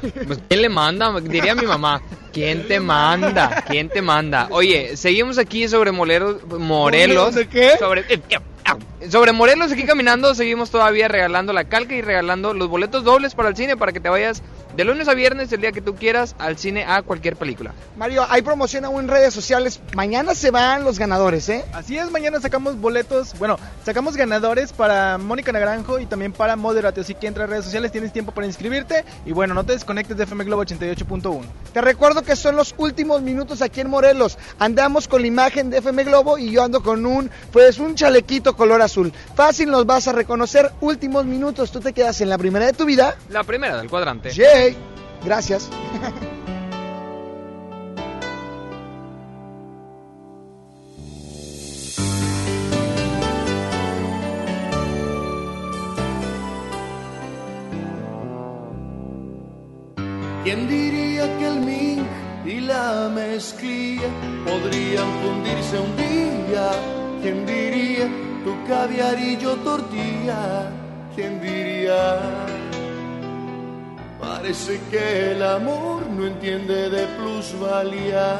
Pues, 0.00 0.40
¿quién 0.48 0.62
le 0.62 0.68
manda? 0.68 1.18
Diría 1.20 1.54
mi 1.54 1.66
mamá. 1.66 2.02
¿Quién 2.32 2.68
te 2.68 2.80
manda? 2.80 3.64
¿Quién 3.66 3.88
te 3.88 4.02
manda? 4.02 4.48
Oye, 4.50 4.96
seguimos 4.96 5.38
aquí 5.38 5.66
sobre 5.68 5.92
Moleros, 5.92 6.44
Morelos. 6.46 7.34
¿De 7.34 7.48
qué? 7.48 7.76
Sobre, 7.78 8.04
eh, 8.08 8.20
sobre 9.10 9.32
Morelos, 9.32 9.72
aquí 9.72 9.84
caminando, 9.84 10.34
seguimos 10.34 10.70
todavía 10.70 11.08
regalando 11.08 11.52
la 11.52 11.64
calca 11.64 11.94
y 11.94 12.02
regalando 12.02 12.52
los 12.52 12.68
boletos 12.68 13.04
dobles 13.04 13.34
para 13.34 13.48
el 13.48 13.56
cine 13.56 13.76
para 13.76 13.92
que 13.92 14.00
te 14.00 14.08
vayas 14.08 14.42
de 14.76 14.84
lunes 14.84 15.08
a 15.08 15.14
viernes, 15.14 15.52
el 15.52 15.60
día 15.60 15.72
que 15.72 15.80
tú 15.80 15.96
quieras, 15.96 16.36
al 16.38 16.56
cine 16.56 16.84
a 16.84 17.02
cualquier 17.02 17.34
película. 17.34 17.74
Mario, 17.96 18.24
hay 18.28 18.42
promoción 18.42 18.84
aún 18.84 19.04
en 19.04 19.08
redes 19.08 19.34
sociales. 19.34 19.80
Mañana 19.96 20.36
se 20.36 20.52
van 20.52 20.84
los 20.84 21.00
ganadores, 21.00 21.48
¿eh? 21.48 21.64
Así 21.72 21.98
es, 21.98 22.10
mañana 22.12 22.40
sacamos 22.40 22.80
boletos, 22.80 23.36
bueno, 23.40 23.58
sacamos 23.84 24.16
ganadores 24.16 24.72
para 24.72 25.18
Mónica 25.18 25.50
Naranjo 25.50 25.98
y 25.98 26.06
también 26.06 26.32
para 26.32 26.54
Moderate. 26.54 27.00
Así 27.00 27.16
que 27.16 27.26
entra 27.26 27.42
a 27.44 27.46
redes 27.48 27.64
sociales, 27.64 27.90
tienes 27.90 28.12
tiempo 28.12 28.30
para 28.30 28.46
inscribirte. 28.46 29.04
Y 29.26 29.32
bueno, 29.32 29.52
no 29.52 29.64
te 29.64 29.72
desconectes 29.72 30.16
de 30.16 30.22
FM 30.24 30.44
Globo 30.44 30.64
88.1. 30.64 31.42
Te 31.72 31.80
recuerdo 31.80 32.22
que 32.22 32.36
son 32.36 32.54
los 32.54 32.72
últimos 32.78 33.20
minutos 33.22 33.62
aquí 33.62 33.80
en 33.80 33.90
Morelos. 33.90 34.38
Andamos 34.60 35.08
con 35.08 35.22
la 35.22 35.26
imagen 35.26 35.70
de 35.70 35.78
FM 35.78 36.04
Globo 36.04 36.38
y 36.38 36.52
yo 36.52 36.62
ando 36.62 36.84
con 36.84 37.04
un, 37.04 37.30
pues 37.52 37.78
un 37.80 37.96
chalequito 37.96 38.54
color 38.58 38.82
azul. 38.82 39.10
Fácil 39.34 39.70
nos 39.70 39.86
vas 39.86 40.06
a 40.08 40.12
reconocer. 40.12 40.70
Últimos 40.82 41.24
minutos, 41.24 41.72
tú 41.72 41.80
te 41.80 41.94
quedas 41.94 42.20
en 42.20 42.28
la 42.28 42.36
primera 42.36 42.66
de 42.66 42.74
tu 42.74 42.84
vida. 42.84 43.16
La 43.30 43.44
primera 43.44 43.78
del 43.78 43.88
cuadrante. 43.88 44.30
Jay, 44.34 44.76
gracias. 45.24 45.70
¿Quién 60.44 60.66
diría 60.66 61.38
que 61.38 61.46
el 61.46 61.60
ming 61.60 62.06
y 62.46 62.60
la 62.60 63.10
mezclilla 63.14 64.08
podrían 64.46 65.06
fundirse 65.22 65.78
un 65.78 65.96
día? 65.96 66.70
¿Quién 67.20 67.44
diría 67.44 68.27
tu 68.44 68.54
caviar 68.66 69.18
y 69.18 69.36
yo 69.36 69.56
tortilla? 69.56 70.70
¿Quién 71.14 71.40
diría? 71.40 72.20
Parece 74.20 74.80
que 74.90 75.32
el 75.32 75.42
amor 75.42 76.06
no 76.10 76.26
entiende 76.26 76.90
de 76.90 77.06
plusvalías. 77.18 78.38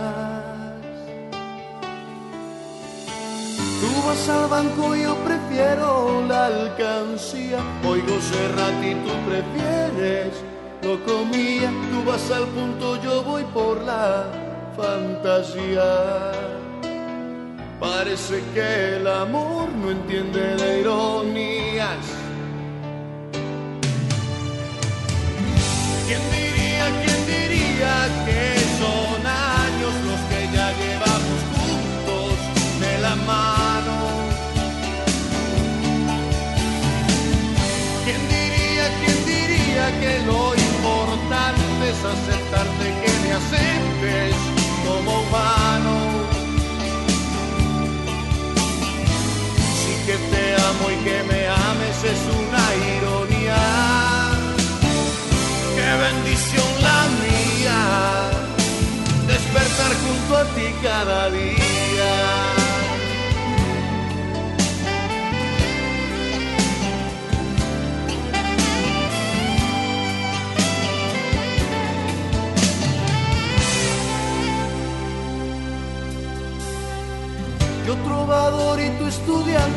Tú 3.81 4.07
vas 4.07 4.29
al 4.29 4.49
banco, 4.49 4.95
yo 4.97 5.15
prefiero 5.17 6.25
la 6.27 6.47
alcancía. 6.47 7.59
Oigo 7.85 8.21
Serrat 8.21 8.85
y 8.85 8.95
tú 8.95 9.13
prefieres 9.29 10.33
lo 10.83 11.05
comía. 11.05 11.71
Tú 11.91 12.11
vas 12.11 12.31
al 12.31 12.47
punto, 12.49 13.01
yo 13.03 13.23
voy 13.23 13.45
por 13.45 13.83
la 13.83 14.27
fantasía. 14.77 16.33
Parece 17.81 18.43
que 18.55 18.97
el 18.97 19.07
amor 19.07 19.69
no 19.71 19.93
entiende 19.93 20.57
de 20.57 20.81
ironías. 20.81 22.05
¿Quién 26.09 26.21
diría, 26.33 26.87
quién 27.05 27.27
diría 27.27 27.95
que 28.27 28.59
son 28.81 29.25
años 29.25 29.95
los 30.09 30.21
que 30.29 30.41
ya 30.57 30.73
llevamos 30.73 31.41
juntos 31.55 32.35
de 32.81 32.99
la 32.99 33.15
mano? 33.15 33.97
¿Quién 38.05 38.23
diría, 38.29 38.85
quién 39.01 39.19
diría 39.25 40.01
que 40.01 40.27
lo 40.27 40.58
que 51.05 51.23
me 51.29 51.47
ames 51.49 52.05
es 52.05 52.21
una 52.41 52.65
ironía. 52.97 53.63
Qué 55.77 55.91
bendición 56.05 56.71
la 56.83 57.01
mía, 57.23 57.81
despertar 59.27 59.93
junto 60.05 60.37
a 60.37 60.45
ti 60.55 60.75
cada 60.83 61.31
día. 61.31 61.58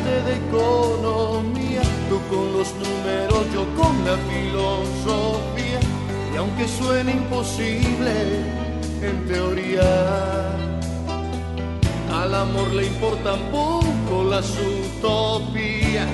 De 0.04 0.36
economía, 0.36 1.82
tú 2.08 2.20
con 2.28 2.52
los 2.52 2.74
números, 2.74 3.46
yo 3.52 3.64
con 3.76 3.94
la 4.04 4.16
filosofía. 4.30 5.80
Y 6.32 6.36
aunque 6.36 6.66
suene 6.66 7.12
imposible 7.12 8.12
en 9.02 9.26
teoría, 9.26 9.82
al 12.12 12.34
amor 12.34 12.68
le 12.72 12.86
importan 12.86 13.38
poco 13.50 14.24
las 14.28 14.46
utopías. 14.50 16.08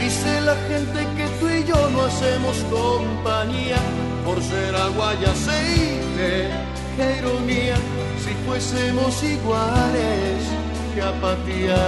Dice 0.00 0.40
la 0.42 0.56
gente 0.68 1.06
que 1.16 1.26
tú 1.40 1.48
y 1.48 1.64
yo 1.64 1.90
no 1.90 2.02
hacemos 2.02 2.56
compañía 2.70 3.78
por 4.24 4.42
ser 4.42 4.74
agua 4.76 5.14
y 5.20 5.24
aceite 5.24 6.50
qué 6.96 7.18
ironía 7.18 7.76
si 8.24 8.32
fuésemos 8.46 9.22
iguales, 9.22 10.40
qué 10.94 11.02
apatía. 11.02 11.82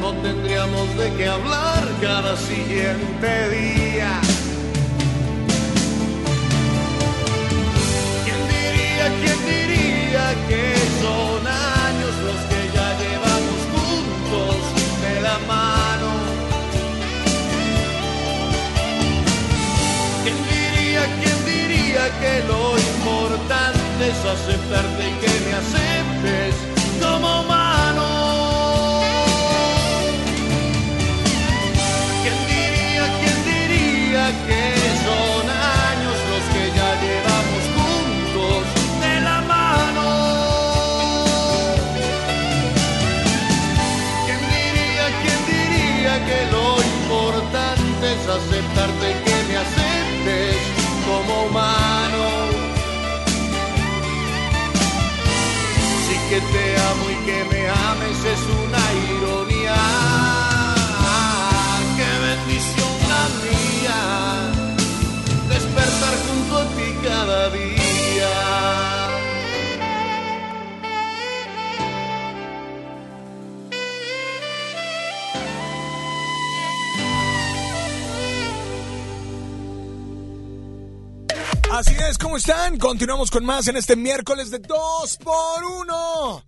No 0.00 0.12
tendríamos 0.22 0.96
de 0.96 1.12
qué 1.16 1.28
hablar 1.28 1.82
cada 2.00 2.34
siguiente 2.36 3.30
día. 3.50 4.12
¿Quién 8.24 8.40
diría, 8.54 9.06
quién 9.20 9.38
diría 9.54 10.26
que 10.48 10.64
son 11.02 11.40
años 11.84 12.14
los 12.26 12.40
que 12.50 12.60
ya 12.76 12.88
llevamos 13.02 13.60
juntos 13.74 14.56
de 15.04 15.20
la 15.20 15.38
mano? 15.52 16.10
¿Quién 20.22 20.38
diría, 20.52 21.02
quién 21.20 21.38
diría 21.44 22.04
que 22.20 22.34
lo 22.48 22.63
aceptarte 24.22 25.02
y 25.08 25.14
que 25.20 25.32
me 25.44 25.52
aceptes 25.54 26.54
como 27.00 27.42
humano. 27.42 28.08
¿Quién 32.22 32.38
diría, 32.46 33.04
quién 33.20 33.38
diría 33.52 34.24
que 34.46 34.62
son 35.06 35.44
años 35.50 36.16
los 36.30 36.44
que 36.52 36.64
ya 36.78 36.90
llevamos 37.04 37.64
juntos 37.76 38.62
de 39.02 39.14
la 39.20 39.38
mano? 39.42 40.08
¿Quién 44.26 44.40
diría, 44.54 45.06
quién 45.22 45.40
diría 45.54 46.14
que 46.28 46.40
lo 46.54 46.66
importante 46.98 48.04
es 48.14 48.22
aceptarte 48.38 49.06
y 49.10 49.16
que 49.24 49.36
me 49.48 49.56
aceptes 49.64 50.56
como 51.06 51.44
humano? 51.46 52.23
Que 56.34 56.40
te 56.40 56.76
amo 56.90 57.10
y 57.10 57.26
que 57.26 57.44
me 57.44 57.68
ames 57.68 58.18
es 58.24 58.40
una 58.62 58.82
ironía. 59.14 59.76
Qué 61.96 62.10
bendición 62.26 62.92
la 63.12 63.24
mía, 63.44 64.00
despertar 65.48 66.14
junto 66.26 66.58
a 66.58 66.64
ti 66.74 66.88
cada 67.04 67.50
día. 67.50 67.83
Así 81.74 81.92
es, 82.08 82.18
¿cómo 82.18 82.36
están? 82.36 82.78
Continuamos 82.78 83.32
con 83.32 83.44
más 83.44 83.66
en 83.66 83.76
este 83.76 83.96
miércoles 83.96 84.52
de 84.52 84.60
2 84.60 85.16
por 85.16 85.64
1 85.82 86.44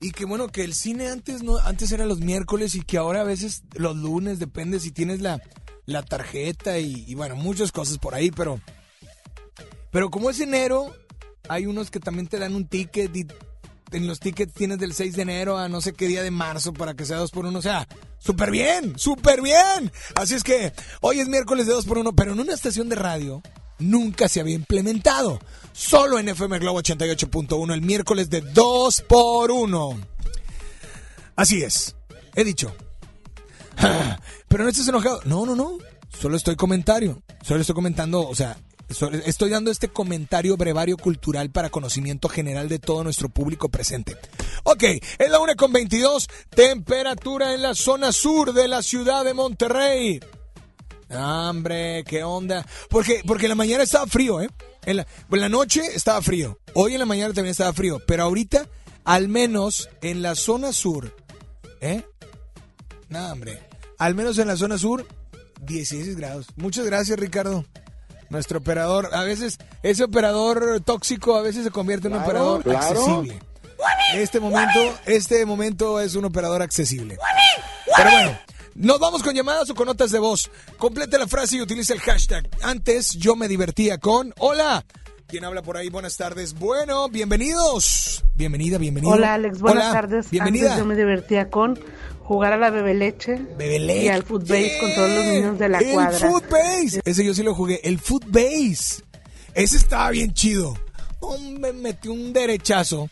Y 0.00 0.12
qué 0.12 0.24
bueno 0.24 0.46
que 0.46 0.62
el 0.62 0.74
cine 0.74 1.08
antes 1.08 1.42
no 1.42 1.58
antes 1.58 1.90
era 1.90 2.06
los 2.06 2.20
miércoles 2.20 2.76
y 2.76 2.82
que 2.82 2.96
ahora 2.96 3.22
a 3.22 3.24
veces 3.24 3.64
los 3.74 3.96
lunes, 3.96 4.38
depende 4.38 4.78
si 4.78 4.92
tienes 4.92 5.22
la, 5.22 5.42
la 5.86 6.04
tarjeta 6.04 6.78
y, 6.78 7.04
y 7.08 7.16
bueno, 7.16 7.34
muchas 7.34 7.72
cosas 7.72 7.98
por 7.98 8.14
ahí, 8.14 8.30
pero 8.30 8.60
pero 9.90 10.08
como 10.08 10.30
es 10.30 10.38
enero, 10.38 10.94
hay 11.48 11.66
unos 11.66 11.90
que 11.90 11.98
también 11.98 12.28
te 12.28 12.38
dan 12.38 12.54
un 12.54 12.68
ticket 12.68 13.16
y 13.16 13.26
en 13.90 14.06
los 14.06 14.20
tickets 14.20 14.54
tienes 14.54 14.78
del 14.78 14.94
6 14.94 15.16
de 15.16 15.22
enero 15.22 15.58
a 15.58 15.68
no 15.68 15.80
sé 15.80 15.94
qué 15.94 16.06
día 16.06 16.22
de 16.22 16.30
marzo 16.30 16.72
para 16.72 16.94
que 16.94 17.04
sea 17.04 17.16
2 17.16 17.32
por 17.32 17.44
1 17.44 17.58
O 17.58 17.62
sea, 17.62 17.88
súper 18.20 18.52
bien, 18.52 18.96
súper 18.96 19.42
bien. 19.42 19.90
Así 20.14 20.36
es 20.36 20.44
que 20.44 20.72
hoy 21.00 21.18
es 21.18 21.26
miércoles 21.26 21.66
de 21.66 21.72
2 21.72 21.86
por 21.86 21.98
1 21.98 22.12
pero 22.12 22.34
en 22.34 22.38
una 22.38 22.54
estación 22.54 22.88
de 22.88 22.94
radio 22.94 23.42
nunca 23.80 24.28
se 24.28 24.40
había 24.40 24.54
implementado. 24.54 25.40
Solo 25.72 26.18
en 26.18 26.28
FM 26.28 26.58
Globo 26.58 26.80
88.1 26.80 27.72
el 27.72 27.82
miércoles 27.82 28.28
de 28.28 28.40
2 28.40 29.02
por 29.02 29.50
1 29.50 30.00
Así 31.36 31.62
es, 31.62 31.96
he 32.34 32.44
dicho. 32.44 32.74
Pero 34.48 34.64
no 34.64 34.70
estés 34.70 34.88
enojado. 34.88 35.20
No, 35.24 35.46
no, 35.46 35.56
no. 35.56 35.78
Solo 36.10 36.36
estoy 36.36 36.56
comentario. 36.56 37.22
Solo 37.42 37.60
estoy 37.60 37.74
comentando, 37.74 38.28
o 38.28 38.34
sea, 38.34 38.58
estoy 39.24 39.50
dando 39.50 39.70
este 39.70 39.88
comentario 39.88 40.56
brevario 40.56 40.96
cultural 40.96 41.50
para 41.50 41.70
conocimiento 41.70 42.28
general 42.28 42.68
de 42.68 42.78
todo 42.78 43.04
nuestro 43.04 43.28
público 43.28 43.68
presente. 43.68 44.16
Ok, 44.64 44.82
es 44.82 45.30
la 45.30 45.38
1 45.38 45.54
con 45.56 45.72
22. 45.72 46.28
Temperatura 46.50 47.54
en 47.54 47.62
la 47.62 47.74
zona 47.74 48.12
sur 48.12 48.52
de 48.52 48.68
la 48.68 48.82
ciudad 48.82 49.24
de 49.24 49.34
Monterrey. 49.34 50.20
Hombre, 51.14 52.04
qué 52.04 52.22
onda. 52.22 52.64
Porque, 52.88 53.22
porque 53.26 53.46
en 53.46 53.50
la 53.50 53.54
mañana 53.56 53.82
estaba 53.82 54.06
frío, 54.06 54.40
¿eh? 54.40 54.48
En 54.84 54.96
la, 54.98 55.06
en 55.30 55.40
la 55.40 55.48
noche 55.48 55.82
estaba 55.94 56.22
frío. 56.22 56.58
Hoy 56.74 56.94
en 56.94 57.00
la 57.00 57.06
mañana 57.06 57.34
también 57.34 57.50
estaba 57.50 57.72
frío. 57.72 58.00
Pero 58.06 58.22
ahorita, 58.24 58.66
al 59.04 59.28
menos 59.28 59.88
en 60.02 60.22
la 60.22 60.34
zona 60.34 60.72
sur, 60.72 61.14
¿eh? 61.80 62.04
No, 63.08 63.32
hombre. 63.32 63.60
Al 63.98 64.14
menos 64.14 64.38
en 64.38 64.48
la 64.48 64.56
zona 64.56 64.78
sur, 64.78 65.06
16 65.62 66.16
grados. 66.16 66.46
Muchas 66.56 66.86
gracias, 66.86 67.18
Ricardo. 67.18 67.64
Nuestro 68.30 68.58
operador, 68.60 69.10
a 69.12 69.24
veces, 69.24 69.58
ese 69.82 70.04
operador 70.04 70.80
tóxico 70.84 71.34
a 71.36 71.42
veces 71.42 71.64
se 71.64 71.70
convierte 71.72 72.06
en 72.06 72.14
un 72.14 72.22
Claro, 72.22 72.54
operador 72.54 72.62
claro. 72.62 73.00
accesible. 73.00 73.42
Este 74.14 74.38
momento, 74.40 74.98
este 75.06 75.44
momento 75.46 76.00
es 76.00 76.14
un 76.14 76.24
operador 76.26 76.62
accesible. 76.62 77.18
Pero 77.96 78.10
bueno, 78.10 78.38
nos 78.74 78.98
vamos 78.98 79.22
con 79.22 79.34
llamadas 79.34 79.68
o 79.70 79.74
con 79.74 79.86
notas 79.86 80.10
de 80.10 80.18
voz. 80.18 80.50
Complete 80.78 81.18
la 81.18 81.26
frase 81.26 81.56
y 81.56 81.62
utilice 81.62 81.92
el 81.92 82.00
hashtag. 82.00 82.48
Antes 82.62 83.12
yo 83.12 83.36
me 83.36 83.48
divertía 83.48 83.98
con 83.98 84.32
Hola. 84.38 84.84
¿Quién 85.26 85.44
habla 85.44 85.62
por 85.62 85.76
ahí? 85.76 85.88
Buenas 85.90 86.16
tardes. 86.16 86.54
Bueno, 86.58 87.08
bienvenidos. 87.08 88.24
Bienvenida, 88.34 88.78
bienvenido. 88.78 89.12
Hola 89.14 89.34
Alex, 89.34 89.60
buenas 89.60 89.84
Hola, 89.84 89.92
tardes. 89.92 90.30
Bienvenida. 90.30 90.70
Antes 90.70 90.78
yo 90.80 90.86
me 90.86 90.96
divertía 90.96 91.50
con 91.50 91.78
jugar 92.24 92.52
a 92.52 92.56
la 92.56 92.70
bebe 92.70 92.94
leche 92.94 93.36
Bebeleche. 93.56 94.04
y 94.04 94.08
al 94.08 94.22
footbase 94.24 94.78
con 94.80 94.94
todos 94.94 95.10
los 95.10 95.24
niños 95.24 95.58
de 95.58 95.68
la 95.68 95.78
el 95.78 95.92
cuadra. 95.92 96.18
Footbase. 96.30 97.00
Ese 97.04 97.24
yo 97.24 97.34
sí 97.34 97.42
lo 97.42 97.54
jugué. 97.54 97.80
El 97.84 97.98
Footbase. 98.00 99.02
Ese 99.54 99.76
estaba 99.76 100.10
bien 100.10 100.32
chido. 100.32 100.76
Hombre, 101.20 101.72
metió 101.74 102.12
un 102.12 102.32
derechazo. 102.32 103.08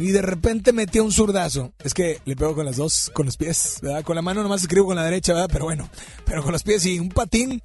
Y 0.00 0.12
de 0.12 0.22
repente 0.22 0.72
metió 0.72 1.04
un 1.04 1.12
zurdazo. 1.12 1.74
Es 1.84 1.92
que 1.92 2.20
le 2.24 2.34
pego 2.34 2.54
con 2.54 2.64
las 2.64 2.76
dos, 2.76 3.10
con 3.12 3.26
los 3.26 3.36
pies, 3.36 3.80
¿verdad? 3.82 4.02
Con 4.02 4.16
la 4.16 4.22
mano 4.22 4.42
nomás 4.42 4.62
escribo 4.62 4.86
con 4.86 4.96
la 4.96 5.04
derecha, 5.04 5.34
¿verdad? 5.34 5.50
Pero 5.52 5.66
bueno, 5.66 5.90
pero 6.24 6.42
con 6.42 6.52
los 6.52 6.62
pies 6.62 6.86
y 6.86 6.98
un 6.98 7.10
patín. 7.10 7.62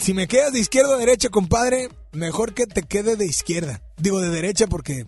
Si 0.00 0.14
me 0.14 0.26
quedas 0.26 0.54
de 0.54 0.60
izquierda 0.60 0.94
a 0.94 0.98
derecha, 0.98 1.28
compadre, 1.28 1.90
mejor 2.12 2.54
que 2.54 2.66
te 2.66 2.84
quede 2.84 3.16
de 3.16 3.26
izquierda. 3.26 3.82
Digo 3.98 4.18
de 4.22 4.30
derecha 4.30 4.66
porque 4.66 5.06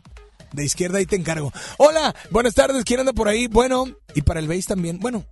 de 0.53 0.65
izquierda 0.65 0.99
ahí 0.99 1.07
te 1.07 1.17
encargo. 1.17 1.51
Hola, 1.79 2.15
buenas 2.31 2.55
tardes, 2.55 2.85
¿quién 2.85 3.01
anda 3.01 3.15
por 3.15 3.29
ahí? 3.29 3.47
Bueno, 3.47 3.87
y 4.15 4.21
para 4.21 4.39
el 4.39 4.47
base 4.47 4.65
también. 4.65 4.99
Bueno, 4.99 5.25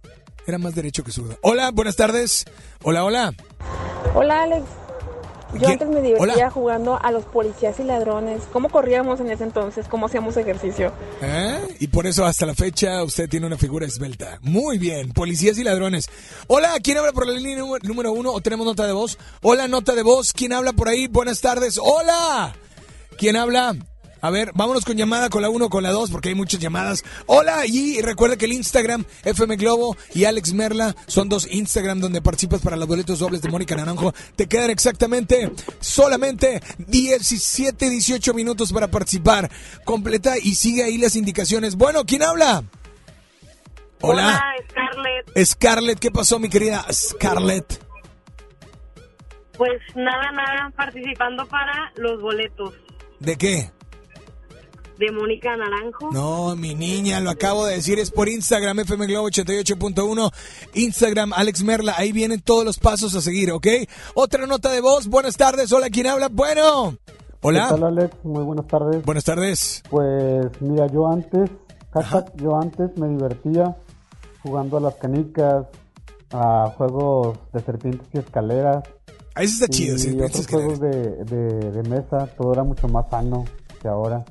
era 0.47 0.57
más 0.57 0.75
derecho 0.75 1.05
que 1.05 1.13
zurdo. 1.13 1.39
Hola, 1.43 1.73
buenas 1.73 1.97
tardes. 1.97 2.47
Hola, 2.83 3.05
hola. 3.05 3.35
Hola 4.15 4.45
Alex, 4.45 4.65
Yo 5.55 5.61
¿Quién? 5.61 5.73
antes 5.73 5.89
me 5.89 6.03
divertía 6.03 6.35
Hola. 6.35 6.51
jugando 6.51 6.99
a 7.03 7.11
los 7.11 7.25
policías 7.25 7.81
y 7.81 7.85
ladrones. 7.85 8.43
¿Cómo 8.53 8.69
corríamos 8.69 9.19
en 9.21 9.31
ese 9.31 9.45
entonces? 9.45 9.87
¿Cómo 9.89 10.07
hacíamos 10.07 10.37
ejercicio? 10.37 10.93
¿Eh? 11.23 11.59
Y 11.81 11.87
por 11.89 12.07
eso 12.07 12.27
hasta 12.27 12.45
la 12.45 12.55
fecha 12.55 13.03
usted 13.03 13.29
tiene 13.31 13.47
una 13.47 13.57
figura 13.57 13.87
esbelta. 13.87 14.39
Muy 14.43 14.77
bien, 14.77 15.11
policías 15.13 15.57
y 15.59 15.65
ladrones. 15.65 16.09
Hola, 16.49 16.75
¿quién 16.83 16.99
habla 16.99 17.13
por 17.13 17.27
la 17.27 17.33
línea 17.33 17.65
número 17.83 18.13
uno 18.13 18.33
o 18.33 18.41
tenemos 18.41 18.67
nota 18.67 18.87
de 18.87 18.93
voz? 18.93 19.19
Hola, 19.43 19.69
nota 19.69 19.95
de 19.95 20.03
voz, 20.03 20.33
¿quién 20.35 20.53
habla 20.53 20.73
por 20.75 20.89
ahí? 20.89 21.07
Buenas 21.07 21.41
tardes. 21.41 21.79
Hola, 21.83 22.55
¿quién 23.17 23.37
habla? 23.37 23.75
A 24.21 24.31
ver, 24.31 24.51
vámonos 24.55 24.85
con 24.85 24.97
llamada 24.97 25.29
con 25.31 25.43
la 25.43 25.49
1 25.49 25.69
con 25.71 25.83
la 25.83 25.91
2 25.91 26.11
porque 26.11 26.31
hay 26.31 26.35
muchas 26.35 26.61
llamadas. 26.61 27.05
Hola, 27.27 27.67
y 27.67 28.01
recuerda 28.03 28.37
que 28.37 28.47
el 28.47 28.53
Instagram 28.53 29.05
FM 29.25 29.57
Globo 29.57 29.97
y 30.15 30.25
Alex 30.25 30.53
Merla 30.53 30.95
son 31.07 31.29
dos 31.29 31.47
Instagram 31.51 32.01
donde 32.01 32.21
participas 32.23 32.61
para 32.61 32.77
los 32.77 32.89
boletos 32.89 33.19
dobles 33.21 33.43
de 33.43 33.49
Mónica 33.49 33.77
Naranjo. 33.77 34.13
Te 34.37 34.47
quedan 34.49 34.71
exactamente 34.71 35.53
solamente 35.81 36.61
17, 36.79 37.91
18 37.91 38.35
minutos 38.35 38.73
para 38.73 38.89
participar. 38.89 39.51
Completa 39.85 40.37
y 40.39 40.55
sigue 40.55 40.85
ahí 40.85 40.99
las 40.99 41.17
indicaciones. 41.17 41.77
Bueno, 41.77 42.05
¿quién 42.05 42.23
habla? 42.23 42.65
Hola. 44.01 44.43
Scarlett. 44.71 45.45
Scarlett, 45.45 45.99
¿qué 45.99 46.11
pasó, 46.11 46.39
mi 46.39 46.49
querida 46.49 46.85
Scarlett? 46.93 47.85
Pues 49.57 49.81
nada, 49.97 50.31
nada, 50.31 50.73
participando 50.77 51.45
para 51.47 51.93
los 51.97 52.21
boletos 52.21 52.75
¿De 53.21 53.37
qué? 53.37 53.71
De 54.99 55.13
Mónica 55.13 55.57
Naranjo. 55.57 56.11
No, 56.13 56.57
mi 56.57 56.75
niña, 56.75 57.21
lo 57.21 57.31
acabo 57.31 57.65
de 57.65 57.77
decir, 57.77 57.99
es 57.99 58.11
por 58.11 58.29
Instagram, 58.29 58.81
FM 58.81 59.07
Globo 59.07 59.29
88.1, 59.29 60.33
Instagram, 60.75 61.33
Alex 61.33 61.63
Merla, 61.63 61.95
ahí 61.97 62.13
vienen 62.13 62.41
todos 62.41 62.65
los 62.65 62.79
pasos 62.79 63.15
a 63.15 63.21
seguir, 63.21 63.53
¿ok? 63.53 63.67
Otra 64.15 64.47
nota 64.47 64.71
de 64.71 64.81
voz, 64.81 65.07
buenas 65.07 65.37
tardes, 65.37 65.73
hola, 65.73 65.89
¿quién 65.91 66.09
habla? 66.09 66.29
Bueno. 66.29 66.97
Hola. 67.41 67.69
¿Qué 67.69 67.75
tal, 67.75 67.85
Alex? 67.85 68.17
Muy 68.25 68.43
buenas 68.43 68.67
tardes. 68.67 69.05
Buenas 69.05 69.25
tardes. 69.25 69.83
Pues 69.89 70.47
mira, 70.61 70.89
yo 70.89 71.07
antes, 71.07 71.49
hashtag, 71.93 72.37
yo 72.37 72.61
antes 72.61 72.91
me 72.99 73.09
divertía 73.09 73.77
jugando 74.43 74.79
a 74.79 74.81
las 74.81 74.97
canicas, 74.97 75.67
a 76.33 76.73
juegos 76.77 77.39
de 77.53 77.61
serpientes 77.61 78.09
y 78.13 78.19
escaleras. 78.19 78.83
Ah, 79.37 79.45
ese 79.45 79.55
está 79.55 79.67
y 79.67 79.69
chido, 79.69 79.99
serpientes 79.99 80.37
y 80.37 80.43
otros 80.43 80.47
juegos 80.49 80.81
de, 80.81 81.25
de, 81.25 81.71
de 81.71 81.89
mesa, 81.89 82.27
todo 82.37 82.53
era 82.53 82.65
mucho 82.65 82.89
más 82.89 83.09
sano 83.09 83.45
que 83.81 83.87
ahora. 83.87 84.25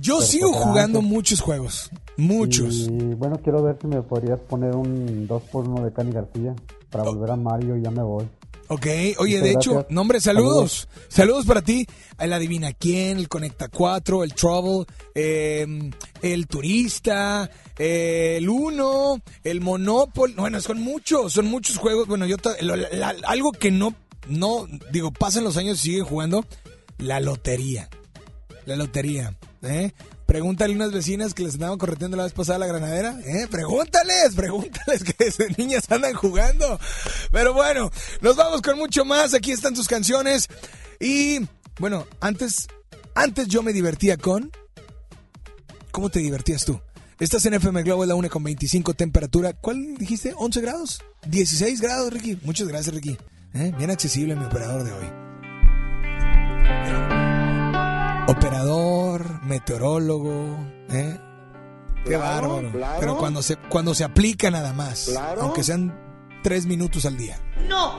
Yo 0.00 0.20
sigo 0.22 0.50
pues, 0.52 0.62
jugando 0.64 1.02
muchos 1.02 1.40
juegos, 1.40 1.90
muchos. 2.16 2.74
Y 2.88 2.90
bueno, 3.14 3.38
quiero 3.42 3.62
ver 3.62 3.76
si 3.80 3.86
me 3.86 4.02
podrías 4.02 4.38
poner 4.40 4.74
un 4.76 5.26
2x1 5.28 5.84
de 5.84 5.92
Cani 5.92 6.12
García 6.12 6.54
para 6.90 7.04
volver 7.04 7.30
a 7.30 7.36
Mario 7.36 7.76
y 7.76 7.82
ya 7.82 7.90
me 7.90 8.02
voy. 8.02 8.26
Ok, 8.72 8.86
oye, 9.18 9.38
Muchas 9.38 9.42
de 9.42 9.50
hecho, 9.50 9.70
gracias. 9.72 9.92
nombre, 9.92 10.20
saludos. 10.20 10.88
saludos. 11.08 11.44
para 11.44 11.60
ti. 11.60 11.86
El 12.20 12.32
Adivina 12.32 12.72
quién, 12.72 13.18
el 13.18 13.28
Conecta 13.28 13.66
4, 13.68 14.22
el 14.22 14.32
Trouble, 14.32 14.86
eh, 15.12 15.90
el 16.22 16.46
Turista, 16.46 17.50
eh, 17.76 18.36
el 18.38 18.48
Uno, 18.48 19.20
el 19.42 19.60
Monopoly. 19.60 20.34
Bueno, 20.34 20.60
son 20.60 20.80
muchos, 20.80 21.32
son 21.32 21.46
muchos 21.46 21.78
juegos. 21.78 22.06
Bueno, 22.06 22.26
yo 22.26 22.36
lo- 22.60 22.76
la- 22.76 23.16
algo 23.26 23.50
que 23.50 23.72
no, 23.72 23.92
no, 24.28 24.66
digo, 24.92 25.10
pasan 25.10 25.42
los 25.42 25.56
años 25.56 25.78
y 25.80 25.88
siguen 25.90 26.04
jugando, 26.04 26.44
la 26.98 27.18
lotería. 27.18 27.88
La 28.66 28.76
lotería, 28.76 29.36
¿eh? 29.62 29.92
Pregúntale 30.26 30.72
a 30.72 30.76
unas 30.76 30.92
vecinas 30.92 31.34
que 31.34 31.42
les 31.42 31.54
andaban 31.54 31.78
correteando 31.78 32.16
la 32.16 32.24
vez 32.24 32.32
pasada 32.32 32.58
la 32.58 32.66
granadera, 32.66 33.18
¿eh? 33.24 33.46
Pregúntales, 33.50 34.34
pregúntales 34.34 35.02
que 35.02 35.24
desde 35.24 35.48
niñas 35.58 35.90
andan 35.90 36.14
jugando. 36.14 36.78
Pero 37.32 37.52
bueno, 37.52 37.90
nos 38.20 38.36
vamos 38.36 38.62
con 38.62 38.78
mucho 38.78 39.04
más. 39.04 39.34
Aquí 39.34 39.52
están 39.52 39.74
tus 39.74 39.88
canciones. 39.88 40.48
Y 41.00 41.40
bueno, 41.78 42.06
antes, 42.20 42.68
antes 43.14 43.48
yo 43.48 43.62
me 43.62 43.72
divertía 43.72 44.16
con. 44.16 44.50
¿Cómo 45.90 46.10
te 46.10 46.20
divertías 46.20 46.64
tú? 46.64 46.80
Estás 47.18 47.44
en 47.44 47.54
FM 47.54 47.82
Globo, 47.82 48.04
es 48.04 48.08
la 48.08 48.14
1 48.14 48.30
con 48.30 48.42
25 48.44 48.94
temperatura. 48.94 49.52
¿Cuál 49.52 49.96
dijiste? 49.96 50.34
¿11 50.34 50.60
grados? 50.62 51.02
¿16 51.28 51.80
grados, 51.80 52.12
Ricky? 52.12 52.38
Muchas 52.44 52.66
gracias, 52.68 52.94
Ricky. 52.94 53.18
¿Eh? 53.52 53.74
Bien 53.76 53.90
accesible 53.90 54.36
mi 54.36 54.44
operador 54.44 54.84
de 54.84 54.92
hoy. 54.92 55.06
Operador, 58.26 58.89
meteorólogo, 59.42 60.56
¿eh? 60.90 61.18
Qué 62.04 62.10
Claro, 62.14 62.48
bárbaro. 62.48 62.70
claro. 62.72 62.96
Pero 63.00 63.18
cuando 63.18 63.42
se, 63.42 63.56
cuando 63.56 63.94
se 63.94 64.04
aplica 64.04 64.50
nada 64.50 64.72
más. 64.72 65.08
Claro. 65.10 65.42
Aunque 65.42 65.62
sean 65.62 65.94
tres 66.42 66.64
minutos 66.66 67.04
al 67.04 67.16
día. 67.16 67.38
No. 67.68 67.98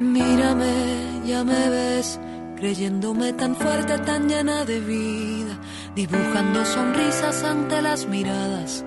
Mírame, 0.00 1.20
ya 1.26 1.44
me 1.44 1.68
ves, 1.68 2.18
creyéndome 2.56 3.32
tan 3.34 3.54
fuerte, 3.54 3.98
tan 3.98 4.28
llena 4.28 4.64
de 4.64 4.80
vida, 4.80 5.39
dibujando 5.94 6.64
sonrisas 6.64 7.42
ante 7.42 7.82
las 7.82 8.06
miradas, 8.06 8.84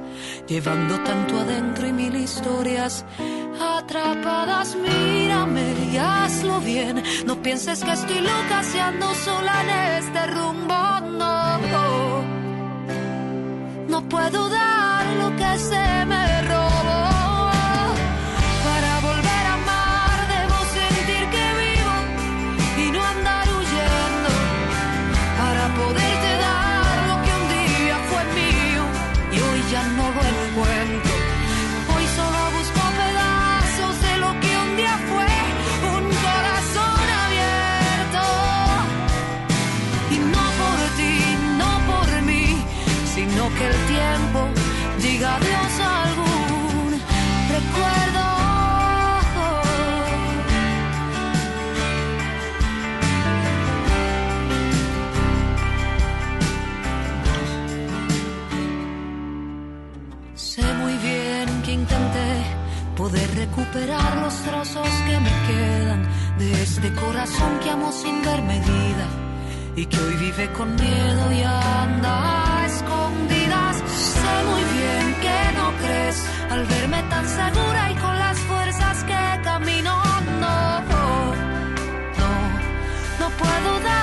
llevando 0.47 0.99
tanto 1.03 1.39
adentro 1.39 1.87
y 1.87 1.93
mil 1.93 2.15
historias 2.15 3.05
atrapadas. 3.59 4.75
Mírame 4.75 5.73
y 5.91 5.97
hazlo 5.97 6.59
bien, 6.61 7.03
no 7.25 7.41
pienses 7.41 7.83
que 7.83 7.91
estoy 7.91 8.21
loca 8.21 8.63
si 8.63 8.79
ando 8.79 9.13
sola 9.15 9.61
en 9.63 9.69
este 10.03 10.27
rumbo, 10.27 10.73
no. 11.17 12.23
No 13.87 14.09
puedo 14.09 14.49
dar 14.49 15.05
lo 15.17 15.35
que 15.35 15.59
se 15.59 16.05
me 16.05 16.32
los 63.75 64.35
trozos 64.43 64.87
que 65.07 65.19
me 65.19 65.31
quedan 65.47 66.03
de 66.37 66.61
este 66.61 66.93
corazón 66.93 67.59
que 67.63 67.71
amo 67.71 67.91
sin 67.91 68.21
ver 68.21 68.41
medida 68.43 69.07
y 69.75 69.85
que 69.87 69.97
hoy 69.97 70.13
vive 70.15 70.51
con 70.53 70.75
miedo 70.75 71.31
y 71.31 71.41
anda 71.41 72.61
a 72.61 72.65
escondidas. 72.67 73.77
Sé 73.77 74.35
muy 74.51 74.63
bien 74.77 75.15
que 75.23 75.57
no 75.57 75.71
crees 75.81 76.23
al 76.51 76.65
verme 76.65 77.01
tan 77.09 77.27
segura 77.27 77.91
y 77.91 77.95
con 77.95 78.19
las 78.19 78.37
fuerzas 78.41 79.03
que 79.05 79.41
camino. 79.43 80.03
No, 80.39 80.81
no, 82.19 82.31
no 83.19 83.29
puedo 83.37 83.79
dar 83.79 84.02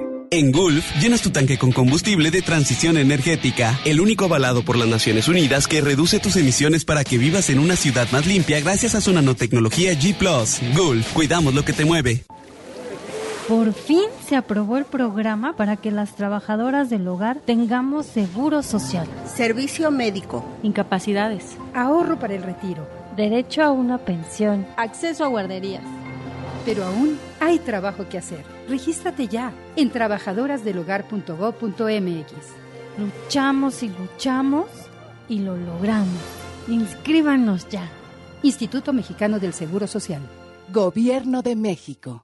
En 0.33 0.53
Gulf, 0.53 0.95
llenas 1.01 1.21
tu 1.21 1.31
tanque 1.31 1.57
con 1.57 1.73
combustible 1.73 2.31
de 2.31 2.41
transición 2.41 2.95
energética, 2.95 3.77
el 3.83 3.99
único 3.99 4.23
avalado 4.23 4.63
por 4.63 4.77
las 4.77 4.87
Naciones 4.87 5.27
Unidas 5.27 5.67
que 5.67 5.81
reduce 5.81 6.21
tus 6.21 6.37
emisiones 6.37 6.85
para 6.85 7.03
que 7.03 7.17
vivas 7.17 7.49
en 7.49 7.59
una 7.59 7.75
ciudad 7.75 8.07
más 8.13 8.25
limpia 8.25 8.61
gracias 8.61 8.95
a 8.95 9.01
su 9.01 9.11
nanotecnología 9.11 9.91
G⁇ 9.91 10.17
Gulf, 10.73 11.11
cuidamos 11.11 11.53
lo 11.53 11.65
que 11.65 11.73
te 11.73 11.83
mueve. 11.83 12.23
Por 13.49 13.73
fin 13.73 14.05
se 14.25 14.37
aprobó 14.37 14.77
el 14.77 14.85
programa 14.85 15.57
para 15.57 15.75
que 15.75 15.91
las 15.91 16.15
trabajadoras 16.15 16.89
del 16.89 17.05
hogar 17.09 17.41
tengamos 17.45 18.05
seguro 18.05 18.63
social, 18.63 19.09
servicio 19.35 19.91
médico, 19.91 20.45
incapacidades, 20.63 21.43
ahorro 21.73 22.19
para 22.19 22.35
el 22.35 22.43
retiro, 22.43 22.87
derecho 23.17 23.63
a 23.63 23.71
una 23.71 23.97
pensión, 23.97 24.65
acceso 24.77 25.25
a 25.25 25.27
guarderías. 25.27 25.83
Pero 26.65 26.85
aún 26.85 27.17
hay 27.39 27.59
trabajo 27.59 28.09
que 28.09 28.17
hacer. 28.17 28.43
Regístrate 28.67 29.27
ya 29.27 29.53
en 29.75 29.89
trabajadorasdelhogar.gov.mx. 29.89 32.31
Luchamos 32.97 33.83
y 33.83 33.89
luchamos 33.89 34.65
y 35.27 35.39
lo 35.39 35.57
logramos. 35.57 36.21
Inscríbanos 36.67 37.67
ya. 37.69 37.89
Instituto 38.43 38.93
Mexicano 38.93 39.39
del 39.39 39.53
Seguro 39.53 39.87
Social. 39.87 40.21
Gobierno 40.71 41.41
de 41.41 41.55
México. 41.55 42.23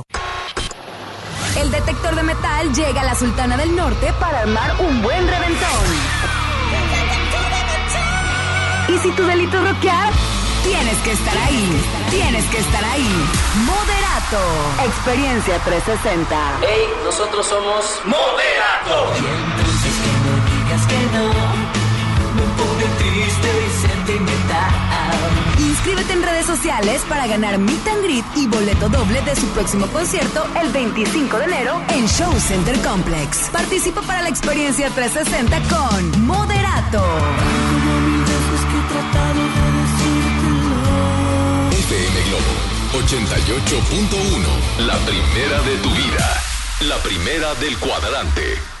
El 1.57 1.71
detector 1.71 2.15
de 2.15 2.23
metal 2.23 2.73
llega 2.73 3.01
a 3.01 3.03
la 3.03 3.15
Sultana 3.15 3.57
del 3.57 3.75
Norte 3.75 4.13
para 4.19 4.39
armar 4.39 4.75
un 4.79 5.01
buen 5.01 5.27
reventón. 5.27 5.85
Y 8.87 8.97
si 8.99 9.11
tu 9.11 9.23
delito 9.23 9.57
es 9.57 9.69
rockear, 9.69 10.11
tienes 10.63 10.97
que 10.99 11.11
estar 11.11 11.37
ahí. 11.37 11.81
Tienes 12.09 12.45
que 12.45 12.57
estar 12.59 12.83
ahí. 12.83 13.25
Moderato. 13.65 14.85
Experiencia 14.85 15.59
360. 15.59 16.59
Hey, 16.61 16.87
nosotros 17.03 17.45
somos 17.47 18.01
Moderato. 18.05 19.13
Y 19.15 19.25
entonces 19.25 19.93
que 20.03 20.13
no 20.25 20.33
digas 20.63 20.87
que 20.87 20.99
no. 21.17 21.60
Triste 23.31 23.49
y 23.65 23.87
sentimental. 23.87 24.71
Inscríbete 25.59 26.13
en 26.13 26.23
redes 26.23 26.45
sociales 26.45 27.01
para 27.07 27.27
ganar 27.27 27.57
Meet 27.57 27.87
and 27.87 28.03
Greet 28.03 28.25
y 28.35 28.47
boleto 28.47 28.89
doble 28.89 29.21
de 29.21 29.35
su 29.35 29.47
próximo 29.49 29.87
concierto 29.87 30.45
el 30.61 30.69
25 30.71 31.37
de 31.37 31.45
enero 31.45 31.81
en 31.89 32.07
Show 32.07 32.33
Center 32.39 32.77
Complex. 32.81 33.49
Participa 33.51 34.01
para 34.01 34.21
la 34.21 34.29
experiencia 34.29 34.89
360 34.89 35.61
con 35.69 36.25
Moderato. 36.25 37.03
FM 41.71 42.21
Globo 42.27 43.05
88.1, 43.07 44.85
la 44.85 44.97
primera 44.97 45.61
de 45.61 45.77
tu 45.77 45.89
vida, 45.91 46.41
la 46.81 46.97
primera 46.97 47.53
del 47.55 47.77
cuadrante. 47.77 48.80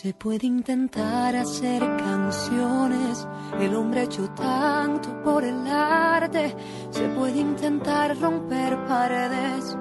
Se 0.00 0.14
puede 0.14 0.46
intentar 0.46 1.34
hacer 1.34 1.80
canciones, 1.80 3.26
el 3.58 3.74
hombre 3.74 3.98
ha 3.98 4.04
hecho 4.04 4.30
tanto 4.30 5.08
por 5.24 5.42
el 5.42 5.66
arte. 5.66 6.54
Se 6.90 7.08
puede 7.08 7.40
intentar 7.40 8.16
romper 8.16 8.78
paredes 8.86 9.76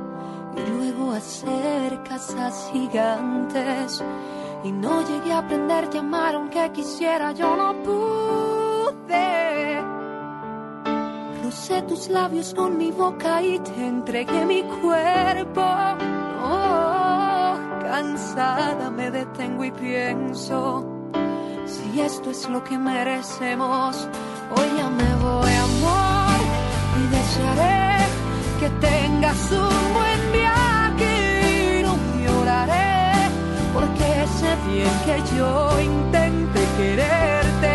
y 0.56 0.72
luego 0.72 1.12
hacer 1.12 2.02
casas 2.02 2.68
gigantes. 2.74 4.04
Y 4.64 4.72
no 4.72 5.08
llegué 5.08 5.34
a 5.34 5.38
aprender 5.38 5.88
a 5.94 6.00
amar 6.00 6.34
aunque 6.34 6.72
quisiera, 6.72 7.32
yo 7.34 7.56
no 7.56 7.76
pude. 7.84 9.80
Rocé 11.44 11.84
tus 11.84 12.10
labios 12.10 12.56
con 12.56 12.76
mi 12.76 12.90
boca 12.90 13.44
y 13.44 13.60
te 13.60 13.86
entregué 13.86 14.46
mi 14.48 14.64
cuerpo. 14.64 15.62
Oh, 16.42 16.77
cansada 17.98 18.92
me 18.92 19.10
detengo 19.10 19.64
y 19.66 19.72
pienso. 19.72 20.86
Si 21.66 22.00
esto 22.00 22.30
es 22.30 22.48
lo 22.48 22.64
que 22.64 22.78
merecemos. 22.78 24.08
Hoy 24.56 24.68
ya 24.78 24.90
me 25.02 25.12
voy, 25.26 25.54
amor, 25.70 26.40
y 27.00 27.04
desearé 27.18 28.06
que 28.60 28.70
tengas 28.88 29.42
un 29.52 29.84
buen 29.98 30.22
viaje 30.40 31.80
y 31.80 31.84
no 31.86 31.94
lloraré, 32.24 33.30
porque 33.74 34.10
sé 34.40 34.52
bien 34.70 34.96
que 35.08 35.18
yo 35.36 35.50
intenté 35.82 36.62
quererte 36.78 37.72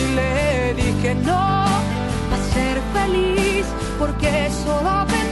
y 0.00 0.02
le 0.18 0.74
dije 0.74 1.14
no 1.30 1.42
a 2.34 2.36
ser 2.52 2.76
feliz, 2.96 3.66
porque 3.98 4.50
solo 4.64 5.06
pensaba 5.06 5.23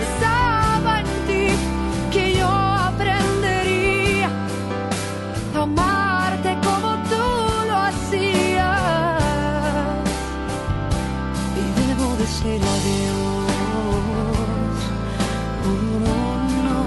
no. 16.64 16.86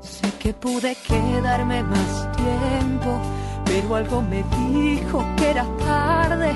Sé 0.00 0.32
que 0.38 0.52
pude 0.54 0.96
quedarme 1.06 1.82
más 1.84 2.28
tiempo, 2.36 3.20
pero 3.64 3.94
algo 3.94 4.22
me 4.22 4.42
dijo 4.58 5.24
que 5.36 5.50
era 5.50 5.64
tarde 5.78 6.52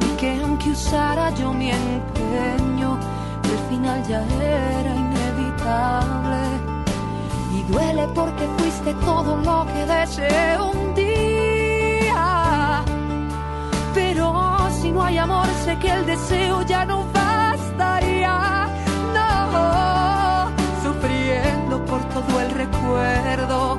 y 0.00 0.16
que 0.16 0.40
aunque 0.42 0.70
usara 0.70 1.30
yo 1.34 1.52
mi 1.52 1.70
empeño, 1.70 2.98
el 3.44 3.58
final 3.68 4.02
ya 4.08 4.22
era 4.40 4.94
inevitable. 4.94 6.42
Y 7.54 7.62
duele 7.72 8.06
porque 8.14 8.46
fuiste 8.58 8.94
todo 9.04 9.36
lo 9.36 9.66
que 9.72 9.84
deseé 9.86 10.60
un 10.60 10.94
día. 10.94 11.11
Pero 13.94 14.68
si 14.80 14.90
no 14.90 15.02
hay 15.02 15.18
amor, 15.18 15.46
sé 15.64 15.78
que 15.78 15.90
el 15.90 16.06
deseo 16.06 16.62
ya 16.62 16.84
no 16.84 17.04
bastaría. 17.12 18.66
No, 19.14 20.50
sufriendo 20.82 21.84
por 21.84 22.02
todo 22.08 22.40
el 22.40 22.50
recuerdo, 22.50 23.78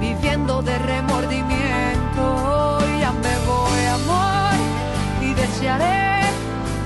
viviendo 0.00 0.62
de 0.62 0.76
remordimiento. 0.78 2.78
Ya 3.00 3.12
me 3.12 3.38
voy, 3.46 3.84
amor, 4.00 4.54
y 5.20 5.34
desearé 5.34 6.22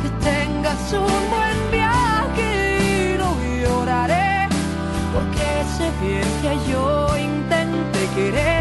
que 0.02 0.08
tengas 0.30 0.92
un 0.92 1.30
buen 1.30 1.70
viaje 1.70 3.14
y 3.14 3.18
no 3.18 3.34
lloraré 3.62 4.48
porque 5.14 5.46
sé 5.76 5.90
bien 6.02 6.28
que 6.42 6.52
yo 6.70 6.86
intenté 7.18 8.06
quererte 8.14 8.51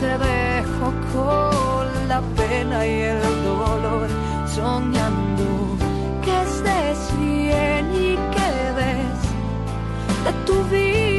te 0.00 0.18
dejo 0.18 0.92
con 1.12 2.08
la 2.08 2.20
pena 2.36 2.86
y 2.86 3.00
el 3.00 3.20
dolor, 3.44 4.08
soñando 4.46 5.76
que 6.22 6.42
estés 6.42 7.18
bien 7.18 7.84
y 7.94 8.16
que 8.34 8.50
des 8.78 9.20
de 10.24 10.32
tu 10.44 10.62
vida 10.64 11.15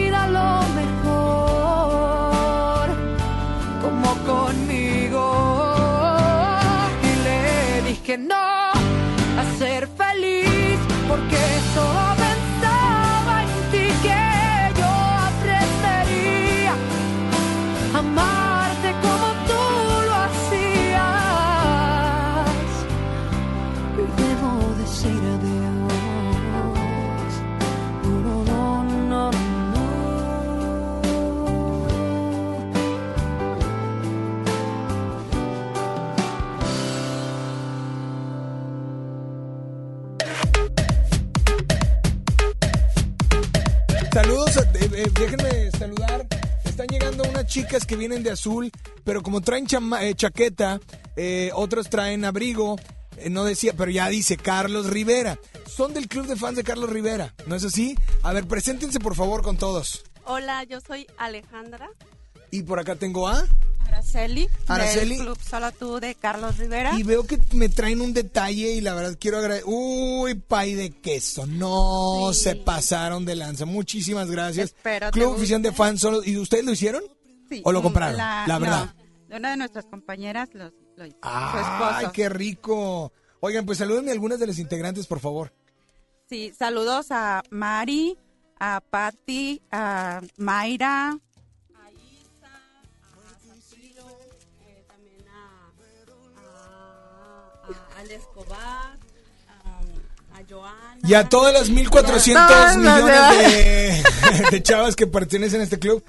déjenme 45.19 45.71
saludar. 45.71 46.27
Están 46.65 46.87
llegando 46.87 47.23
unas 47.27 47.45
chicas 47.47 47.85
que 47.85 47.95
vienen 47.95 48.23
de 48.23 48.31
azul, 48.31 48.71
pero 49.03 49.21
como 49.23 49.41
traen 49.41 49.65
chama- 49.65 50.03
eh, 50.03 50.13
chaqueta, 50.15 50.79
eh, 51.15 51.51
otras 51.53 51.89
traen 51.89 52.25
abrigo. 52.25 52.77
eh, 53.19 53.31
no 53.31 53.45
decía, 53.45 53.73
pero 53.75 53.89
ya 53.89 54.09
dice 54.09 54.37
Carlos 54.37 54.85
Rivera. 54.91 55.39
Son 55.65 55.91
del 55.91 56.07
club 56.07 56.27
de 56.27 56.35
fans 56.35 56.55
de 56.55 56.63
Carlos 56.63 56.91
Rivera, 56.91 57.33
¿no 57.47 57.55
es 57.55 57.63
así? 57.63 57.97
A 58.21 58.31
ver, 58.31 58.45
preséntense 58.47 58.99
por 58.99 59.15
favor 59.15 59.41
con 59.41 59.57
todos. 59.57 60.03
Hola, 60.25 60.63
yo 60.65 60.79
soy 60.81 61.07
Alejandra 61.17 61.89
Y 62.51 62.61
por 62.61 62.79
acá 62.79 62.95
tengo 62.95 63.27
a... 63.27 63.43
Araceli, 63.97 64.47
Araceli. 64.67 65.15
del 65.15 65.25
Club 65.25 65.37
Solo 65.41 65.71
Tú 65.71 65.99
de 65.99 66.15
Carlos 66.15 66.57
Rivera. 66.57 66.93
Y 66.97 67.03
veo 67.03 67.25
que 67.25 67.39
me 67.53 67.67
traen 67.69 68.01
un 68.01 68.13
detalle 68.13 68.73
y 68.73 68.81
la 68.81 68.93
verdad 68.93 69.17
quiero 69.19 69.37
agradecer. 69.39 69.65
Uy, 69.67 70.35
pay 70.35 70.75
de 70.75 70.91
queso. 70.91 71.45
No 71.47 72.31
se 72.33 72.55
pasaron 72.55 73.25
de 73.25 73.35
lanza. 73.35 73.65
Muchísimas 73.65 74.29
gracias. 74.29 74.67
Espero 74.67 75.11
Club. 75.11 75.33
Oficial 75.33 75.61
de 75.61 75.71
Fans 75.71 76.01
solo. 76.01 76.23
¿Y 76.23 76.37
ustedes 76.37 76.63
lo 76.63 76.71
hicieron? 76.71 77.03
Sí, 77.49 77.61
¿O 77.65 77.71
lo 77.71 77.81
compraron? 77.81 78.17
La, 78.17 78.57
verdad. 78.59 78.93
una 79.31 79.51
de 79.51 79.57
nuestras 79.57 79.85
compañeras, 79.85 80.49
los, 80.53 80.73
los- 80.95 81.09
su 81.09 81.15
Ay, 81.21 82.07
qué 82.13 82.29
rico. 82.29 83.11
Oigan, 83.39 83.65
pues 83.65 83.77
salúdenme 83.77 84.09
a 84.11 84.13
algunas 84.13 84.39
de 84.39 84.47
las 84.47 84.59
integrantes, 84.59 85.07
por 85.07 85.19
favor. 85.19 85.53
Sí, 86.29 86.53
saludos 86.57 87.07
a 87.11 87.41
Mari, 87.51 88.17
a 88.59 88.81
Patti, 88.81 89.61
a 89.71 90.21
Mayra. 90.37 91.17
A 97.97 98.01
Al 98.01 98.11
Escobar, 98.11 98.97
a, 99.47 100.37
a 100.37 100.43
Joana. 100.49 100.97
Y 101.07 101.13
a 101.13 101.27
todas 101.27 101.53
las 101.53 101.69
1400 101.69 102.47
Todas 102.47 102.77
las 102.77 103.03
millones 103.03 103.51
de, 103.53 104.03
de 104.51 104.63
chavas 104.63 104.95
que 104.95 105.07
pertenecen 105.07 105.61
a 105.61 105.63
este 105.63 105.79
club. 105.79 106.03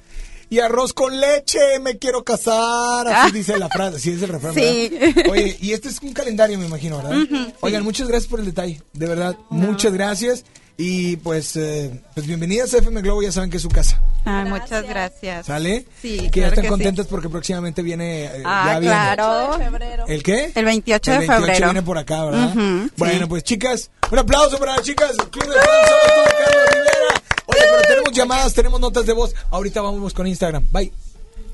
Y 0.51 0.61
arroz 0.61 0.95
con 0.95 1.21
leche, 1.21 1.59
me 1.83 1.99
quiero 1.99 2.25
casar. 2.25 3.07
Así 3.07 3.29
Ah. 3.29 3.31
dice 3.33 3.59
la 3.59 3.69
frase, 3.69 3.99
así 3.99 4.13
es 4.13 4.23
el 4.23 4.31
refrán. 4.31 4.55
Sí. 4.55 4.89
¿verdad? 4.99 5.25
Oye, 5.31 5.59
y 5.61 5.73
este 5.73 5.89
es 5.91 6.01
un 6.01 6.15
calendario, 6.15 6.59
me 6.59 6.65
imagino, 6.65 6.97
¿verdad? 7.03 7.53
Oigan, 7.61 7.85
muchas 7.85 8.09
gracias 8.09 8.31
por 8.31 8.41
el 8.41 8.47
detalle. 8.47 8.81
De 8.95 9.07
verdad, 9.07 9.37
muchas 9.51 9.93
gracias. 9.93 10.45
Y 10.81 11.17
pues, 11.17 11.57
eh, 11.57 11.91
pues 12.15 12.25
bienvenidas 12.29 12.73
a 12.73 12.79
FM 12.79 13.03
Globo, 13.03 13.21
ya 13.21 13.33
saben 13.33 13.51
que 13.51 13.57
es 13.57 13.63
su 13.65 13.69
casa. 13.69 14.01
Ay, 14.25 14.45
muchas 14.49 14.87
gracias. 14.89 15.47
¿Sale? 15.47 15.85
Sí, 16.01 16.31
que 16.31 16.41
ya 16.41 16.47
claro 16.47 16.49
están 16.51 16.55
que 16.63 16.63
sí. 16.63 16.69
contentas 16.69 17.07
porque 17.09 17.29
próximamente 17.29 17.83
viene. 17.83 18.27
eh, 18.27 18.43
Ah, 18.45 18.75
ya 18.75 18.79
viene. 18.79 18.95
claro. 18.95 19.59
¿El 20.07 20.23
qué? 20.23 20.53
El 20.55 20.65
28 20.65 21.11
El 21.13 21.21
de 21.21 21.27
28 21.27 21.47
febrero. 21.47 21.67
viene 21.67 21.83
por 21.83 21.99
acá, 21.99 22.25
¿verdad? 22.27 22.55
Bueno, 22.97 23.19
sí. 23.21 23.27
pues 23.29 23.43
chicas, 23.43 23.91
un 24.13 24.19
aplauso 24.21 24.57
para 24.61 24.77
las 24.77 24.83
chicas. 24.85 25.17
Club 25.17 25.47
de 25.49 25.55
Fans, 25.55 26.33
Carlos 26.39 26.67
Rivera. 26.73 27.23
Oye, 27.47 27.61
pero 27.61 27.83
tenemos 27.89 28.13
llamadas, 28.13 28.55
tenemos 28.55 28.81
notas 28.81 29.05
de 29.05 29.13
voz. 29.15 29.35
Ahorita 29.51 29.81
vamos 29.83 30.15
con 30.15 30.29
Instagram. 30.29 30.65
Bye. 30.71 30.93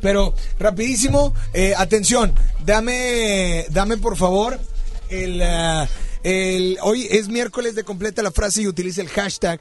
Pero 0.02 0.34
rapidísimo, 0.58 1.32
eh, 1.54 1.72
atención, 1.78 2.34
dame, 2.62 3.64
dame 3.70 3.96
por 3.96 4.18
favor 4.18 4.60
el, 5.08 5.40
ah, 5.40 5.88
el, 6.24 6.78
hoy 6.82 7.06
es 7.10 7.28
miércoles 7.28 7.74
de 7.74 7.84
completa 7.84 8.22
la 8.22 8.32
frase 8.32 8.62
y 8.62 8.66
utiliza 8.66 9.02
el 9.02 9.08
hashtag. 9.08 9.60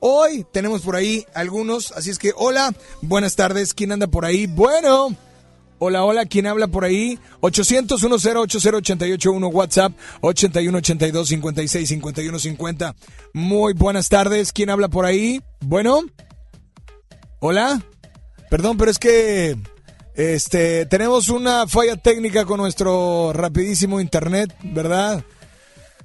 Hoy 0.00 0.46
tenemos 0.52 0.82
por 0.82 0.96
ahí 0.96 1.26
algunos, 1.34 1.92
así 1.92 2.10
es 2.10 2.18
que 2.18 2.32
hola, 2.36 2.72
buenas 3.02 3.36
tardes, 3.36 3.74
¿quién 3.74 3.90
anda 3.92 4.06
por 4.06 4.24
ahí? 4.24 4.46
Bueno, 4.46 5.16
hola, 5.78 6.04
hola, 6.04 6.26
¿quién 6.26 6.46
habla 6.46 6.68
por 6.68 6.84
ahí? 6.84 7.18
800 7.40 8.00
10 8.00 8.36
881 8.36 9.48
WhatsApp 9.48 9.92
81 10.20 10.78
82 10.78 11.28
56 11.28 11.88
51 11.88 12.38
50. 12.38 12.94
Muy 13.32 13.72
buenas 13.72 14.08
tardes, 14.08 14.52
¿quién 14.52 14.70
habla 14.70 14.88
por 14.88 15.06
ahí? 15.06 15.42
Bueno, 15.60 16.02
hola. 17.40 17.82
Perdón, 18.50 18.76
pero 18.76 18.90
es 18.90 18.98
que 18.98 19.56
Este, 20.14 20.86
tenemos 20.86 21.28
una 21.28 21.66
falla 21.66 21.96
técnica 21.96 22.44
con 22.44 22.58
nuestro 22.58 23.32
rapidísimo 23.32 24.00
internet, 24.00 24.54
¿verdad? 24.62 25.24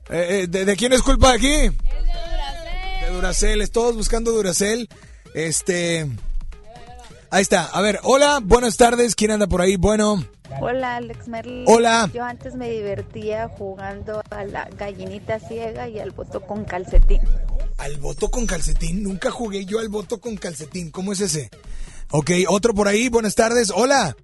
Eh, 0.10 0.42
eh, 0.44 0.48
¿de, 0.48 0.66
de 0.66 0.76
quién 0.76 0.94
es 0.94 1.02
culpa 1.02 1.34
aquí? 1.34 1.48
De 1.50 3.10
Duracell, 3.14 3.70
todos 3.70 3.96
buscando 3.96 4.32
Duracell. 4.32 4.88
Este, 5.34 6.08
ahí 7.30 7.42
está. 7.42 7.66
A 7.66 7.82
ver, 7.82 8.00
hola, 8.04 8.40
buenas 8.44 8.78
tardes. 8.78 9.16
¿Quién 9.16 9.32
anda 9.32 9.48
por 9.48 9.62
ahí? 9.62 9.76
Bueno, 9.76 10.26
Hola, 10.62 10.96
Alex 10.96 11.28
Merli. 11.28 11.64
Hola. 11.68 12.10
Yo 12.12 12.24
antes 12.24 12.56
me 12.56 12.70
divertía 12.72 13.48
jugando 13.50 14.24
a 14.32 14.44
la 14.46 14.68
gallinita 14.78 15.40
ciega 15.40 15.88
y 15.88 16.00
al 16.00 16.10
voto 16.10 16.42
con 16.42 16.66
calcetín. 16.66 17.22
al 17.78 17.98
voto 17.98 18.32
con 18.32 18.48
calcetín. 18.48 19.04
Nunca 19.04 19.30
jugué 19.30 19.66
yo 19.66 19.78
al 19.80 19.90
voto 19.90 20.20
con 20.20 20.38
calcetín. 20.38 20.90
¿Cómo 20.90 21.14
es 21.14 21.22
ese? 21.22 21.52
Ok, 22.10 22.32
otro 22.48 22.74
por 22.74 22.88
ahí. 22.88 23.10
Buenas 23.10 23.36
tardes. 23.36 23.72
Hola. 23.74 24.18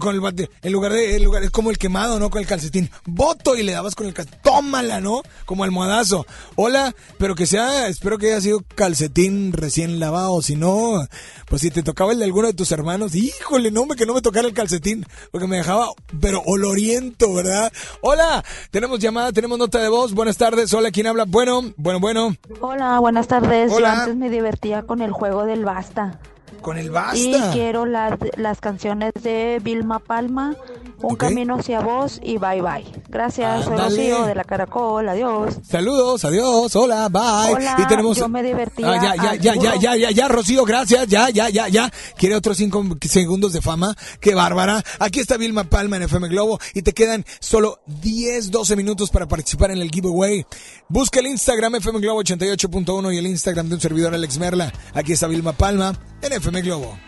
Con 0.00 0.14
el 0.14 0.20
bate- 0.20 0.50
en 0.62 0.72
lugar 0.72 0.92
de, 0.92 1.16
en 1.16 1.24
lugar, 1.24 1.42
es 1.42 1.50
como 1.50 1.70
el 1.70 1.78
quemado, 1.78 2.18
¿no? 2.18 2.28
Con 2.28 2.40
el 2.42 2.46
calcetín. 2.46 2.90
Voto 3.06 3.56
y 3.56 3.62
le 3.62 3.72
dabas 3.72 3.94
con 3.94 4.06
el 4.06 4.12
calcetín. 4.12 4.40
Tómala, 4.42 5.00
¿no? 5.00 5.22
Como 5.46 5.64
almohadazo. 5.64 6.26
Hola, 6.56 6.94
pero 7.18 7.34
que 7.34 7.46
sea, 7.46 7.88
espero 7.88 8.18
que 8.18 8.26
haya 8.32 8.40
sido 8.42 8.60
calcetín 8.74 9.52
recién 9.52 9.98
lavado. 9.98 10.42
Si 10.42 10.56
no, 10.56 11.06
pues 11.48 11.62
si 11.62 11.70
te 11.70 11.82
tocaba 11.82 12.12
el 12.12 12.18
de 12.18 12.24
alguno 12.26 12.48
de 12.48 12.54
tus 12.54 12.70
hermanos, 12.70 13.14
híjole, 13.14 13.70
no, 13.70 13.86
me 13.86 13.96
que 13.96 14.04
no 14.04 14.12
me 14.14 14.20
tocara 14.22 14.46
el 14.46 14.54
calcetín. 14.54 15.06
Porque 15.30 15.46
me 15.46 15.56
dejaba, 15.56 15.88
pero 16.20 16.42
oloriento, 16.44 17.32
¿verdad? 17.32 17.72
Hola, 18.02 18.44
tenemos 18.70 18.98
llamada, 19.00 19.32
tenemos 19.32 19.58
nota 19.58 19.78
de 19.78 19.88
voz. 19.88 20.12
Buenas 20.12 20.36
tardes. 20.36 20.72
Hola, 20.74 20.90
¿quién 20.90 21.06
habla? 21.06 21.24
Bueno, 21.26 21.72
bueno, 21.76 21.98
bueno. 21.98 22.36
Hola, 22.60 22.98
buenas 23.00 23.26
tardes. 23.26 23.72
Hola. 23.72 23.94
Yo 23.94 24.00
antes 24.02 24.16
me 24.16 24.28
divertía 24.28 24.82
con 24.82 25.00
el 25.00 25.12
juego 25.12 25.46
del 25.46 25.64
basta. 25.64 26.20
Con 26.60 26.78
el 26.78 26.86
Y 26.86 26.88
basta. 26.90 27.50
quiero 27.52 27.86
las, 27.86 28.18
las 28.36 28.60
canciones 28.60 29.12
de 29.22 29.60
Vilma 29.62 29.98
Palma, 29.98 30.54
Un 31.00 31.16
camino 31.16 31.56
hacia 31.56 31.80
vos 31.80 32.20
y 32.22 32.38
bye 32.38 32.60
bye. 32.60 32.84
Gracias, 33.08 33.64
soy. 33.64 33.76
Rocío 33.76 34.24
de 34.24 34.34
la 34.34 34.44
Caracol, 34.44 35.08
adiós. 35.08 35.54
Saludos, 35.68 36.24
adiós, 36.24 36.74
hola, 36.76 37.08
bye. 37.08 37.54
Hola, 37.54 37.76
y 37.78 37.86
tenemos. 37.86 38.16
yo 38.18 38.28
me 38.28 38.42
divertía 38.42 38.90
Ah, 38.90 39.14
ya, 39.16 39.34
ya, 39.34 39.34
ya, 39.34 39.54
ya, 39.54 39.76
ya, 39.76 39.96
ya, 39.96 40.10
ya, 40.10 40.28
Rocío, 40.28 40.64
gracias, 40.64 41.06
ya, 41.06 41.30
ya, 41.30 41.48
ya, 41.48 41.68
ya. 41.68 41.90
Quiere 42.16 42.34
otros 42.34 42.56
cinco 42.56 42.84
segundos 43.02 43.52
de 43.52 43.60
fama. 43.60 43.94
Qué 44.20 44.34
bárbara. 44.34 44.82
Aquí 44.98 45.20
está 45.20 45.36
Vilma 45.36 45.64
Palma 45.64 45.96
en 45.96 46.02
FM 46.02 46.28
Globo 46.28 46.58
y 46.74 46.82
te 46.82 46.92
quedan 46.92 47.24
solo 47.40 47.80
10, 47.86 48.50
12 48.50 48.76
minutos 48.76 49.10
para 49.10 49.26
participar 49.26 49.70
en 49.70 49.78
el 49.78 49.90
giveaway. 49.90 50.44
Busca 50.88 51.20
el 51.20 51.26
Instagram 51.28 51.76
FM 51.76 52.00
Globo 52.00 52.22
88.1 52.22 53.14
y 53.14 53.18
el 53.18 53.26
Instagram 53.26 53.68
de 53.68 53.74
un 53.76 53.80
servidor 53.80 54.14
Alex 54.14 54.38
Merla. 54.38 54.72
Aquí 54.94 55.12
está 55.12 55.26
Vilma 55.28 55.52
Palma 55.52 55.94
en 56.22 56.32
FM 56.32 56.62
Globo. 56.62 57.07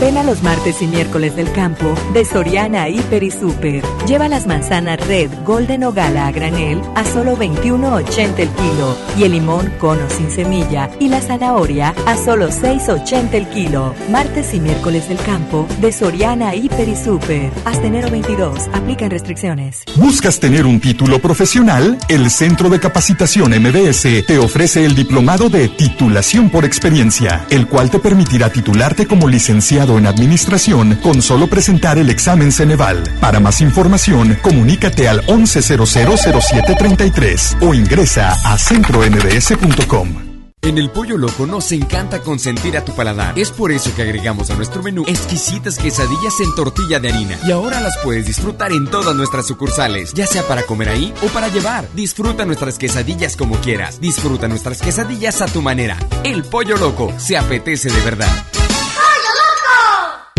Ven 0.00 0.18
a 0.18 0.24
los 0.24 0.42
martes 0.42 0.82
y 0.82 0.86
miércoles 0.86 1.36
del 1.36 1.50
campo 1.52 1.94
de 2.12 2.24
Soriana 2.24 2.88
Hiper 2.88 3.22
y 3.22 3.30
Super. 3.30 3.82
Lleva 4.06 4.28
las 4.28 4.46
manzanas 4.46 4.98
Red, 5.06 5.30
Golden 5.44 5.84
o 5.84 5.92
Gala 5.92 6.26
a 6.26 6.32
granel 6.32 6.80
a 6.96 7.04
solo 7.04 7.36
21.80 7.36 8.38
el 8.38 8.48
kilo 8.48 8.96
y 9.16 9.22
el 9.22 9.32
limón 9.32 9.72
cono 9.78 10.02
sin 10.10 10.30
semilla 10.30 10.90
y 10.98 11.08
la 11.08 11.20
zanahoria 11.20 11.94
a 12.06 12.16
solo 12.16 12.48
6.80 12.48 13.34
el 13.34 13.48
kilo. 13.48 13.94
Martes 14.10 14.52
y 14.52 14.60
miércoles 14.60 15.08
del 15.08 15.18
campo 15.18 15.66
de 15.80 15.92
Soriana 15.92 16.54
Hiper 16.54 16.88
y 16.88 16.96
Super. 16.96 17.50
Hasta 17.64 17.86
enero 17.86 18.10
22. 18.10 18.68
Aplican 18.72 19.10
restricciones. 19.10 19.84
¿Buscas 19.96 20.40
tener 20.40 20.66
un 20.66 20.80
título 20.80 21.20
profesional? 21.20 21.98
El 22.08 22.30
Centro 22.30 22.68
de 22.68 22.80
Capacitación 22.80 23.52
MBS 23.52 24.26
te 24.26 24.38
ofrece 24.38 24.84
el 24.84 24.94
diplomado 24.96 25.48
de 25.48 25.68
titulación 25.68 26.50
por 26.50 26.64
experiencia, 26.64 27.46
el 27.50 27.68
cual 27.68 27.90
te 27.90 28.00
permitirá 28.00 28.50
titularte 28.50 29.06
como 29.06 29.28
licenciado 29.28 29.83
en 29.84 30.06
administración 30.06 30.98
con 31.02 31.20
solo 31.22 31.46
presentar 31.46 31.98
el 31.98 32.08
examen 32.10 32.50
Ceneval. 32.50 33.04
Para 33.20 33.38
más 33.40 33.60
información, 33.60 34.38
comunícate 34.42 35.08
al 35.08 35.24
11000733 35.26 37.58
o 37.60 37.74
ingresa 37.74 38.32
a 38.44 38.58
centrombs.com. 38.58 40.34
En 40.64 40.78
el 40.78 40.88
Pollo 40.88 41.18
Loco 41.18 41.46
nos 41.46 41.70
encanta 41.72 42.22
consentir 42.22 42.78
a 42.78 42.84
tu 42.86 42.94
paladar. 42.94 43.38
Es 43.38 43.50
por 43.50 43.70
eso 43.70 43.94
que 43.94 44.00
agregamos 44.00 44.48
a 44.48 44.54
nuestro 44.54 44.82
menú 44.82 45.04
exquisitas 45.06 45.76
quesadillas 45.76 46.40
en 46.40 46.54
tortilla 46.54 46.98
de 46.98 47.10
harina. 47.10 47.38
Y 47.46 47.52
ahora 47.52 47.80
las 47.80 47.98
puedes 47.98 48.26
disfrutar 48.26 48.72
en 48.72 48.86
todas 48.86 49.14
nuestras 49.14 49.46
sucursales, 49.46 50.14
ya 50.14 50.26
sea 50.26 50.42
para 50.48 50.62
comer 50.62 50.88
ahí 50.88 51.12
o 51.22 51.26
para 51.26 51.48
llevar. 51.48 51.86
Disfruta 51.94 52.46
nuestras 52.46 52.78
quesadillas 52.78 53.36
como 53.36 53.56
quieras. 53.56 54.00
Disfruta 54.00 54.48
nuestras 54.48 54.80
quesadillas 54.80 55.42
a 55.42 55.46
tu 55.46 55.60
manera. 55.60 55.98
El 56.24 56.44
Pollo 56.44 56.78
Loco 56.78 57.12
se 57.18 57.36
apetece 57.36 57.90
de 57.90 58.00
verdad. 58.00 58.32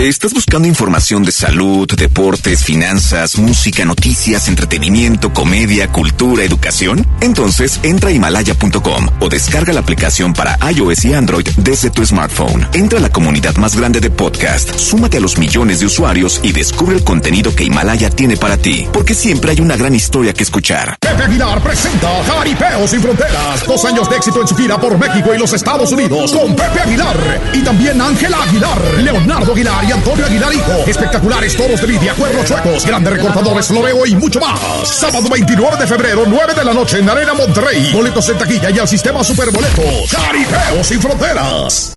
¿Estás 0.06 0.36
buscando 0.36 0.68
información 0.68 1.24
de 1.24 1.32
salud, 1.32 1.88
deportes, 1.98 2.64
finanzas, 2.64 3.40
música, 3.40 3.86
noticias, 3.86 4.48
entretenimiento, 4.48 5.34
comedia, 5.34 5.92
cultura, 5.92 6.44
educación? 6.44 7.04
Entonces 7.22 7.80
entra 7.82 8.10
a 8.10 8.12
himalaya.com 8.12 9.08
o 9.20 9.30
descarga 9.30 9.74
la 9.74 9.80
aplicación 9.80 10.34
para 10.34 10.60
iOS 10.72 11.06
y 11.06 11.16
Android 11.16 11.48
desde 11.58 11.90
tu 11.90 12.06
smartphone. 12.06 12.68
Entra 12.74 13.00
a 13.00 13.02
la 13.02 13.10
comunidad 13.10 13.56
más 13.56 13.76
grande 13.76 14.00
de 14.00 14.12
podcast, 14.12 14.78
súmate 14.78 15.18
a 15.18 15.22
los 15.22 15.40
millones 15.40 15.80
de 15.80 15.88
usuarios 15.88 16.40
y 16.44 16.52
descubre 16.52 16.96
el 16.96 17.04
contenido 17.04 17.56
que 17.56 17.64
Himalaya 17.64 18.12
tiene 18.12 18.38
para 18.38 18.58
ti, 18.58 18.88
porque 18.94 19.16
siempre 19.16 19.54
hay 19.54 19.60
una 19.60 19.76
gran 19.76 19.96
historia 19.96 20.34
que 20.34 20.44
escuchar. 20.44 20.98
Pepe 21.00 21.24
Aguilar 21.24 21.64
presenta 21.64 22.24
Jaripeo 22.28 22.88
sin 22.88 23.02
Fronteras. 23.02 23.66
Dos 23.66 23.84
años 23.86 24.08
de 24.08 24.18
éxito 24.18 24.40
en 24.40 24.48
su 24.48 24.56
gira 24.56 24.80
por 24.80 25.00
México 25.00 25.34
y 25.34 25.40
los 25.40 25.52
Estados 25.52 25.92
Unidos 25.92 26.32
con 26.32 26.56
Pepe 26.56 26.82
Aguilar 26.82 27.42
y 27.54 27.64
también 27.64 28.00
Ángela 28.00 28.44
Aguilar, 28.44 28.80
Leonardo 29.00 29.52
Aguilar 29.52 29.84
y 29.84 29.95
Antonio 29.96 30.26
Aguilar 30.26 30.54
Hijo. 30.54 30.84
Espectaculares 30.86 31.56
toros 31.56 31.82
de 31.82 31.88
lidia, 31.88 32.14
cuernos 32.14 32.46
chuecos, 32.46 32.86
grandes 32.86 33.14
recortadores, 33.14 33.68
floreo 33.68 34.06
y 34.06 34.16
mucho 34.16 34.40
más. 34.40 34.60
Sábado 34.88 35.28
29 35.30 35.78
de 35.78 35.88
febrero, 35.88 36.24
9 36.28 36.54
de 36.54 36.66
la 36.66 36.74
noche 36.74 37.00
en 37.00 37.10
Arena 37.10 37.34
Monterrey. 37.34 37.92
Boletos 37.94 38.28
en 38.30 38.38
taquilla 38.38 38.70
y 38.70 38.80
al 38.80 38.88
sistema 38.88 39.24
Superboletos. 39.24 40.10
Jaripeo 40.12 40.84
sin 40.84 41.02
Fronteras. 41.02 41.94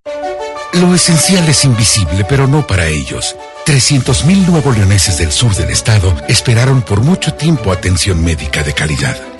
Lo 0.74 0.94
esencial 0.94 1.48
es 1.48 1.64
invisible, 1.64 2.24
pero 2.28 2.46
no 2.46 2.66
para 2.66 2.86
ellos. 2.86 3.34
300.000 3.66 4.46
nuevos 4.46 4.76
leoneses 4.76 5.18
del 5.18 5.32
sur 5.32 5.54
del 5.54 5.70
estado 5.70 6.14
esperaron 6.28 6.82
por 6.82 7.00
mucho 7.00 7.34
tiempo 7.34 7.72
atención 7.72 8.22
médica 8.22 8.62
de 8.62 8.74
calidad. 8.74 9.16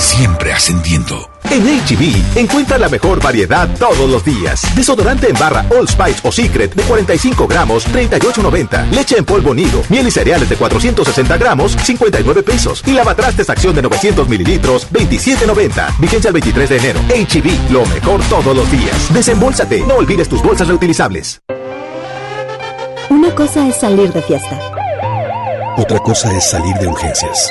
Siempre 0.00 0.50
ascendiendo. 0.54 1.28
En 1.50 1.62
HB, 1.62 2.38
encuentra 2.38 2.78
la 2.78 2.88
mejor 2.88 3.22
variedad 3.22 3.68
todos 3.78 4.08
los 4.08 4.24
días. 4.24 4.62
Desodorante 4.74 5.28
en 5.28 5.38
barra 5.38 5.66
All 5.70 5.86
Spice 5.86 6.20
o 6.26 6.32
Secret 6.32 6.74
de 6.74 6.82
45 6.84 7.46
gramos, 7.46 7.86
38.90. 7.86 8.90
Leche 8.92 9.18
en 9.18 9.26
polvo 9.26 9.54
nido, 9.54 9.82
miel 9.90 10.08
y 10.08 10.10
cereales 10.10 10.48
de 10.48 10.56
460 10.56 11.36
gramos, 11.36 11.72
59 11.72 12.42
pesos. 12.42 12.82
Y 12.86 12.92
lavatrastes 12.92 13.50
acción 13.50 13.74
de 13.74 13.82
900 13.82 14.26
mililitros, 14.26 14.90
27.90. 14.90 15.98
Vigencia 15.98 16.28
el 16.28 16.34
23 16.34 16.68
de 16.70 16.76
enero. 16.78 17.00
HB, 17.10 17.70
lo 17.70 17.84
mejor 17.84 18.22
todos 18.22 18.56
los 18.56 18.70
días. 18.72 19.12
Desembolsate, 19.12 19.80
no 19.80 19.96
olvides 19.96 20.30
tus 20.30 20.42
bolsas 20.42 20.66
reutilizables. 20.66 21.42
Una 23.10 23.34
cosa 23.34 23.68
es 23.68 23.76
salir 23.76 24.10
de 24.12 24.22
fiesta. 24.22 24.58
Otra 25.76 25.98
cosa 25.98 26.32
es 26.34 26.48
salir 26.48 26.74
de 26.76 26.88
urgencias. 26.88 27.50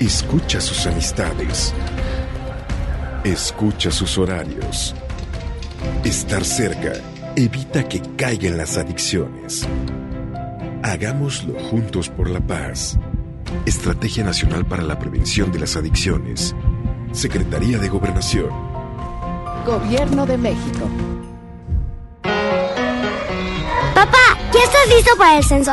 Escucha 0.00 0.60
sus 0.60 0.86
amistades. 0.86 1.74
Escucha 3.24 3.90
sus 3.90 4.16
horarios. 4.16 4.94
Estar 6.04 6.44
cerca 6.44 6.92
evita 7.34 7.88
que 7.88 8.00
caigan 8.16 8.56
las 8.56 8.76
adicciones. 8.76 9.66
Hagámoslo 10.84 11.58
juntos 11.58 12.08
por 12.08 12.30
la 12.30 12.38
paz. 12.38 12.96
Estrategia 13.66 14.22
Nacional 14.22 14.64
para 14.64 14.84
la 14.84 15.00
Prevención 15.00 15.50
de 15.50 15.58
las 15.58 15.74
Adicciones. 15.74 16.54
Secretaría 17.10 17.78
de 17.78 17.88
Gobernación. 17.88 18.50
Gobierno 19.66 20.26
de 20.26 20.38
México. 20.38 20.88
Papá, 23.94 24.38
¿ya 24.54 24.60
estás 24.62 24.88
listo 24.94 25.16
para 25.18 25.38
el 25.38 25.44
censo? 25.44 25.72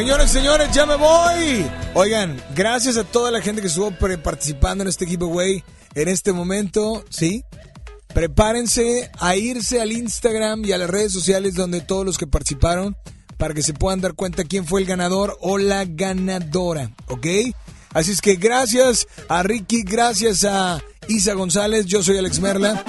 Señores, 0.00 0.30
señores, 0.30 0.70
ya 0.72 0.86
me 0.86 0.96
voy. 0.96 1.70
Oigan, 1.92 2.42
gracias 2.54 2.96
a 2.96 3.04
toda 3.04 3.30
la 3.30 3.42
gente 3.42 3.60
que 3.60 3.66
estuvo 3.66 3.92
participando 4.22 4.80
en 4.80 4.88
este 4.88 5.04
giveaway 5.04 5.62
en 5.94 6.08
este 6.08 6.32
momento, 6.32 7.04
¿sí? 7.10 7.44
Prepárense 8.14 9.10
a 9.18 9.36
irse 9.36 9.78
al 9.78 9.92
Instagram 9.92 10.64
y 10.64 10.72
a 10.72 10.78
las 10.78 10.88
redes 10.88 11.12
sociales 11.12 11.52
donde 11.54 11.82
todos 11.82 12.06
los 12.06 12.16
que 12.16 12.26
participaron 12.26 12.96
para 13.36 13.52
que 13.52 13.62
se 13.62 13.74
puedan 13.74 14.00
dar 14.00 14.14
cuenta 14.14 14.44
quién 14.44 14.64
fue 14.64 14.80
el 14.80 14.86
ganador 14.86 15.36
o 15.42 15.58
la 15.58 15.84
ganadora, 15.84 16.92
¿ok? 17.08 17.26
Así 17.92 18.12
es 18.12 18.22
que 18.22 18.36
gracias 18.36 19.06
a 19.28 19.42
Ricky, 19.42 19.82
gracias 19.82 20.44
a 20.44 20.80
Isa 21.08 21.34
González, 21.34 21.84
yo 21.84 22.02
soy 22.02 22.16
Alex 22.16 22.40
Merla. 22.40 22.82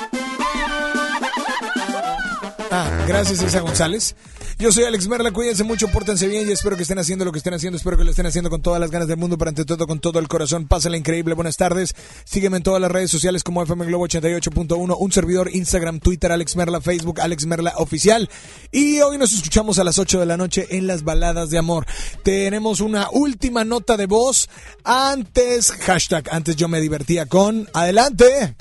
Ah, 2.71 3.03
gracias 3.05 3.43
Isa 3.43 3.59
González. 3.59 4.15
Yo 4.61 4.71
soy 4.71 4.83
Alex 4.83 5.07
Merla, 5.07 5.31
cuídense 5.31 5.63
mucho, 5.63 5.87
pórtense 5.87 6.27
bien 6.27 6.47
y 6.47 6.51
espero 6.51 6.75
que 6.75 6.83
estén 6.83 6.99
haciendo 6.99 7.25
lo 7.25 7.31
que 7.31 7.39
estén 7.39 7.55
haciendo, 7.55 7.77
espero 7.77 7.97
que 7.97 8.03
lo 8.03 8.11
estén 8.11 8.27
haciendo 8.27 8.51
con 8.51 8.61
todas 8.61 8.79
las 8.79 8.91
ganas 8.91 9.07
del 9.07 9.17
mundo, 9.17 9.35
pero 9.35 9.49
ante 9.49 9.65
todo 9.65 9.87
con 9.87 9.99
todo 9.99 10.19
el 10.19 10.27
corazón. 10.27 10.67
Pásenla 10.67 10.97
increíble, 10.97 11.33
buenas 11.33 11.57
tardes. 11.57 11.95
Sígueme 12.25 12.57
en 12.57 12.63
todas 12.63 12.79
las 12.79 12.91
redes 12.91 13.09
sociales 13.09 13.43
como 13.43 13.63
FM 13.63 13.85
Globo 13.85 14.07
88.1, 14.07 14.95
un 14.99 15.11
servidor, 15.11 15.49
Instagram, 15.51 15.99
Twitter, 15.99 16.31
Alex 16.31 16.55
Merla, 16.57 16.79
Facebook, 16.79 17.21
Alex 17.21 17.47
Merla 17.47 17.73
Oficial. 17.77 18.29
Y 18.71 18.99
hoy 18.99 19.17
nos 19.17 19.33
escuchamos 19.33 19.79
a 19.79 19.83
las 19.83 19.97
8 19.97 20.19
de 20.19 20.27
la 20.27 20.37
noche 20.37 20.67
en 20.69 20.85
las 20.85 21.03
baladas 21.03 21.49
de 21.49 21.57
amor. 21.57 21.87
Tenemos 22.21 22.81
una 22.81 23.09
última 23.11 23.65
nota 23.65 23.97
de 23.97 24.05
voz. 24.05 24.47
Antes, 24.83 25.71
hashtag, 25.71 26.29
antes 26.31 26.55
yo 26.55 26.67
me 26.67 26.79
divertía 26.79 27.25
con... 27.25 27.67
Adelante. 27.73 28.55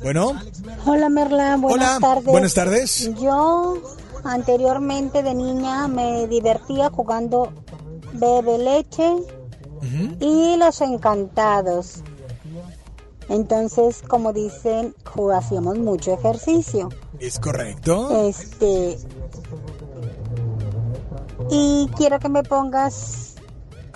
Bueno. 0.00 0.40
Hola 0.84 1.08
Merla, 1.08 1.56
buenas 1.56 1.96
Hola, 1.96 1.98
tardes. 2.00 2.24
buenas 2.26 2.54
tardes. 2.54 3.10
Yo 3.20 3.82
anteriormente 4.26 5.22
de 5.22 5.34
niña 5.34 5.88
me 5.88 6.26
divertía 6.26 6.90
jugando 6.90 7.52
bebe 8.14 8.58
leche 8.58 9.14
y 10.20 10.56
los 10.56 10.80
encantados. 10.80 12.02
Entonces, 13.28 14.02
como 14.06 14.32
dicen, 14.32 14.94
hacíamos 15.34 15.78
mucho 15.78 16.12
ejercicio. 16.12 16.88
Es 17.18 17.38
correcto. 17.40 18.26
Este 18.28 18.98
y 21.50 21.88
quiero 21.96 22.18
que 22.18 22.28
me 22.28 22.42
pongas 22.42 23.34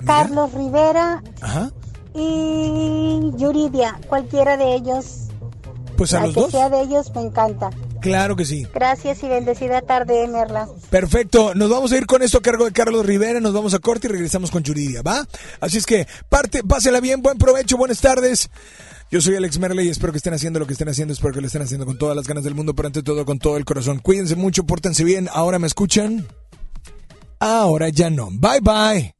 Carlos 0.04 0.52
Rivera 0.52 1.22
Ajá. 1.40 1.70
y 2.14 3.32
Yuridia, 3.36 4.00
cualquiera 4.08 4.56
de 4.56 4.74
ellos. 4.74 5.28
Pues 5.96 6.14
a 6.14 6.20
La 6.20 6.26
los 6.26 6.34
que 6.34 6.40
dos. 6.42 6.50
sea 6.50 6.68
de 6.70 6.80
ellos 6.82 7.12
me 7.14 7.22
encanta. 7.22 7.70
Claro 8.00 8.36
que 8.36 8.44
sí. 8.44 8.66
Gracias 8.74 9.22
y 9.22 9.28
bendecida 9.28 9.82
tarde, 9.82 10.26
Merla. 10.28 10.68
Perfecto, 10.90 11.54
nos 11.54 11.70
vamos 11.70 11.92
a 11.92 11.96
ir 11.96 12.06
con 12.06 12.22
esto 12.22 12.38
a 12.38 12.42
cargo 12.42 12.64
de 12.64 12.72
Carlos 12.72 13.04
Rivera, 13.06 13.40
nos 13.40 13.52
vamos 13.52 13.74
a 13.74 13.78
corte 13.78 14.08
y 14.08 14.10
regresamos 14.10 14.50
con 14.50 14.62
Yuridia, 14.62 15.02
¿va? 15.02 15.26
Así 15.60 15.78
es 15.78 15.86
que, 15.86 16.06
parte, 16.28 16.62
pásela 16.62 17.00
bien, 17.00 17.22
buen 17.22 17.38
provecho, 17.38 17.76
buenas 17.76 18.00
tardes. 18.00 18.50
Yo 19.10 19.20
soy 19.20 19.34
Alex 19.34 19.58
Merle 19.58 19.84
y 19.84 19.88
espero 19.88 20.12
que 20.12 20.18
estén 20.18 20.34
haciendo 20.34 20.60
lo 20.60 20.66
que 20.66 20.74
estén 20.74 20.88
haciendo, 20.88 21.12
espero 21.12 21.34
que 21.34 21.40
lo 21.40 21.48
estén 21.48 21.62
haciendo 21.62 21.84
con 21.84 21.98
todas 21.98 22.14
las 22.14 22.28
ganas 22.28 22.44
del 22.44 22.54
mundo, 22.54 22.74
pero 22.74 22.86
ante 22.86 23.02
todo 23.02 23.24
con 23.24 23.38
todo 23.38 23.56
el 23.56 23.64
corazón. 23.64 23.98
Cuídense 23.98 24.36
mucho, 24.36 24.64
pórtense 24.64 25.02
bien, 25.02 25.28
ahora 25.32 25.58
me 25.58 25.66
escuchan. 25.66 26.26
Ahora 27.40 27.88
ya 27.88 28.10
no. 28.10 28.28
Bye 28.30 28.60
bye. 28.60 29.19